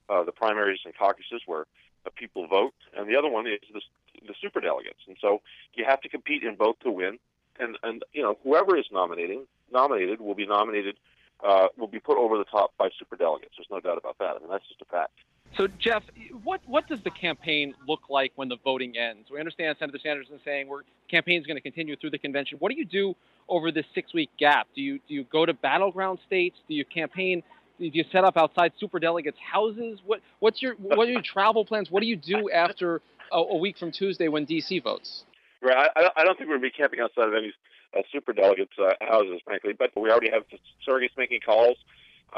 uh, 0.09 0.23
the 0.23 0.31
primaries 0.31 0.79
and 0.85 0.95
caucuses 0.95 1.41
where 1.45 1.65
uh, 2.05 2.09
people 2.15 2.47
vote, 2.47 2.73
and 2.95 3.09
the 3.09 3.15
other 3.15 3.29
one 3.29 3.47
is 3.47 3.59
the, 3.73 3.81
the 4.27 4.33
super 4.41 4.61
delegates. 4.61 4.99
And 5.07 5.17
so 5.19 5.41
you 5.73 5.85
have 5.85 6.01
to 6.01 6.09
compete 6.09 6.43
in 6.43 6.55
both 6.55 6.79
to 6.79 6.91
win. 6.91 7.19
And 7.59 7.77
and 7.83 8.03
you 8.13 8.23
know, 8.23 8.37
whoever 8.43 8.75
is 8.77 8.85
nominating 8.91 9.45
nominated 9.71 10.21
will 10.21 10.33
be 10.33 10.47
nominated 10.47 10.97
uh, 11.43 11.67
will 11.77 11.87
be 11.87 11.99
put 11.99 12.17
over 12.17 12.37
the 12.37 12.45
top 12.45 12.73
by 12.77 12.89
super 12.97 13.15
delegates. 13.15 13.53
There's 13.57 13.67
no 13.69 13.79
doubt 13.79 13.97
about 13.97 14.17
that. 14.19 14.35
I 14.35 14.39
mean, 14.39 14.49
that's 14.49 14.67
just 14.67 14.81
a 14.81 14.85
fact. 14.85 15.13
So, 15.57 15.67
Jeff, 15.79 16.03
what 16.43 16.61
what 16.65 16.87
does 16.87 16.99
the 17.03 17.11
campaign 17.11 17.75
look 17.87 18.09
like 18.09 18.31
when 18.35 18.49
the 18.49 18.57
voting 18.63 18.97
ends? 18.97 19.29
We 19.31 19.39
understand 19.39 19.75
Senator 19.77 19.99
Sanders 20.01 20.27
is 20.33 20.41
saying 20.43 20.67
we're 20.67 20.81
campaign 21.09 21.39
is 21.39 21.45
going 21.45 21.57
to 21.57 21.61
continue 21.61 21.95
through 21.95 22.09
the 22.09 22.17
convention. 22.17 22.57
What 22.59 22.71
do 22.71 22.77
you 22.77 22.85
do 22.85 23.15
over 23.47 23.71
this 23.71 23.85
six 23.93 24.13
week 24.13 24.31
gap? 24.39 24.67
Do 24.75 24.81
you 24.81 24.99
do 25.07 25.13
you 25.13 25.25
go 25.31 25.45
to 25.45 25.53
battleground 25.53 26.19
states? 26.25 26.57
Do 26.67 26.73
you 26.73 26.85
campaign? 26.85 27.43
Do 27.79 27.89
you 27.91 28.05
set 28.11 28.23
up 28.23 28.37
outside 28.37 28.71
super 28.79 28.99
delegates' 28.99 29.37
houses? 29.39 29.99
What 30.05 30.21
what's 30.39 30.61
your 30.61 30.73
what 30.75 31.07
are 31.07 31.11
your 31.11 31.21
travel 31.21 31.65
plans? 31.65 31.91
What 31.91 32.01
do 32.01 32.07
you 32.07 32.15
do 32.15 32.49
after 32.49 33.01
a, 33.31 33.37
a 33.37 33.57
week 33.57 33.77
from 33.77 33.91
Tuesday 33.91 34.29
when 34.29 34.47
DC 34.47 34.83
votes? 34.83 35.23
Right. 35.61 35.89
I, 35.95 36.09
I 36.17 36.23
don't 36.23 36.37
think 36.37 36.49
we're 36.49 36.57
going 36.57 36.69
to 36.71 36.75
be 36.75 36.77
camping 36.77 36.99
outside 36.99 37.27
of 37.27 37.33
any 37.33 37.53
uh, 37.97 38.01
super 38.11 38.33
delegates' 38.33 38.73
uh, 38.79 38.93
houses, 39.01 39.39
frankly. 39.45 39.73
But 39.77 39.91
we 39.95 40.09
already 40.09 40.31
have 40.31 40.43
surrogates 40.87 41.17
making 41.17 41.41
calls 41.45 41.77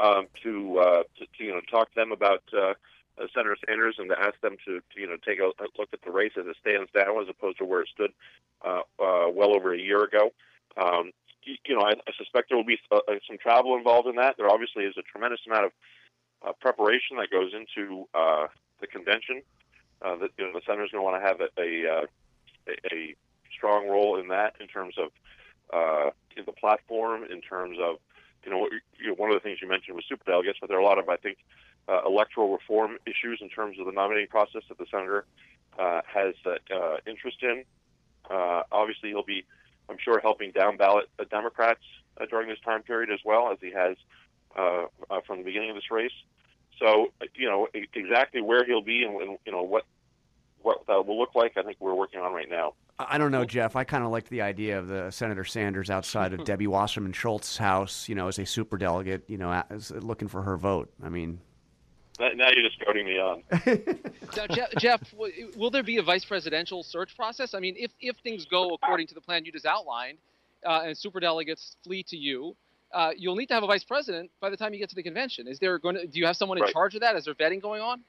um, 0.00 0.26
to, 0.42 0.78
uh, 0.78 1.02
to, 1.18 1.26
to 1.38 1.44
you 1.44 1.52
know 1.52 1.60
talk 1.70 1.88
to 1.88 1.94
them 1.96 2.12
about 2.12 2.42
uh, 2.56 2.74
uh, 3.18 3.26
Senator 3.34 3.56
Sanders 3.66 3.96
and 3.98 4.10
to 4.10 4.18
ask 4.18 4.40
them 4.40 4.56
to, 4.66 4.80
to 4.80 5.00
you 5.00 5.06
know 5.06 5.16
take 5.24 5.38
a, 5.38 5.52
look 5.78 5.88
at 5.92 6.02
the 6.04 6.10
race 6.10 6.32
as 6.38 6.46
it 6.46 6.56
stands 6.60 6.90
now, 6.94 7.20
as 7.20 7.28
opposed 7.28 7.58
to 7.58 7.64
where 7.64 7.82
it 7.82 7.88
stood 7.92 8.12
uh, 8.64 8.80
uh, 8.98 9.28
well 9.30 9.54
over 9.54 9.74
a 9.74 9.78
year 9.78 10.04
ago. 10.04 10.32
Um, 10.76 11.12
you, 11.42 11.56
you 11.66 11.74
know, 11.74 11.82
I, 11.82 11.92
I 11.92 12.12
suspect 12.18 12.48
there 12.48 12.58
will 12.58 12.64
be 12.64 12.78
uh, 12.90 12.98
some 13.26 13.38
travel 13.38 13.76
involved 13.76 14.08
in 14.08 14.16
that. 14.16 14.36
There 14.36 14.50
obviously 14.50 14.84
is 14.84 14.94
a 14.98 15.02
tremendous 15.02 15.40
amount 15.46 15.66
of 15.66 15.72
uh, 16.46 16.52
preparation 16.60 17.16
that 17.18 17.30
goes 17.30 17.52
into 17.54 18.06
uh, 18.14 18.46
the 18.80 18.86
convention. 18.86 19.42
Uh, 20.02 20.16
that 20.16 20.30
you 20.36 20.44
know, 20.44 20.52
the 20.52 20.60
senator's 20.66 20.90
going 20.90 21.00
to 21.00 21.10
want 21.10 21.22
to 21.22 21.26
have 21.26 21.40
a, 21.40 21.48
a, 21.58 22.02
uh, 22.02 22.06
a 22.92 23.14
strong 23.56 23.88
role 23.88 24.20
in 24.20 24.28
that 24.28 24.54
in 24.60 24.66
terms 24.66 24.94
of 24.98 25.10
uh, 25.72 26.10
in 26.36 26.44
the 26.44 26.52
platform, 26.52 27.24
in 27.24 27.40
terms 27.40 27.78
of 27.80 27.96
you 28.44 28.52
know, 28.52 28.58
what, 28.58 28.72
you 29.00 29.08
know, 29.08 29.14
one 29.14 29.30
of 29.30 29.34
the 29.34 29.40
things 29.40 29.58
you 29.60 29.68
mentioned 29.68 29.96
was 29.96 30.04
superdelegates, 30.04 30.60
but 30.60 30.68
there 30.68 30.78
are 30.78 30.82
a 30.82 30.84
lot 30.84 30.98
of 30.98 31.08
I 31.08 31.16
think 31.16 31.38
uh, 31.88 32.00
electoral 32.06 32.52
reform 32.52 32.98
issues 33.06 33.38
in 33.40 33.48
terms 33.48 33.78
of 33.78 33.86
the 33.86 33.92
nominating 33.92 34.28
process 34.28 34.62
that 34.68 34.78
the 34.78 34.86
senator 34.90 35.24
uh, 35.78 36.00
has 36.06 36.34
uh, 36.44 36.74
uh, 36.74 36.96
interest 37.06 37.38
in. 37.42 37.64
Uh, 38.30 38.62
obviously, 38.72 39.10
he'll 39.10 39.22
be, 39.22 39.44
I'm 39.88 39.98
sure, 40.02 40.20
helping 40.20 40.50
down 40.50 40.76
ballot 40.76 41.08
Democrats 41.30 41.82
uh, 42.20 42.26
during 42.26 42.48
this 42.48 42.58
time 42.64 42.82
period 42.82 43.10
as 43.10 43.20
well 43.24 43.52
as 43.52 43.58
he 43.60 43.70
has 43.72 43.96
uh, 44.56 44.86
uh, 45.10 45.20
from 45.26 45.38
the 45.38 45.44
beginning 45.44 45.70
of 45.70 45.76
this 45.76 45.90
race. 45.90 46.12
So, 46.78 47.12
you 47.34 47.48
know, 47.48 47.68
exactly 47.94 48.42
where 48.42 48.64
he'll 48.64 48.82
be 48.82 49.02
and, 49.02 49.20
and 49.20 49.38
you 49.46 49.52
know 49.52 49.62
what 49.62 49.84
what 50.62 50.86
that 50.88 51.06
will 51.06 51.18
look 51.18 51.34
like, 51.34 51.56
I 51.56 51.62
think 51.62 51.76
we're 51.78 51.94
working 51.94 52.20
on 52.20 52.32
right 52.32 52.50
now. 52.50 52.74
I 52.98 53.06
I 53.10 53.18
don't 53.18 53.30
know, 53.30 53.44
Jeff. 53.44 53.76
I 53.76 53.84
kind 53.84 54.02
of 54.02 54.10
liked 54.10 54.28
the 54.30 54.42
idea 54.42 54.78
of 54.78 54.88
the 54.88 55.10
Senator 55.10 55.44
Sanders 55.44 55.90
outside 55.90 56.32
of 56.32 56.44
Debbie 56.46 56.66
Wasserman 56.66 57.12
Schultz's 57.12 57.56
house, 57.56 58.08
you 58.08 58.14
know, 58.14 58.26
as 58.28 58.38
a 58.38 58.46
super 58.46 58.76
delegate, 58.76 59.24
you 59.28 59.38
know, 59.38 59.62
as, 59.70 59.90
looking 59.90 60.28
for 60.28 60.42
her 60.42 60.56
vote. 60.56 60.90
I 61.02 61.08
mean, 61.08 61.40
Now 62.18 62.28
now 62.34 62.48
you're 62.50 62.68
just 62.68 62.84
goading 62.84 63.06
me 63.06 63.18
on. 63.18 63.42
Now, 64.36 64.46
Jeff, 64.48 64.68
Jeff, 64.78 65.14
will 65.56 65.70
there 65.70 65.82
be 65.82 65.96
a 65.96 66.02
vice 66.02 66.24
presidential 66.24 66.82
search 66.82 67.16
process? 67.16 67.54
I 67.54 67.60
mean, 67.60 67.74
if 67.78 67.92
if 68.00 68.16
things 68.22 68.44
go 68.44 68.74
according 68.74 69.06
to 69.06 69.14
the 69.14 69.20
plan 69.20 69.44
you 69.44 69.52
just 69.52 69.64
outlined, 69.64 70.18
uh, 70.66 70.82
and 70.84 70.98
super 70.98 71.20
delegates 71.20 71.76
flee 71.84 72.02
to 72.08 72.16
you, 72.16 72.54
uh, 72.92 73.12
you'll 73.16 73.36
need 73.36 73.46
to 73.46 73.54
have 73.54 73.62
a 73.62 73.66
vice 73.66 73.84
president 73.84 74.30
by 74.40 74.50
the 74.50 74.56
time 74.56 74.74
you 74.74 74.78
get 74.78 74.90
to 74.90 74.94
the 74.94 75.02
convention. 75.02 75.46
Is 75.46 75.58
there 75.58 75.78
going 75.78 75.94
to? 75.94 76.06
Do 76.06 76.18
you 76.18 76.26
have 76.26 76.36
someone 76.36 76.58
in 76.58 76.64
Right. 76.64 76.72
charge 76.72 76.94
of 76.94 77.00
that? 77.00 77.16
Is 77.16 77.24
there 77.24 77.34
vetting 77.34 77.62
going 77.62 77.80
on? 77.80 78.02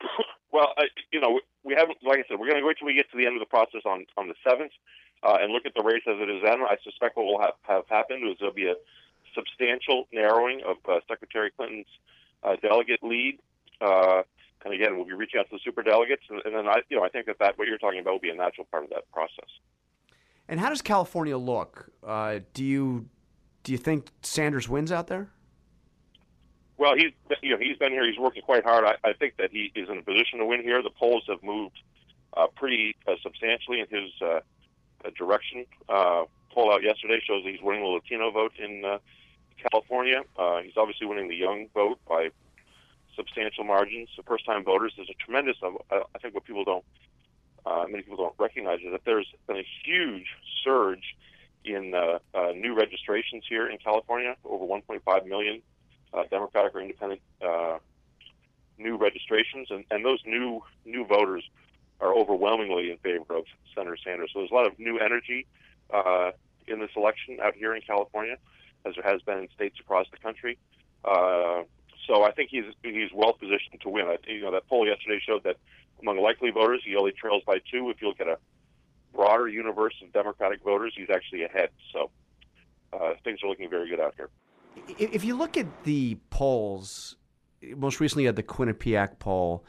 Well, 0.52 0.74
I, 0.76 0.86
you 1.12 1.20
know, 1.20 1.38
we 1.62 1.74
haven't, 1.74 1.98
like 2.02 2.18
I 2.18 2.24
said, 2.26 2.40
we're 2.40 2.48
going 2.48 2.60
to 2.60 2.66
wait 2.66 2.76
till 2.78 2.86
we 2.86 2.94
get 2.94 3.08
to 3.12 3.16
the 3.16 3.24
end 3.24 3.36
of 3.36 3.40
the 3.40 3.46
process 3.46 3.82
on, 3.86 4.04
on 4.16 4.26
the 4.26 4.34
7th 4.44 4.70
uh, 5.22 5.38
and 5.40 5.52
look 5.52 5.64
at 5.64 5.74
the 5.74 5.82
race 5.84 6.02
as 6.08 6.16
it 6.18 6.28
is 6.28 6.42
then. 6.42 6.62
I 6.62 6.76
suspect 6.82 7.16
what 7.16 7.26
will 7.26 7.40
have, 7.40 7.54
have 7.62 7.84
happened 7.88 8.28
is 8.28 8.36
there'll 8.40 8.52
be 8.52 8.66
a 8.66 8.74
substantial 9.32 10.08
narrowing 10.12 10.62
of 10.66 10.78
uh, 10.88 10.98
Secretary 11.06 11.52
Clinton's 11.56 11.86
uh, 12.42 12.56
delegate 12.62 13.02
lead. 13.02 13.38
Uh, 13.80 14.22
and 14.64 14.74
again, 14.74 14.96
we'll 14.96 15.06
be 15.06 15.14
reaching 15.14 15.40
out 15.40 15.48
to 15.50 15.56
the 15.56 15.60
super 15.64 15.82
delegates. 15.82 16.22
And, 16.28 16.42
and 16.44 16.54
then 16.54 16.68
I, 16.68 16.80
you 16.88 16.96
know, 16.96 17.04
I 17.04 17.08
think 17.08 17.26
that, 17.26 17.38
that 17.40 17.58
what 17.58 17.66
you're 17.66 17.78
talking 17.78 18.00
about 18.00 18.12
will 18.12 18.20
be 18.20 18.30
a 18.30 18.34
natural 18.34 18.66
part 18.70 18.84
of 18.84 18.90
that 18.90 19.10
process. 19.12 19.48
and 20.48 20.60
how 20.60 20.68
does 20.68 20.82
California 20.82 21.36
look? 21.38 21.88
Uh, 22.06 22.40
do 22.52 22.64
you 22.64 23.08
do 23.62 23.72
you 23.72 23.78
think 23.78 24.08
Sanders 24.22 24.68
wins 24.68 24.92
out 24.92 25.06
there? 25.06 25.30
Well, 26.76 26.94
he's 26.96 27.12
you 27.42 27.50
know 27.50 27.58
he's 27.58 27.76
been 27.76 27.92
here. 27.92 28.06
He's 28.06 28.18
working 28.18 28.42
quite 28.42 28.64
hard. 28.64 28.84
I, 28.84 28.96
I 29.04 29.12
think 29.12 29.36
that 29.36 29.50
he 29.50 29.70
is 29.74 29.88
in 29.88 29.98
a 29.98 30.02
position 30.02 30.38
to 30.38 30.46
win 30.46 30.62
here. 30.62 30.82
The 30.82 30.90
polls 30.90 31.24
have 31.28 31.42
moved 31.42 31.78
uh, 32.36 32.46
pretty 32.56 32.96
uh, 33.06 33.14
substantially 33.22 33.80
in 33.80 33.86
his 33.90 34.10
uh, 34.22 34.40
uh 35.04 35.10
direction. 35.16 35.66
Uh, 35.88 36.24
poll 36.52 36.72
out 36.72 36.82
yesterday 36.82 37.20
shows 37.26 37.44
that 37.44 37.50
he's 37.50 37.60
winning 37.62 37.82
the 37.82 37.88
Latino 37.88 38.30
vote 38.30 38.52
in 38.58 38.82
uh, 38.84 38.98
California. 39.70 40.22
Uh, 40.38 40.60
he's 40.60 40.76
obviously 40.76 41.06
winning 41.06 41.28
the 41.28 41.36
young 41.36 41.68
vote 41.74 41.98
by 42.08 42.30
substantial 43.16 43.64
margins. 43.64 44.08
The 44.16 44.22
first-time 44.22 44.64
voters, 44.64 44.92
there's 44.96 45.10
a 45.10 45.24
tremendous. 45.24 45.56
Uh, 45.62 45.70
I 46.14 46.18
think 46.18 46.34
what 46.34 46.44
people 46.44 46.64
don't, 46.64 46.84
uh, 47.66 47.84
many 47.88 48.02
people 48.02 48.16
don't 48.16 48.34
recognize 48.38 48.80
is 48.80 48.92
that 48.92 49.04
there's 49.04 49.26
been 49.46 49.58
a 49.58 49.66
huge 49.84 50.26
surge 50.64 51.16
in 51.64 51.94
uh, 51.94 52.18
uh, 52.34 52.52
new 52.52 52.74
registrations 52.74 53.44
here 53.48 53.68
in 53.68 53.78
California, 53.78 54.34
over 54.44 54.64
1.5 54.64 55.26
million 55.26 55.60
uh, 56.14 56.22
Democratic 56.30 56.74
or 56.74 56.80
Independent 56.80 57.20
uh, 57.42 57.78
new 58.78 58.96
registrations, 58.96 59.68
and, 59.70 59.84
and 59.90 60.04
those 60.04 60.20
new 60.24 60.62
new 60.84 61.04
voters 61.04 61.44
are 62.00 62.14
overwhelmingly 62.14 62.90
in 62.90 62.96
favor 62.98 63.36
of 63.36 63.44
Senator 63.74 63.96
Sanders. 64.02 64.30
So 64.32 64.40
there's 64.40 64.50
a 64.50 64.54
lot 64.54 64.66
of 64.66 64.78
new 64.78 64.98
energy 64.98 65.46
uh, 65.92 66.30
in 66.66 66.80
this 66.80 66.90
election 66.96 67.38
out 67.42 67.54
here 67.54 67.74
in 67.74 67.82
California, 67.82 68.36
as 68.86 68.94
there 68.94 69.04
has 69.04 69.22
been 69.22 69.38
in 69.38 69.48
states 69.54 69.76
across 69.80 70.06
the 70.10 70.16
country. 70.18 70.58
Uh, 71.04 71.62
so 72.06 72.24
I 72.24 72.32
think 72.32 72.50
he's 72.50 72.64
he's 72.82 73.10
well 73.14 73.32
positioned 73.32 73.80
to 73.82 73.88
win. 73.88 74.06
I, 74.06 74.16
you 74.26 74.42
know 74.42 74.52
that 74.52 74.66
poll 74.68 74.86
yesterday 74.86 75.20
showed 75.24 75.44
that 75.44 75.56
among 76.00 76.18
likely 76.20 76.50
voters, 76.50 76.82
he 76.84 76.96
only 76.96 77.12
trails 77.12 77.42
by 77.46 77.58
two. 77.70 77.90
If 77.90 78.00
you 78.00 78.08
look 78.08 78.20
at 78.20 78.28
a 78.28 78.38
broader 79.14 79.48
universe 79.48 79.94
of 80.02 80.12
Democratic 80.12 80.62
voters, 80.62 80.94
he's 80.96 81.10
actually 81.10 81.44
ahead. 81.44 81.70
So 81.92 82.10
uh, 82.92 83.14
things 83.22 83.40
are 83.42 83.48
looking 83.48 83.68
very 83.68 83.88
good 83.88 84.00
out 84.00 84.14
here. 84.16 84.30
If 84.98 85.24
you 85.24 85.36
look 85.36 85.56
at 85.56 85.84
the 85.84 86.16
polls, 86.30 87.16
most 87.76 88.00
recently 88.00 88.26
at 88.26 88.36
the 88.36 88.42
Quinnipiac 88.42 89.18
poll, 89.18 89.64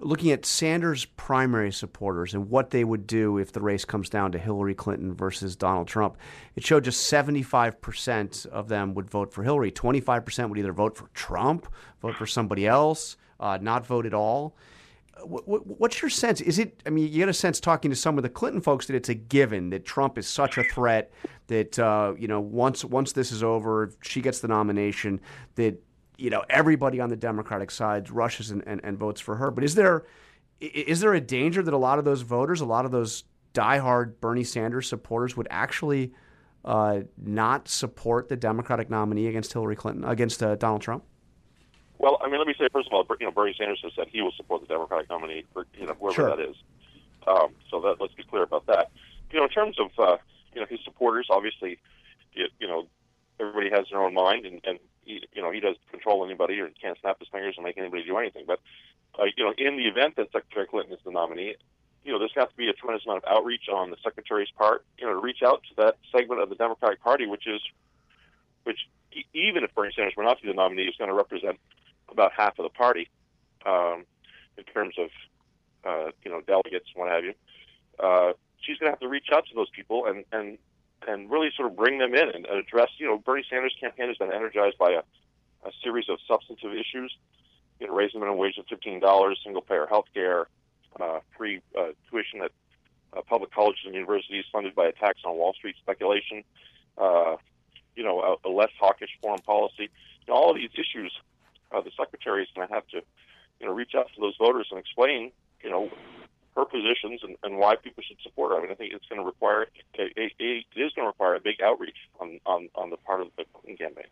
looking 0.00 0.30
at 0.30 0.44
Sanders' 0.44 1.04
primary 1.04 1.72
supporters 1.72 2.34
and 2.34 2.50
what 2.50 2.70
they 2.70 2.84
would 2.84 3.06
do 3.06 3.38
if 3.38 3.52
the 3.52 3.60
race 3.60 3.84
comes 3.84 4.08
down 4.08 4.32
to 4.32 4.38
Hillary 4.38 4.74
Clinton 4.74 5.14
versus 5.14 5.56
Donald 5.56 5.88
Trump, 5.88 6.16
it 6.56 6.64
showed 6.64 6.84
just 6.84 7.10
75% 7.12 8.46
of 8.46 8.68
them 8.68 8.94
would 8.94 9.10
vote 9.10 9.32
for 9.32 9.42
Hillary. 9.42 9.70
25% 9.70 10.48
would 10.48 10.58
either 10.58 10.72
vote 10.72 10.96
for 10.96 11.08
Trump, 11.14 11.66
vote 12.00 12.16
for 12.16 12.26
somebody 12.26 12.66
else, 12.66 13.16
uh, 13.38 13.58
not 13.60 13.86
vote 13.86 14.06
at 14.06 14.14
all. 14.14 14.56
What's 15.22 16.00
your 16.00 16.08
sense? 16.08 16.40
Is 16.40 16.58
it? 16.58 16.82
I 16.86 16.90
mean, 16.90 17.12
you 17.12 17.18
get 17.18 17.28
a 17.28 17.34
sense 17.34 17.60
talking 17.60 17.90
to 17.90 17.96
some 17.96 18.16
of 18.16 18.22
the 18.22 18.30
Clinton 18.30 18.62
folks 18.62 18.86
that 18.86 18.96
it's 18.96 19.10
a 19.10 19.14
given 19.14 19.68
that 19.68 19.84
Trump 19.84 20.16
is 20.16 20.26
such 20.26 20.56
a 20.56 20.64
threat 20.64 21.12
that 21.48 21.78
uh, 21.78 22.14
you 22.16 22.26
know 22.26 22.40
once 22.40 22.86
once 22.86 23.12
this 23.12 23.30
is 23.30 23.42
over, 23.42 23.92
she 24.00 24.22
gets 24.22 24.40
the 24.40 24.48
nomination, 24.48 25.20
that 25.56 25.78
you 26.20 26.30
know 26.30 26.44
everybody 26.50 27.00
on 27.00 27.08
the 27.08 27.16
Democratic 27.16 27.70
side 27.70 28.10
rushes 28.10 28.50
and, 28.50 28.62
and, 28.66 28.80
and 28.84 28.98
votes 28.98 29.20
for 29.20 29.36
her. 29.36 29.50
But 29.50 29.64
is 29.64 29.74
there 29.74 30.04
is 30.60 31.00
there 31.00 31.14
a 31.14 31.20
danger 31.20 31.62
that 31.62 31.72
a 31.72 31.78
lot 31.78 31.98
of 31.98 32.04
those 32.04 32.22
voters, 32.22 32.60
a 32.60 32.66
lot 32.66 32.84
of 32.84 32.90
those 32.90 33.24
diehard 33.54 34.20
Bernie 34.20 34.44
Sanders 34.44 34.88
supporters, 34.88 35.36
would 35.36 35.48
actually 35.50 36.12
uh, 36.64 37.00
not 37.16 37.66
support 37.68 38.28
the 38.28 38.36
Democratic 38.36 38.90
nominee 38.90 39.26
against 39.26 39.52
Hillary 39.52 39.76
Clinton 39.76 40.04
against 40.04 40.42
uh, 40.42 40.56
Donald 40.56 40.82
Trump? 40.82 41.04
Well, 41.98 42.18
I 42.22 42.28
mean, 42.28 42.38
let 42.38 42.46
me 42.46 42.54
say 42.58 42.68
first 42.72 42.88
of 42.88 42.92
all, 42.92 43.06
you 43.18 43.26
know, 43.26 43.32
Bernie 43.32 43.54
Sanders 43.56 43.80
has 43.82 43.92
said 43.94 44.08
he 44.10 44.22
will 44.22 44.32
support 44.32 44.60
the 44.60 44.66
Democratic 44.66 45.08
nominee, 45.10 45.44
for, 45.52 45.66
you 45.78 45.86
know, 45.86 45.94
whoever 45.98 46.14
sure. 46.14 46.36
that 46.36 46.40
is. 46.40 46.56
Um, 47.26 47.48
so 47.70 47.80
that 47.82 47.96
let's 48.00 48.14
be 48.14 48.22
clear 48.22 48.42
about 48.42 48.66
that. 48.66 48.90
You 49.30 49.38
know, 49.38 49.44
in 49.44 49.50
terms 49.50 49.78
of 49.78 49.90
uh, 49.98 50.16
you 50.54 50.60
know 50.60 50.66
his 50.68 50.80
supporters, 50.84 51.26
obviously, 51.30 51.78
it, 52.34 52.50
you 52.58 52.66
know, 52.66 52.86
everybody 53.38 53.70
has 53.70 53.86
their 53.90 54.02
own 54.02 54.14
mind, 54.14 54.46
and, 54.46 54.60
and 54.64 54.78
he, 55.04 55.22
you 55.32 55.42
know, 55.42 55.50
he 55.50 55.60
doesn't 55.60 55.78
control 55.90 56.24
anybody 56.24 56.60
or 56.60 56.70
can't 56.80 56.98
snap 57.00 57.18
his 57.18 57.28
fingers 57.28 57.54
and 57.56 57.64
make 57.64 57.78
anybody 57.78 58.04
do 58.04 58.16
anything. 58.18 58.44
But, 58.46 58.60
uh, 59.18 59.24
you 59.36 59.44
know, 59.44 59.52
in 59.56 59.76
the 59.76 59.86
event 59.86 60.16
that 60.16 60.32
Secretary 60.32 60.66
Clinton 60.66 60.92
is 60.92 61.00
the 61.04 61.10
nominee, 61.10 61.56
you 62.04 62.12
know, 62.12 62.18
there's 62.18 62.32
got 62.32 62.50
to 62.50 62.56
be 62.56 62.68
a 62.68 62.72
tremendous 62.72 63.04
amount 63.04 63.24
of 63.24 63.30
outreach 63.30 63.68
on 63.68 63.90
the 63.90 63.96
secretary's 64.02 64.50
part, 64.56 64.84
you 64.98 65.06
know, 65.06 65.12
to 65.12 65.20
reach 65.20 65.42
out 65.44 65.62
to 65.68 65.74
that 65.76 65.96
segment 66.12 66.40
of 66.40 66.48
the 66.48 66.54
Democratic 66.54 67.02
Party, 67.02 67.26
which 67.26 67.46
is, 67.46 67.60
which 68.64 68.78
even 69.34 69.64
if 69.64 69.74
Bernie 69.74 69.92
Sanders 69.94 70.14
were 70.16 70.24
not 70.24 70.38
to 70.38 70.42
be 70.42 70.48
the 70.48 70.54
nominee, 70.54 70.84
is 70.84 70.96
going 70.96 71.10
to 71.10 71.14
represent 71.14 71.58
about 72.10 72.32
half 72.32 72.58
of 72.58 72.62
the 72.62 72.70
party 72.70 73.08
um, 73.66 74.04
in 74.56 74.64
terms 74.64 74.94
of, 74.98 75.10
uh, 75.84 76.10
you 76.24 76.30
know, 76.30 76.40
delegates 76.40 76.86
what 76.94 77.10
have 77.10 77.24
you. 77.24 77.34
Uh, 77.98 78.32
she's 78.60 78.78
going 78.78 78.88
to 78.88 78.92
have 78.92 79.00
to 79.00 79.08
reach 79.08 79.28
out 79.32 79.46
to 79.46 79.54
those 79.54 79.70
people 79.70 80.06
and, 80.06 80.24
and 80.32 80.58
and 81.08 81.30
really 81.30 81.50
sort 81.56 81.70
of 81.70 81.76
bring 81.76 81.98
them 81.98 82.14
in 82.14 82.28
and 82.30 82.46
address. 82.46 82.88
You 82.98 83.06
know, 83.06 83.18
Bernie 83.18 83.44
Sanders' 83.48 83.76
campaign 83.80 84.08
has 84.08 84.16
been 84.16 84.32
energized 84.32 84.78
by 84.78 84.92
a, 84.92 85.02
a 85.68 85.72
series 85.82 86.08
of 86.08 86.18
substantive 86.26 86.72
issues. 86.72 87.14
You 87.78 87.86
know, 87.86 87.94
raising 87.94 88.20
minimum 88.20 88.38
wage 88.38 88.56
to 88.56 88.64
fifteen 88.64 89.00
dollars, 89.00 89.40
single 89.42 89.62
payer 89.62 89.86
health 89.86 90.06
care, 90.12 90.48
uh, 91.00 91.20
free 91.36 91.62
uh, 91.78 91.92
tuition 92.10 92.42
at 92.42 92.52
uh, 93.16 93.22
public 93.22 93.50
colleges 93.52 93.82
and 93.86 93.94
universities 93.94 94.44
funded 94.52 94.74
by 94.74 94.86
a 94.86 94.92
tax 94.92 95.20
on 95.24 95.36
Wall 95.36 95.54
Street 95.54 95.76
speculation. 95.80 96.44
Uh, 96.98 97.36
you 97.96 98.04
know, 98.04 98.20
a, 98.20 98.48
a 98.48 98.50
less 98.50 98.70
hawkish 98.78 99.10
foreign 99.22 99.40
policy. 99.40 99.88
You 100.26 100.28
know, 100.28 100.34
all 100.34 100.50
of 100.50 100.56
these 100.56 100.70
issues, 100.74 101.12
uh, 101.72 101.80
the 101.80 101.90
secretary 101.98 102.42
is 102.42 102.48
going 102.54 102.68
to 102.68 102.74
have 102.74 102.86
to, 102.88 103.02
you 103.58 103.66
know, 103.66 103.72
reach 103.72 103.92
out 103.96 104.08
to 104.14 104.20
those 104.20 104.36
voters 104.38 104.68
and 104.70 104.78
explain, 104.78 105.32
you 105.62 105.70
know, 105.70 105.90
her 106.56 106.64
positions 106.64 107.20
and, 107.22 107.36
and 107.42 107.58
why 107.58 107.76
people 107.76 108.02
should 108.06 108.20
support 108.22 108.52
her. 108.52 108.58
I 108.58 108.62
mean, 108.62 108.70
I 108.70 108.74
think 108.74 108.92
it's 108.92 109.06
going 109.06 109.20
to 109.20 109.26
require 109.26 109.66
a, 109.98 110.02
a, 110.02 110.04
a, 110.04 110.30
it 110.40 110.64
is 110.76 110.92
going 110.94 111.04
to 111.04 111.06
require 111.06 111.34
a 111.34 111.40
big 111.40 111.60
outreach 111.62 111.96
on, 112.20 112.40
on, 112.46 112.68
on 112.74 112.90
the 112.90 112.96
part 112.96 113.20
of 113.20 113.28
the 113.36 113.44
Clinton 113.52 113.76
campaign. 113.76 114.10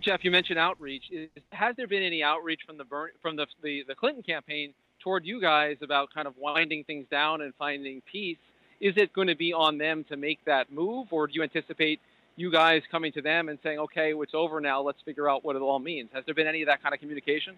Jeff, 0.00 0.24
you 0.24 0.30
mentioned 0.30 0.58
outreach. 0.58 1.04
Is, 1.10 1.28
has 1.52 1.76
there 1.76 1.86
been 1.86 2.02
any 2.02 2.22
outreach 2.22 2.60
from 2.66 2.78
the 2.78 2.84
from 3.22 3.36
the, 3.36 3.46
the 3.62 3.84
the 3.86 3.94
Clinton 3.94 4.22
campaign 4.22 4.74
toward 5.00 5.24
you 5.24 5.40
guys 5.40 5.76
about 5.82 6.12
kind 6.12 6.26
of 6.26 6.34
winding 6.36 6.84
things 6.84 7.06
down 7.10 7.42
and 7.42 7.52
finding 7.58 8.02
peace? 8.10 8.38
Is 8.80 8.94
it 8.96 9.12
going 9.12 9.28
to 9.28 9.36
be 9.36 9.52
on 9.52 9.78
them 9.78 10.04
to 10.08 10.16
make 10.16 10.44
that 10.46 10.72
move, 10.72 11.08
or 11.12 11.26
do 11.26 11.34
you 11.34 11.42
anticipate 11.42 12.00
you 12.36 12.50
guys 12.50 12.82
coming 12.90 13.12
to 13.12 13.22
them 13.22 13.48
and 13.48 13.58
saying, 13.62 13.78
"Okay, 13.78 14.12
it's 14.14 14.34
over 14.34 14.60
now. 14.60 14.82
Let's 14.82 15.00
figure 15.04 15.30
out 15.30 15.44
what 15.44 15.54
it 15.54 15.62
all 15.62 15.78
means"? 15.78 16.10
Has 16.12 16.24
there 16.26 16.34
been 16.34 16.48
any 16.48 16.62
of 16.62 16.66
that 16.66 16.82
kind 16.82 16.92
of 16.92 17.00
communication? 17.00 17.56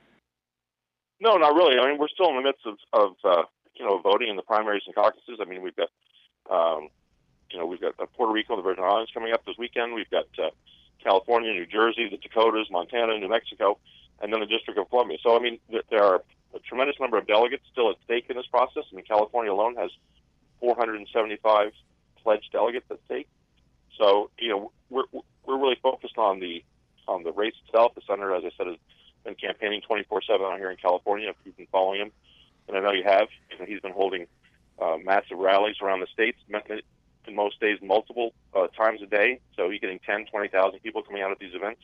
No, 1.18 1.36
not 1.36 1.54
really. 1.54 1.78
I 1.78 1.88
mean, 1.88 1.98
we're 1.98 2.08
still 2.08 2.28
in 2.28 2.36
the 2.36 2.42
midst 2.42 2.66
of, 2.66 2.76
of 2.92 3.12
uh, 3.24 3.42
you 3.78 3.84
know, 3.84 3.98
voting 3.98 4.28
in 4.28 4.36
the 4.36 4.42
primaries 4.42 4.82
and 4.86 4.94
caucuses. 4.94 5.38
I 5.40 5.44
mean, 5.44 5.62
we've 5.62 5.76
got, 5.76 5.90
um, 6.50 6.88
you 7.50 7.58
know, 7.58 7.66
we've 7.66 7.80
got 7.80 7.94
uh, 7.98 8.06
Puerto 8.16 8.32
Rico, 8.32 8.56
the 8.56 8.62
Virgin 8.62 8.84
Islands 8.84 9.10
coming 9.12 9.32
up 9.32 9.44
this 9.44 9.56
weekend. 9.58 9.94
We've 9.94 10.10
got 10.10 10.26
uh, 10.38 10.50
California, 11.02 11.52
New 11.52 11.66
Jersey, 11.66 12.08
the 12.08 12.16
Dakotas, 12.16 12.68
Montana, 12.70 13.18
New 13.18 13.28
Mexico, 13.28 13.78
and 14.20 14.32
then 14.32 14.40
the 14.40 14.46
District 14.46 14.78
of 14.78 14.88
Columbia. 14.88 15.18
So, 15.22 15.36
I 15.36 15.40
mean, 15.40 15.58
there 15.90 16.02
are 16.02 16.22
a 16.54 16.58
tremendous 16.60 16.96
number 16.98 17.18
of 17.18 17.26
delegates 17.26 17.64
still 17.70 17.90
at 17.90 17.96
stake 18.04 18.26
in 18.28 18.36
this 18.36 18.46
process. 18.46 18.84
I 18.90 18.96
mean, 18.96 19.04
California 19.04 19.52
alone 19.52 19.76
has 19.76 19.90
475 20.60 21.72
pledged 22.22 22.50
delegates 22.52 22.86
at 22.90 22.98
stake. 23.04 23.28
So, 23.98 24.30
you 24.38 24.48
know, 24.48 24.72
we're 24.90 25.04
we're 25.44 25.58
really 25.58 25.78
focused 25.82 26.18
on 26.18 26.40
the 26.40 26.64
on 27.06 27.22
the 27.22 27.32
race 27.32 27.54
itself. 27.66 27.94
The 27.94 28.02
senator, 28.06 28.34
as 28.34 28.44
I 28.44 28.50
said, 28.56 28.66
has 28.66 28.76
been 29.24 29.34
campaigning 29.34 29.80
24/7 29.88 30.40
out 30.40 30.58
here 30.58 30.70
in 30.70 30.76
California. 30.76 31.28
If 31.30 31.36
you've 31.44 31.56
been 31.56 31.68
following 31.70 32.00
him, 32.00 32.12
and 32.68 32.76
I 32.76 32.80
know 32.80 32.92
you 32.92 33.04
have. 33.04 33.28
And 33.58 33.68
he's 33.68 33.80
been 33.80 33.92
holding 33.92 34.26
uh, 34.80 34.96
massive 35.02 35.38
rallies 35.38 35.76
around 35.80 36.00
the 36.00 36.06
states, 36.06 36.38
in 37.26 37.34
most 37.34 37.60
days, 37.60 37.78
multiple 37.82 38.32
uh, 38.54 38.68
times 38.68 39.02
a 39.02 39.06
day. 39.06 39.40
So 39.56 39.70
he's 39.70 39.80
getting 39.80 39.98
10, 40.00 40.26
20,000 40.26 40.80
people 40.80 41.02
coming 41.02 41.22
out 41.22 41.30
at 41.30 41.38
these 41.38 41.54
events. 41.54 41.80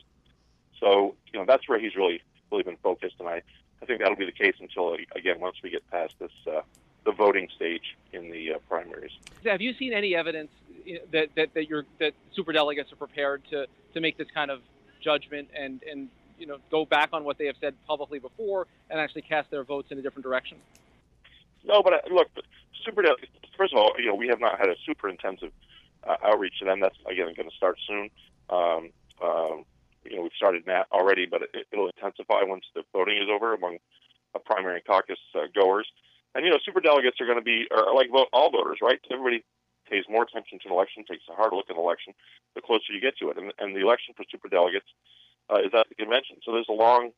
So 0.83 1.15
you 1.33 1.39
know 1.39 1.47
that's 1.47 1.69
where 1.69 1.79
he's 1.79 1.95
really 1.95 2.21
really 2.51 2.65
been 2.65 2.77
focused, 2.83 3.17
and 3.21 3.29
I 3.29 3.43
I 3.81 3.87
think 3.87 4.01
that'll 4.01 4.17
be 4.17 4.27
the 4.27 4.33
case 4.33 4.57
until 4.61 4.97
again 5.15 5.39
once 5.39 5.57
we 5.63 5.71
get 5.71 5.89
past 5.91 6.15
this 6.19 6.33
uh, 6.47 6.63
the 7.05 7.13
voting 7.13 7.49
stage 7.55 7.97
in 8.13 8.31
the 8.31 8.55
uh, 8.55 8.59
primaries. 8.69 9.13
Have 9.45 9.61
you 9.61 9.75
seen 9.75 9.93
any 9.93 10.17
evidence 10.17 10.51
that 11.13 11.29
that 11.37 11.55
that 11.55 11.69
your 11.69 11.85
that 12.01 12.15
super 12.35 12.53
delegates 12.53 12.93
are 12.93 12.97
prepared 12.97 13.43
to 13.51 13.67
to 13.95 14.01
make 14.01 14.17
this 14.17 14.29
kind 14.35 14.51
of 14.51 14.61
judgment 15.01 15.49
and 15.57 15.83
and 15.89 16.09
you 16.43 16.49
know 16.49 16.59
go 16.71 16.85
back 16.85 17.11
on 17.13 17.23
what 17.23 17.39
they 17.39 17.47
have 17.47 17.55
said 17.61 17.75
publicly 17.87 18.19
before 18.19 18.67
and 18.91 18.99
actually 18.99 19.23
cast 19.23 19.49
their 19.51 19.63
votes 19.63 19.93
in 19.93 19.99
a 19.99 20.03
different 20.03 20.25
direction? 20.25 20.59
No, 21.65 21.83
but 21.83 21.93
uh, 21.93 21.99
look, 22.11 22.29
super. 22.85 23.03
First 23.57 23.73
of 23.73 23.79
all, 23.79 23.93
you 23.97 24.07
know 24.07 24.17
we 24.17 24.27
have 24.27 24.41
not 24.41 24.59
had 24.59 24.69
a 24.69 24.75
super 24.85 25.09
intensive 25.09 25.53
uh, 26.03 26.17
outreach 26.25 26.59
to 26.59 26.65
them. 26.65 26.81
That's 26.81 26.97
again 27.09 27.33
going 27.37 27.49
to 27.49 27.57
start 27.57 27.79
soon. 27.87 28.11
Um, 28.51 28.91
um, 29.23 29.65
you 30.05 30.17
know 30.17 30.23
we've 30.23 30.37
started 30.37 30.65
that 30.67 30.89
already, 30.91 31.27
but 31.27 31.43
it, 31.55 31.67
will 31.73 31.91
intensify 31.97 32.43
once 32.43 32.65
the 32.75 32.83
voting 32.93 33.19
is 33.19 33.29
over 33.33 33.55
among 33.55 33.79
a 34.35 34.41
primary 34.41 34.81
caucus 34.81 35.21
uh, 35.37 35.47
goers. 35.55 35.87
And 36.35 36.45
you 36.45 36.51
know, 36.51 36.59
super 36.65 36.81
delegates 36.81 37.21
are 37.21 37.27
going 37.27 37.39
to 37.39 37.45
be 37.45 37.67
are 37.71 37.95
like 37.95 38.11
vote, 38.11 38.29
all 38.33 38.51
voters, 38.51 38.79
right? 38.83 38.99
Everybody 39.13 39.45
pays 39.89 40.05
more 40.09 40.25
attention 40.25 40.59
to 40.61 40.69
an 40.69 40.75
election, 40.75 41.05
takes 41.05 41.23
a 41.31 41.35
harder 41.35 41.55
look 41.55 41.71
at 41.71 41.77
an 41.77 41.83
election, 41.83 42.15
the 42.57 42.63
closer 42.63 42.93
you 42.93 43.01
get 43.01 43.17
to 43.19 43.31
it. 43.31 43.37
And, 43.37 43.53
and 43.61 43.77
the 43.77 43.81
election 43.81 44.15
for 44.17 44.25
super 44.29 44.49
delegates 44.49 44.89
uh, 45.53 45.59
is 45.59 45.73
at 45.75 45.89
the 45.89 45.95
convention. 45.95 46.37
So 46.45 46.53
there's 46.53 46.71
a 46.71 46.73
long 46.73 47.11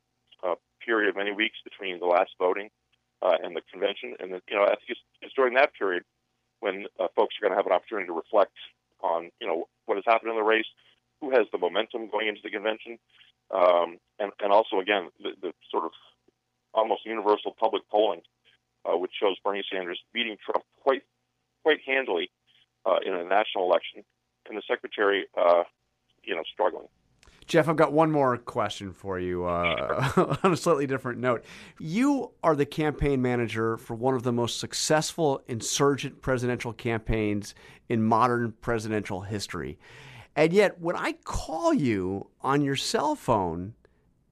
uh, 0.43 0.57
period 0.85 1.09
of 1.09 1.17
many 1.17 1.33
weeks 1.33 1.59
between 1.63 2.01
the 2.01 2.07
last 2.07 2.31
voting 2.39 2.71
uh, 3.23 3.37
and 3.43 3.55
the 3.55 3.63
convention. 3.71 4.17
And, 4.19 4.33
the, 4.33 4.41
you 4.49 4.57
know, 4.57 4.65
I 4.65 4.75
think 4.75 4.89
it's, 4.89 5.01
it's 5.23 5.35
during 5.35 5.55
that 5.55 5.75
period 5.75 6.03
when 6.61 6.87
uh, 6.99 7.09
folks 7.15 7.35
are 7.37 7.43
going 7.43 7.53
to 7.53 7.57
have 7.57 7.67
an 7.67 7.73
opportunity 7.73 8.07
to 8.07 8.13
reflect 8.13 8.57
on, 9.01 9.31
you 9.41 9.47
know, 9.47 9.69
what 9.87 9.97
has 9.97 10.05
happened 10.07 10.31
in 10.31 10.37
the 10.37 10.43
race, 10.43 10.67
who 11.21 11.31
has 11.31 11.47
the 11.53 11.59
momentum 11.59 12.09
going 12.11 12.29
into 12.29 12.41
the 12.43 12.51
convention, 12.51 12.99
um, 13.51 13.99
and 14.19 14.33
and 14.43 14.53
also 14.53 14.81
again 14.81 15.11
the, 15.23 15.31
the 15.41 15.53
sort 15.71 15.85
of 15.85 15.93
almost 16.73 17.05
universal 17.05 17.55
public 17.59 17.83
polling, 17.91 18.23
uh, 18.85 18.97
which 18.97 19.13
shows 19.21 19.37
Bernie 19.45 19.65
Sanders 19.71 20.01
beating 20.13 20.37
Trump 20.45 20.65
quite 20.83 21.03
quite 21.63 21.81
handily 21.87 22.31
uh, 22.85 22.97
in 23.05 23.15
a 23.15 23.25
national 23.25 23.65
election, 23.65 24.05
and 24.49 24.57
the 24.57 24.63
secretary, 24.67 25.27
uh, 25.37 25.65
you 26.23 26.35
know, 26.35 26.43
struggling. 26.53 26.89
Jeff, 27.47 27.69
I've 27.69 27.77
got 27.77 27.93
one 27.93 28.11
more 28.11 28.37
question 28.39 28.93
for 28.93 29.19
you 29.19 29.45
uh, 29.45 30.39
on 30.43 30.53
a 30.53 30.57
slightly 30.57 30.87
different 30.87 31.19
note. 31.19 31.45
You 31.79 32.33
are 32.43 32.57
the 32.57 32.65
campaign 32.65 33.21
manager 33.21 33.77
for 33.77 33.95
one 33.95 34.15
of 34.15 34.23
the 34.23 34.33
most 34.33 34.59
successful 34.59 35.43
insurgent 35.47 36.23
presidential 36.23 36.73
campaigns 36.73 37.55
in 37.89 38.03
modern 38.03 38.53
presidential 38.61 39.23
history. 39.23 39.79
And 40.35 40.53
yet, 40.53 40.81
when 40.81 40.97
I 40.97 41.13
call 41.13 41.75
you 41.75 42.29
on 42.41 42.63
your 42.63 42.77
cell 42.77 43.15
phone, 43.15 43.75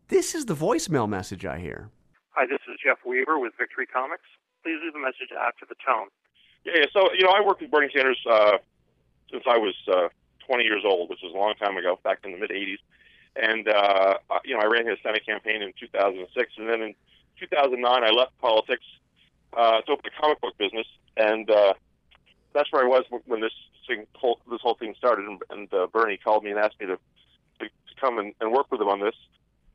this 0.08 0.34
is 0.34 0.46
the 0.46 0.56
voicemail 0.56 1.08
message 1.08 1.44
I 1.44 1.58
hear. 1.58 1.90
Hi, 2.30 2.46
this 2.46 2.60
is 2.68 2.78
Jeff 2.82 2.98
Weaver 3.06 3.38
with 3.38 3.52
Victory 3.58 3.86
Comics. 3.86 4.24
Please 4.62 4.78
leave 4.82 4.94
a 4.94 4.98
message 4.98 5.30
after 5.38 5.66
the 5.68 5.76
tone. 5.86 6.08
Yeah, 6.64 6.86
so, 6.92 7.12
you 7.12 7.24
know, 7.24 7.30
I 7.30 7.44
worked 7.44 7.60
with 7.60 7.70
Bernie 7.70 7.90
Sanders 7.94 8.18
uh, 8.30 8.58
since 9.30 9.42
I 9.46 9.58
was 9.58 9.74
uh, 9.92 10.08
20 10.46 10.64
years 10.64 10.82
old, 10.84 11.10
which 11.10 11.20
was 11.22 11.32
a 11.34 11.38
long 11.38 11.54
time 11.54 11.76
ago, 11.76 11.98
back 12.02 12.18
in 12.24 12.32
the 12.32 12.38
mid 12.38 12.50
80s. 12.50 12.78
And, 13.36 13.68
uh, 13.68 14.18
you 14.44 14.54
know, 14.54 14.60
I 14.60 14.66
ran 14.66 14.86
his 14.86 14.98
Senate 15.02 15.24
campaign 15.24 15.62
in 15.62 15.72
2006. 15.78 16.52
And 16.58 16.68
then 16.68 16.82
in 16.82 16.94
2009, 17.40 18.04
I 18.04 18.10
left 18.10 18.38
politics 18.40 18.84
uh, 19.56 19.80
to 19.82 19.92
open 19.92 20.04
a 20.06 20.20
comic 20.20 20.40
book 20.40 20.56
business. 20.58 20.86
And 21.16 21.50
uh, 21.50 21.74
that's 22.52 22.70
where 22.72 22.84
I 22.84 22.88
was 22.88 23.04
when 23.26 23.40
this 23.40 23.52
thing, 23.86 24.06
whole, 24.14 24.38
this 24.50 24.60
whole 24.60 24.74
thing 24.74 24.94
started. 24.98 25.26
And, 25.26 25.40
and 25.50 25.74
uh, 25.74 25.86
Bernie 25.92 26.18
called 26.18 26.44
me 26.44 26.50
and 26.50 26.58
asked 26.58 26.78
me 26.80 26.86
to, 26.86 26.98
to, 27.60 27.68
come 28.00 28.18
and, 28.18 28.34
and 28.40 28.52
work 28.52 28.70
with 28.70 28.80
him 28.80 28.88
on 28.88 29.00
this. 29.00 29.14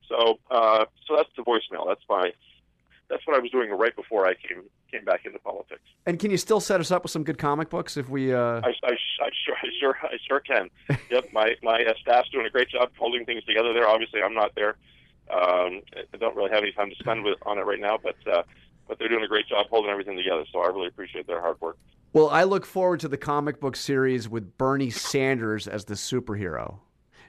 So, 0.09 0.39
uh, 0.51 0.85
so 1.07 1.15
that's 1.15 1.29
the 1.35 1.43
voicemail. 1.43 1.87
That's 1.87 2.01
my, 2.09 2.33
that's 3.09 3.25
what 3.25 3.35
I 3.35 3.39
was 3.39 3.51
doing 3.51 3.69
right 3.71 3.95
before 3.95 4.27
I 4.27 4.33
came 4.33 4.63
came 4.91 5.03
back 5.05 5.25
into 5.25 5.39
politics. 5.39 5.81
And 6.05 6.19
can 6.19 6.31
you 6.31 6.37
still 6.37 6.59
set 6.59 6.79
us 6.79 6.91
up 6.91 7.03
with 7.03 7.11
some 7.11 7.23
good 7.23 7.37
comic 7.37 7.69
books 7.69 7.97
if 7.97 8.09
we? 8.09 8.33
Uh... 8.33 8.61
I, 8.63 8.69
I, 8.83 8.91
I 8.91 9.29
sure, 9.45 9.55
I 9.61 9.67
sure, 9.79 9.97
I 10.03 10.17
sure 10.27 10.39
can. 10.39 10.69
yep, 11.11 11.31
my 11.33 11.55
my 11.63 11.83
uh, 11.83 11.93
staff's 12.01 12.29
doing 12.29 12.45
a 12.45 12.49
great 12.49 12.69
job 12.69 12.89
holding 12.97 13.25
things 13.25 13.43
together 13.45 13.73
there. 13.73 13.87
Obviously, 13.87 14.21
I'm 14.21 14.33
not 14.33 14.53
there. 14.55 14.75
Um, 15.29 15.81
I 15.95 16.17
don't 16.19 16.35
really 16.35 16.51
have 16.51 16.63
any 16.63 16.71
time 16.71 16.89
to 16.89 16.95
spend 16.95 17.23
with 17.23 17.37
on 17.45 17.57
it 17.57 17.65
right 17.65 17.79
now, 17.79 17.97
but 18.01 18.15
uh, 18.31 18.43
but 18.87 18.99
they're 18.99 19.09
doing 19.09 19.23
a 19.23 19.27
great 19.27 19.47
job 19.47 19.67
holding 19.69 19.91
everything 19.91 20.15
together. 20.15 20.45
So 20.51 20.59
I 20.59 20.67
really 20.67 20.87
appreciate 20.87 21.27
their 21.27 21.41
hard 21.41 21.59
work. 21.61 21.77
Well, 22.13 22.29
I 22.29 22.43
look 22.43 22.65
forward 22.65 23.01
to 23.01 23.07
the 23.07 23.17
comic 23.17 23.59
book 23.59 23.75
series 23.75 24.29
with 24.29 24.57
Bernie 24.57 24.89
Sanders 24.89 25.67
as 25.67 25.85
the 25.85 25.93
superhero. 25.93 26.79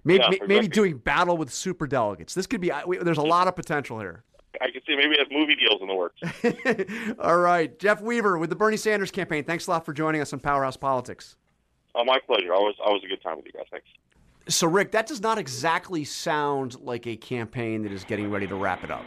Maybe, 0.05 0.24
Yeah, 0.31 0.47
maybe 0.47 0.68
doing 0.68 0.99
battle 0.99 1.37
with 1.37 1.53
super 1.53 1.87
delegates. 1.87 2.35
This 2.35 2.47
could 2.47 2.61
be. 2.61 2.70
There's 3.03 3.18
a 3.18 3.22
lot 3.22 3.49
of 3.49 3.57
potential 3.57 3.99
here. 3.99 4.24
I 4.61 4.70
can 4.70 4.80
see 4.86 4.96
maybe 4.96 5.09
we 5.09 5.16
have 5.18 5.30
movie 5.30 5.55
deals 5.55 5.80
in 5.80 5.88
the 5.88 5.94
works. 5.94 6.20
All 7.18 7.38
right, 7.38 7.78
Jeff 7.78 8.01
Weaver 8.01 8.38
with 8.38 8.51
the 8.51 8.57
Bernie 8.57 8.76
Sanders 8.76 9.11
campaign. 9.11 9.44
Thanks 9.44 9.66
a 9.66 9.70
lot 9.70 9.84
for 9.84 9.92
joining 9.92 10.20
us 10.20 10.32
on 10.32 10.40
Powerhouse 10.40 10.76
Politics. 10.76 11.36
Oh, 11.94 12.05
my 12.05 12.18
pleasure. 12.26 12.55
Always 12.55 12.76
always 12.84 13.03
a 13.05 13.09
good 13.09 13.22
time 13.22 13.36
with 13.36 13.46
you 13.46 13.53
guys. 13.53 13.66
Thanks. 13.70 13.86
So, 14.49 14.66
Rick, 14.66 14.92
that 14.92 15.07
does 15.07 15.20
not 15.20 15.36
exactly 15.36 16.05
sound 16.05 16.80
like 16.80 17.07
a 17.07 17.16
campaign 17.16 17.82
that 17.82 17.92
is 17.92 18.05
getting 18.05 18.30
ready 18.30 18.46
to 18.46 18.55
wrap 18.55 18.82
it 18.82 18.90
up. 18.90 19.05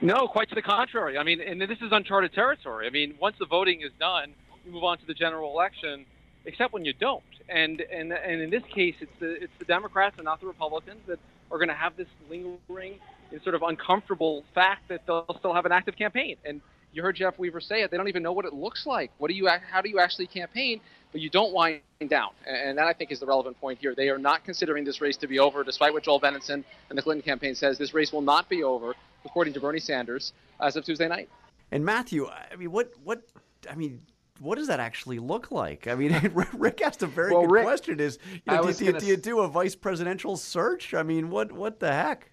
No, 0.00 0.26
quite 0.26 0.48
to 0.48 0.56
the 0.56 0.62
contrary. 0.62 1.16
I 1.16 1.22
mean, 1.22 1.40
and 1.40 1.60
this 1.60 1.78
is 1.80 1.92
uncharted 1.92 2.32
territory. 2.32 2.88
I 2.88 2.90
mean, 2.90 3.14
once 3.20 3.36
the 3.38 3.46
voting 3.46 3.82
is 3.82 3.92
done, 4.00 4.34
you 4.64 4.72
move 4.72 4.82
on 4.82 4.98
to 4.98 5.06
the 5.06 5.14
general 5.14 5.52
election, 5.52 6.04
except 6.44 6.72
when 6.72 6.84
you 6.84 6.92
don't. 6.92 7.22
And 7.48 7.80
and 7.82 8.12
and 8.12 8.40
in 8.40 8.50
this 8.50 8.64
case, 8.64 8.96
it's 9.00 9.12
the 9.20 9.42
it's 9.42 9.52
the 9.60 9.64
Democrats 9.64 10.16
and 10.18 10.24
not 10.24 10.40
the 10.40 10.46
Republicans 10.46 11.00
that 11.06 11.20
are 11.52 11.58
going 11.58 11.68
to 11.68 11.74
have 11.74 11.96
this 11.96 12.08
lingering, 12.28 12.98
sort 13.40 13.54
of 13.54 13.62
uncomfortable 13.62 14.44
fact 14.54 14.88
that 14.88 15.06
they'll 15.06 15.36
still 15.38 15.54
have 15.54 15.66
an 15.66 15.72
active 15.72 15.96
campaign. 15.96 16.36
And 16.44 16.60
you 16.92 17.02
heard 17.02 17.16
Jeff 17.16 17.38
Weaver 17.38 17.60
say 17.60 17.82
it. 17.82 17.90
They 17.90 17.96
don't 17.96 18.08
even 18.08 18.22
know 18.22 18.32
what 18.32 18.44
it 18.44 18.52
looks 18.52 18.86
like. 18.86 19.10
What 19.18 19.28
do 19.28 19.34
you? 19.34 19.48
How 19.48 19.80
do 19.80 19.88
you 19.88 19.98
actually 19.98 20.26
campaign? 20.26 20.80
But 21.10 21.20
you 21.20 21.28
don't 21.28 21.52
wind 21.52 21.80
down, 22.08 22.30
and 22.46 22.78
that 22.78 22.86
I 22.86 22.94
think 22.94 23.12
is 23.12 23.20
the 23.20 23.26
relevant 23.26 23.60
point 23.60 23.78
here. 23.78 23.94
They 23.94 24.08
are 24.08 24.18
not 24.18 24.44
considering 24.44 24.84
this 24.84 25.00
race 25.02 25.16
to 25.18 25.26
be 25.26 25.38
over, 25.38 25.62
despite 25.62 25.92
what 25.92 26.04
Joel 26.04 26.20
Benenson 26.20 26.64
and 26.88 26.98
the 26.98 27.02
Clinton 27.02 27.22
campaign 27.22 27.54
says. 27.54 27.76
This 27.76 27.92
race 27.92 28.12
will 28.12 28.22
not 28.22 28.48
be 28.48 28.62
over, 28.62 28.94
according 29.24 29.52
to 29.54 29.60
Bernie 29.60 29.78
Sanders, 29.78 30.32
as 30.60 30.76
of 30.76 30.84
Tuesday 30.84 31.08
night. 31.08 31.28
And 31.70 31.84
Matthew, 31.84 32.28
I 32.28 32.56
mean, 32.56 32.72
what 32.72 32.92
what 33.04 33.22
I 33.70 33.74
mean, 33.74 34.02
what 34.40 34.56
does 34.56 34.68
that 34.68 34.80
actually 34.80 35.18
look 35.18 35.50
like? 35.50 35.86
I 35.86 35.94
mean, 35.94 36.18
Rick 36.52 36.82
asked 36.82 37.02
a 37.02 37.06
very 37.06 37.32
Well, 37.32 37.42
good 37.42 37.52
Rick, 37.52 37.64
question: 37.64 38.00
Is 38.00 38.18
you 38.32 38.40
know, 38.46 38.64
do, 38.64 38.72
do 38.72 38.84
you, 38.84 38.92
gonna 38.92 39.00
do 39.00 39.06
you 39.06 39.16
do 39.16 39.40
a 39.40 39.48
vice 39.48 39.74
presidential 39.74 40.36
search? 40.36 40.94
I 40.94 41.02
mean, 41.02 41.30
what 41.30 41.52
what 41.52 41.80
the 41.80 41.92
heck? 41.92 42.31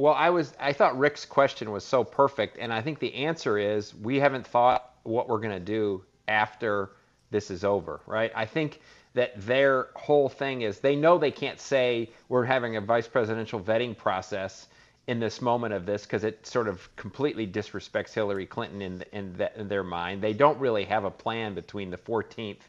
Well, 0.00 0.14
I 0.14 0.30
was 0.30 0.54
I 0.58 0.72
thought 0.72 0.98
Rick's 0.98 1.26
question 1.26 1.70
was 1.70 1.84
so 1.84 2.04
perfect, 2.04 2.56
and 2.56 2.72
I 2.72 2.80
think 2.80 3.00
the 3.00 3.12
answer 3.16 3.58
is 3.58 3.94
we 3.94 4.18
haven't 4.18 4.46
thought 4.46 4.94
what 5.02 5.28
we're 5.28 5.40
going 5.40 5.52
to 5.52 5.60
do 5.60 6.02
after 6.26 6.92
this 7.30 7.50
is 7.50 7.64
over, 7.64 8.00
right? 8.06 8.32
I 8.34 8.46
think 8.46 8.80
that 9.12 9.38
their 9.42 9.88
whole 9.96 10.30
thing 10.30 10.62
is 10.62 10.78
they 10.78 10.96
know 10.96 11.18
they 11.18 11.30
can't 11.30 11.60
say 11.60 12.08
we're 12.30 12.46
having 12.46 12.76
a 12.76 12.80
vice 12.80 13.08
presidential 13.08 13.60
vetting 13.60 13.94
process 13.94 14.68
in 15.06 15.20
this 15.20 15.42
moment 15.42 15.74
of 15.74 15.84
this 15.84 16.04
because 16.04 16.24
it 16.24 16.46
sort 16.46 16.68
of 16.68 16.88
completely 16.96 17.46
disrespects 17.46 18.14
Hillary 18.14 18.46
Clinton 18.46 18.80
in 18.80 19.04
in, 19.12 19.34
the, 19.34 19.60
in 19.60 19.68
their 19.68 19.84
mind. 19.84 20.22
They 20.22 20.32
don't 20.32 20.58
really 20.58 20.84
have 20.84 21.04
a 21.04 21.10
plan 21.10 21.52
between 21.52 21.90
the 21.90 21.98
14th 21.98 22.62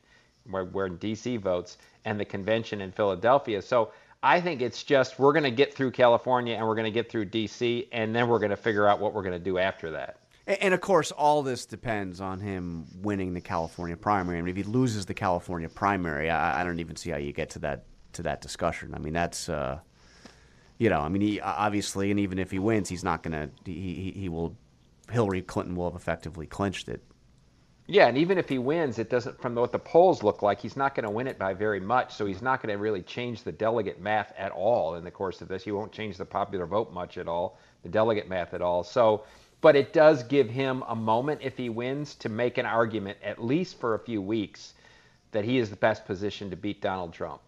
where, 0.50 0.66
where 0.66 0.90
DC 0.90 1.40
votes 1.40 1.78
and 2.04 2.20
the 2.20 2.26
convention 2.26 2.82
in 2.82 2.92
Philadelphia. 2.92 3.62
So 3.62 3.94
I 4.24 4.40
think 4.40 4.62
it's 4.62 4.84
just 4.84 5.18
we're 5.18 5.34
going 5.34 5.44
to 5.44 5.52
get 5.52 5.74
through 5.74 5.92
California 5.92 6.56
and 6.56 6.68
we're 6.68 6.76
going 6.76 6.86
to 6.86 6.92
get 6.92 7.10
through 7.10 7.26
DC 7.26 7.88
and 7.92 8.16
then 8.16 8.28
we're 8.28 8.40
going 8.40 8.52
to 8.52 8.58
figure 8.58 8.88
out 8.88 9.00
what 9.00 9.14
we're 9.14 9.24
going 9.24 9.34
to 9.34 9.40
do 9.40 9.58
after 9.58 9.92
that. 9.92 10.18
And, 10.48 10.74
of 10.74 10.82
course, 10.82 11.12
all 11.12 11.44
this 11.44 11.66
depends 11.66 12.20
on 12.20 12.40
him 12.40 12.86
winning 13.02 13.34
the 13.34 13.42
California 13.42 13.96
primary. 13.96 14.38
I 14.38 14.42
mean, 14.42 14.50
if 14.50 14.58
he 14.58 14.64
loses 14.64 15.06
the 15.06 15.14
California 15.14 15.70
primary, 15.70 16.30
I, 16.30 16.62
I 16.62 16.64
don't 16.64 16.80
even 16.80 16.96
see 16.96 17.12
how 17.12 17.18
you 17.18 17.32
get 17.32 17.52
to 17.52 17.60
that 17.60 17.86
to 18.14 18.24
that 18.24 18.42
discussion. 18.42 18.94
I 18.94 18.98
mean, 18.98 19.14
that's 19.14 19.48
uh, 19.50 19.80
you 20.78 20.90
know, 20.90 21.00
I 21.00 21.10
mean, 21.10 21.22
he 21.22 21.40
obviously, 21.40 22.10
and 22.10 22.20
even 22.20 22.40
if 22.40 22.50
he 22.50 22.60
wins, 22.60 22.90
he's 22.90 23.04
not 23.04 23.22
going 23.24 23.34
to. 23.34 23.50
He 23.72 24.14
he 24.16 24.30
will. 24.30 24.58
Hillary 25.12 25.42
Clinton 25.42 25.76
will 25.76 25.90
have 25.90 25.96
effectively 25.96 26.48
clinched 26.48 26.90
it. 26.90 27.04
Yeah, 27.88 28.08
and 28.08 28.18
even 28.18 28.38
if 28.38 28.48
he 28.48 28.58
wins, 28.58 29.00
it 29.00 29.10
doesn't 29.10 29.42
from 29.42 29.56
what 29.56 29.72
the 29.72 29.80
polls 29.80 30.24
look 30.24 30.42
like, 30.42 30.62
he's 30.62 30.78
not 30.78 30.96
going 30.96 31.04
to 31.04 31.10
win 31.10 31.28
it 31.28 31.38
by 31.38 31.54
very 31.54 31.80
much. 31.80 32.14
So 32.14 32.26
he's 32.26 32.42
not 32.42 32.62
going 32.62 32.74
to 32.74 32.82
really 32.82 33.02
change 33.02 33.44
the 33.44 33.52
delegate 33.52 34.00
math 34.00 34.34
at 34.38 34.52
all 34.52 34.96
in 34.96 35.04
the 35.04 35.12
course 35.12 35.42
of 35.42 35.48
this. 35.48 35.64
He 35.64 35.72
won't 35.72 35.92
change 35.92 36.18
the 36.18 36.26
popular 36.26 36.66
vote 36.66 36.94
much 36.94 37.18
at 37.18 37.28
all, 37.28 37.60
the 37.84 37.90
delegate 37.90 38.30
math 38.30 38.54
at 38.54 38.62
all. 38.62 38.84
So, 38.84 39.24
but 39.62 39.76
it 39.76 39.94
does 39.94 40.24
give 40.24 40.50
him 40.50 40.84
a 40.88 40.96
moment 40.96 41.42
if 41.44 41.58
he 41.58 41.70
wins 41.70 42.16
to 42.16 42.30
make 42.30 42.58
an 42.58 42.66
argument 42.66 43.18
at 43.24 43.44
least 43.44 43.80
for 43.80 43.96
a 43.96 44.00
few 44.00 44.22
weeks 44.22 44.74
that 45.32 45.46
he 45.46 45.58
is 45.58 45.70
the 45.70 45.76
best 45.76 46.06
position 46.06 46.50
to 46.50 46.56
beat 46.56 46.82
Donald 46.82 47.14
Trump. 47.14 47.42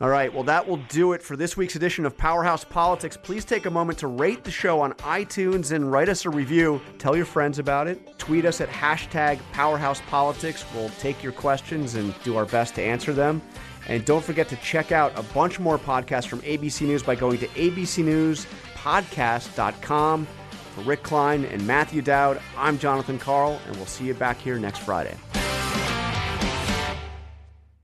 All 0.00 0.08
right, 0.08 0.32
well, 0.32 0.44
that 0.44 0.68
will 0.68 0.76
do 0.88 1.12
it 1.12 1.24
for 1.24 1.36
this 1.36 1.56
week's 1.56 1.74
edition 1.74 2.06
of 2.06 2.16
Powerhouse 2.16 2.62
Politics. 2.62 3.18
Please 3.20 3.44
take 3.44 3.66
a 3.66 3.70
moment 3.70 3.98
to 3.98 4.06
rate 4.06 4.44
the 4.44 4.50
show 4.50 4.80
on 4.80 4.92
iTunes 4.94 5.72
and 5.72 5.90
write 5.90 6.08
us 6.08 6.24
a 6.24 6.30
review. 6.30 6.80
Tell 6.98 7.16
your 7.16 7.24
friends 7.24 7.58
about 7.58 7.88
it. 7.88 8.16
Tweet 8.16 8.44
us 8.44 8.60
at 8.60 8.68
hashtag 8.68 9.40
Powerhouse 9.52 10.00
Politics. 10.02 10.64
We'll 10.72 10.90
take 11.00 11.20
your 11.20 11.32
questions 11.32 11.96
and 11.96 12.14
do 12.22 12.36
our 12.36 12.46
best 12.46 12.76
to 12.76 12.82
answer 12.82 13.12
them. 13.12 13.42
And 13.88 14.04
don't 14.04 14.22
forget 14.22 14.48
to 14.50 14.56
check 14.56 14.92
out 14.92 15.18
a 15.18 15.24
bunch 15.34 15.58
more 15.58 15.78
podcasts 15.78 16.28
from 16.28 16.42
ABC 16.42 16.82
News 16.82 17.02
by 17.02 17.16
going 17.16 17.38
to 17.38 17.48
abcnewspodcast.com. 17.48 20.28
For 20.76 20.82
Rick 20.82 21.02
Klein 21.02 21.44
and 21.46 21.66
Matthew 21.66 22.02
Dowd, 22.02 22.40
I'm 22.56 22.78
Jonathan 22.78 23.18
Karl, 23.18 23.60
and 23.66 23.74
we'll 23.74 23.86
see 23.86 24.04
you 24.04 24.14
back 24.14 24.38
here 24.38 24.60
next 24.60 24.78
Friday. 24.78 25.16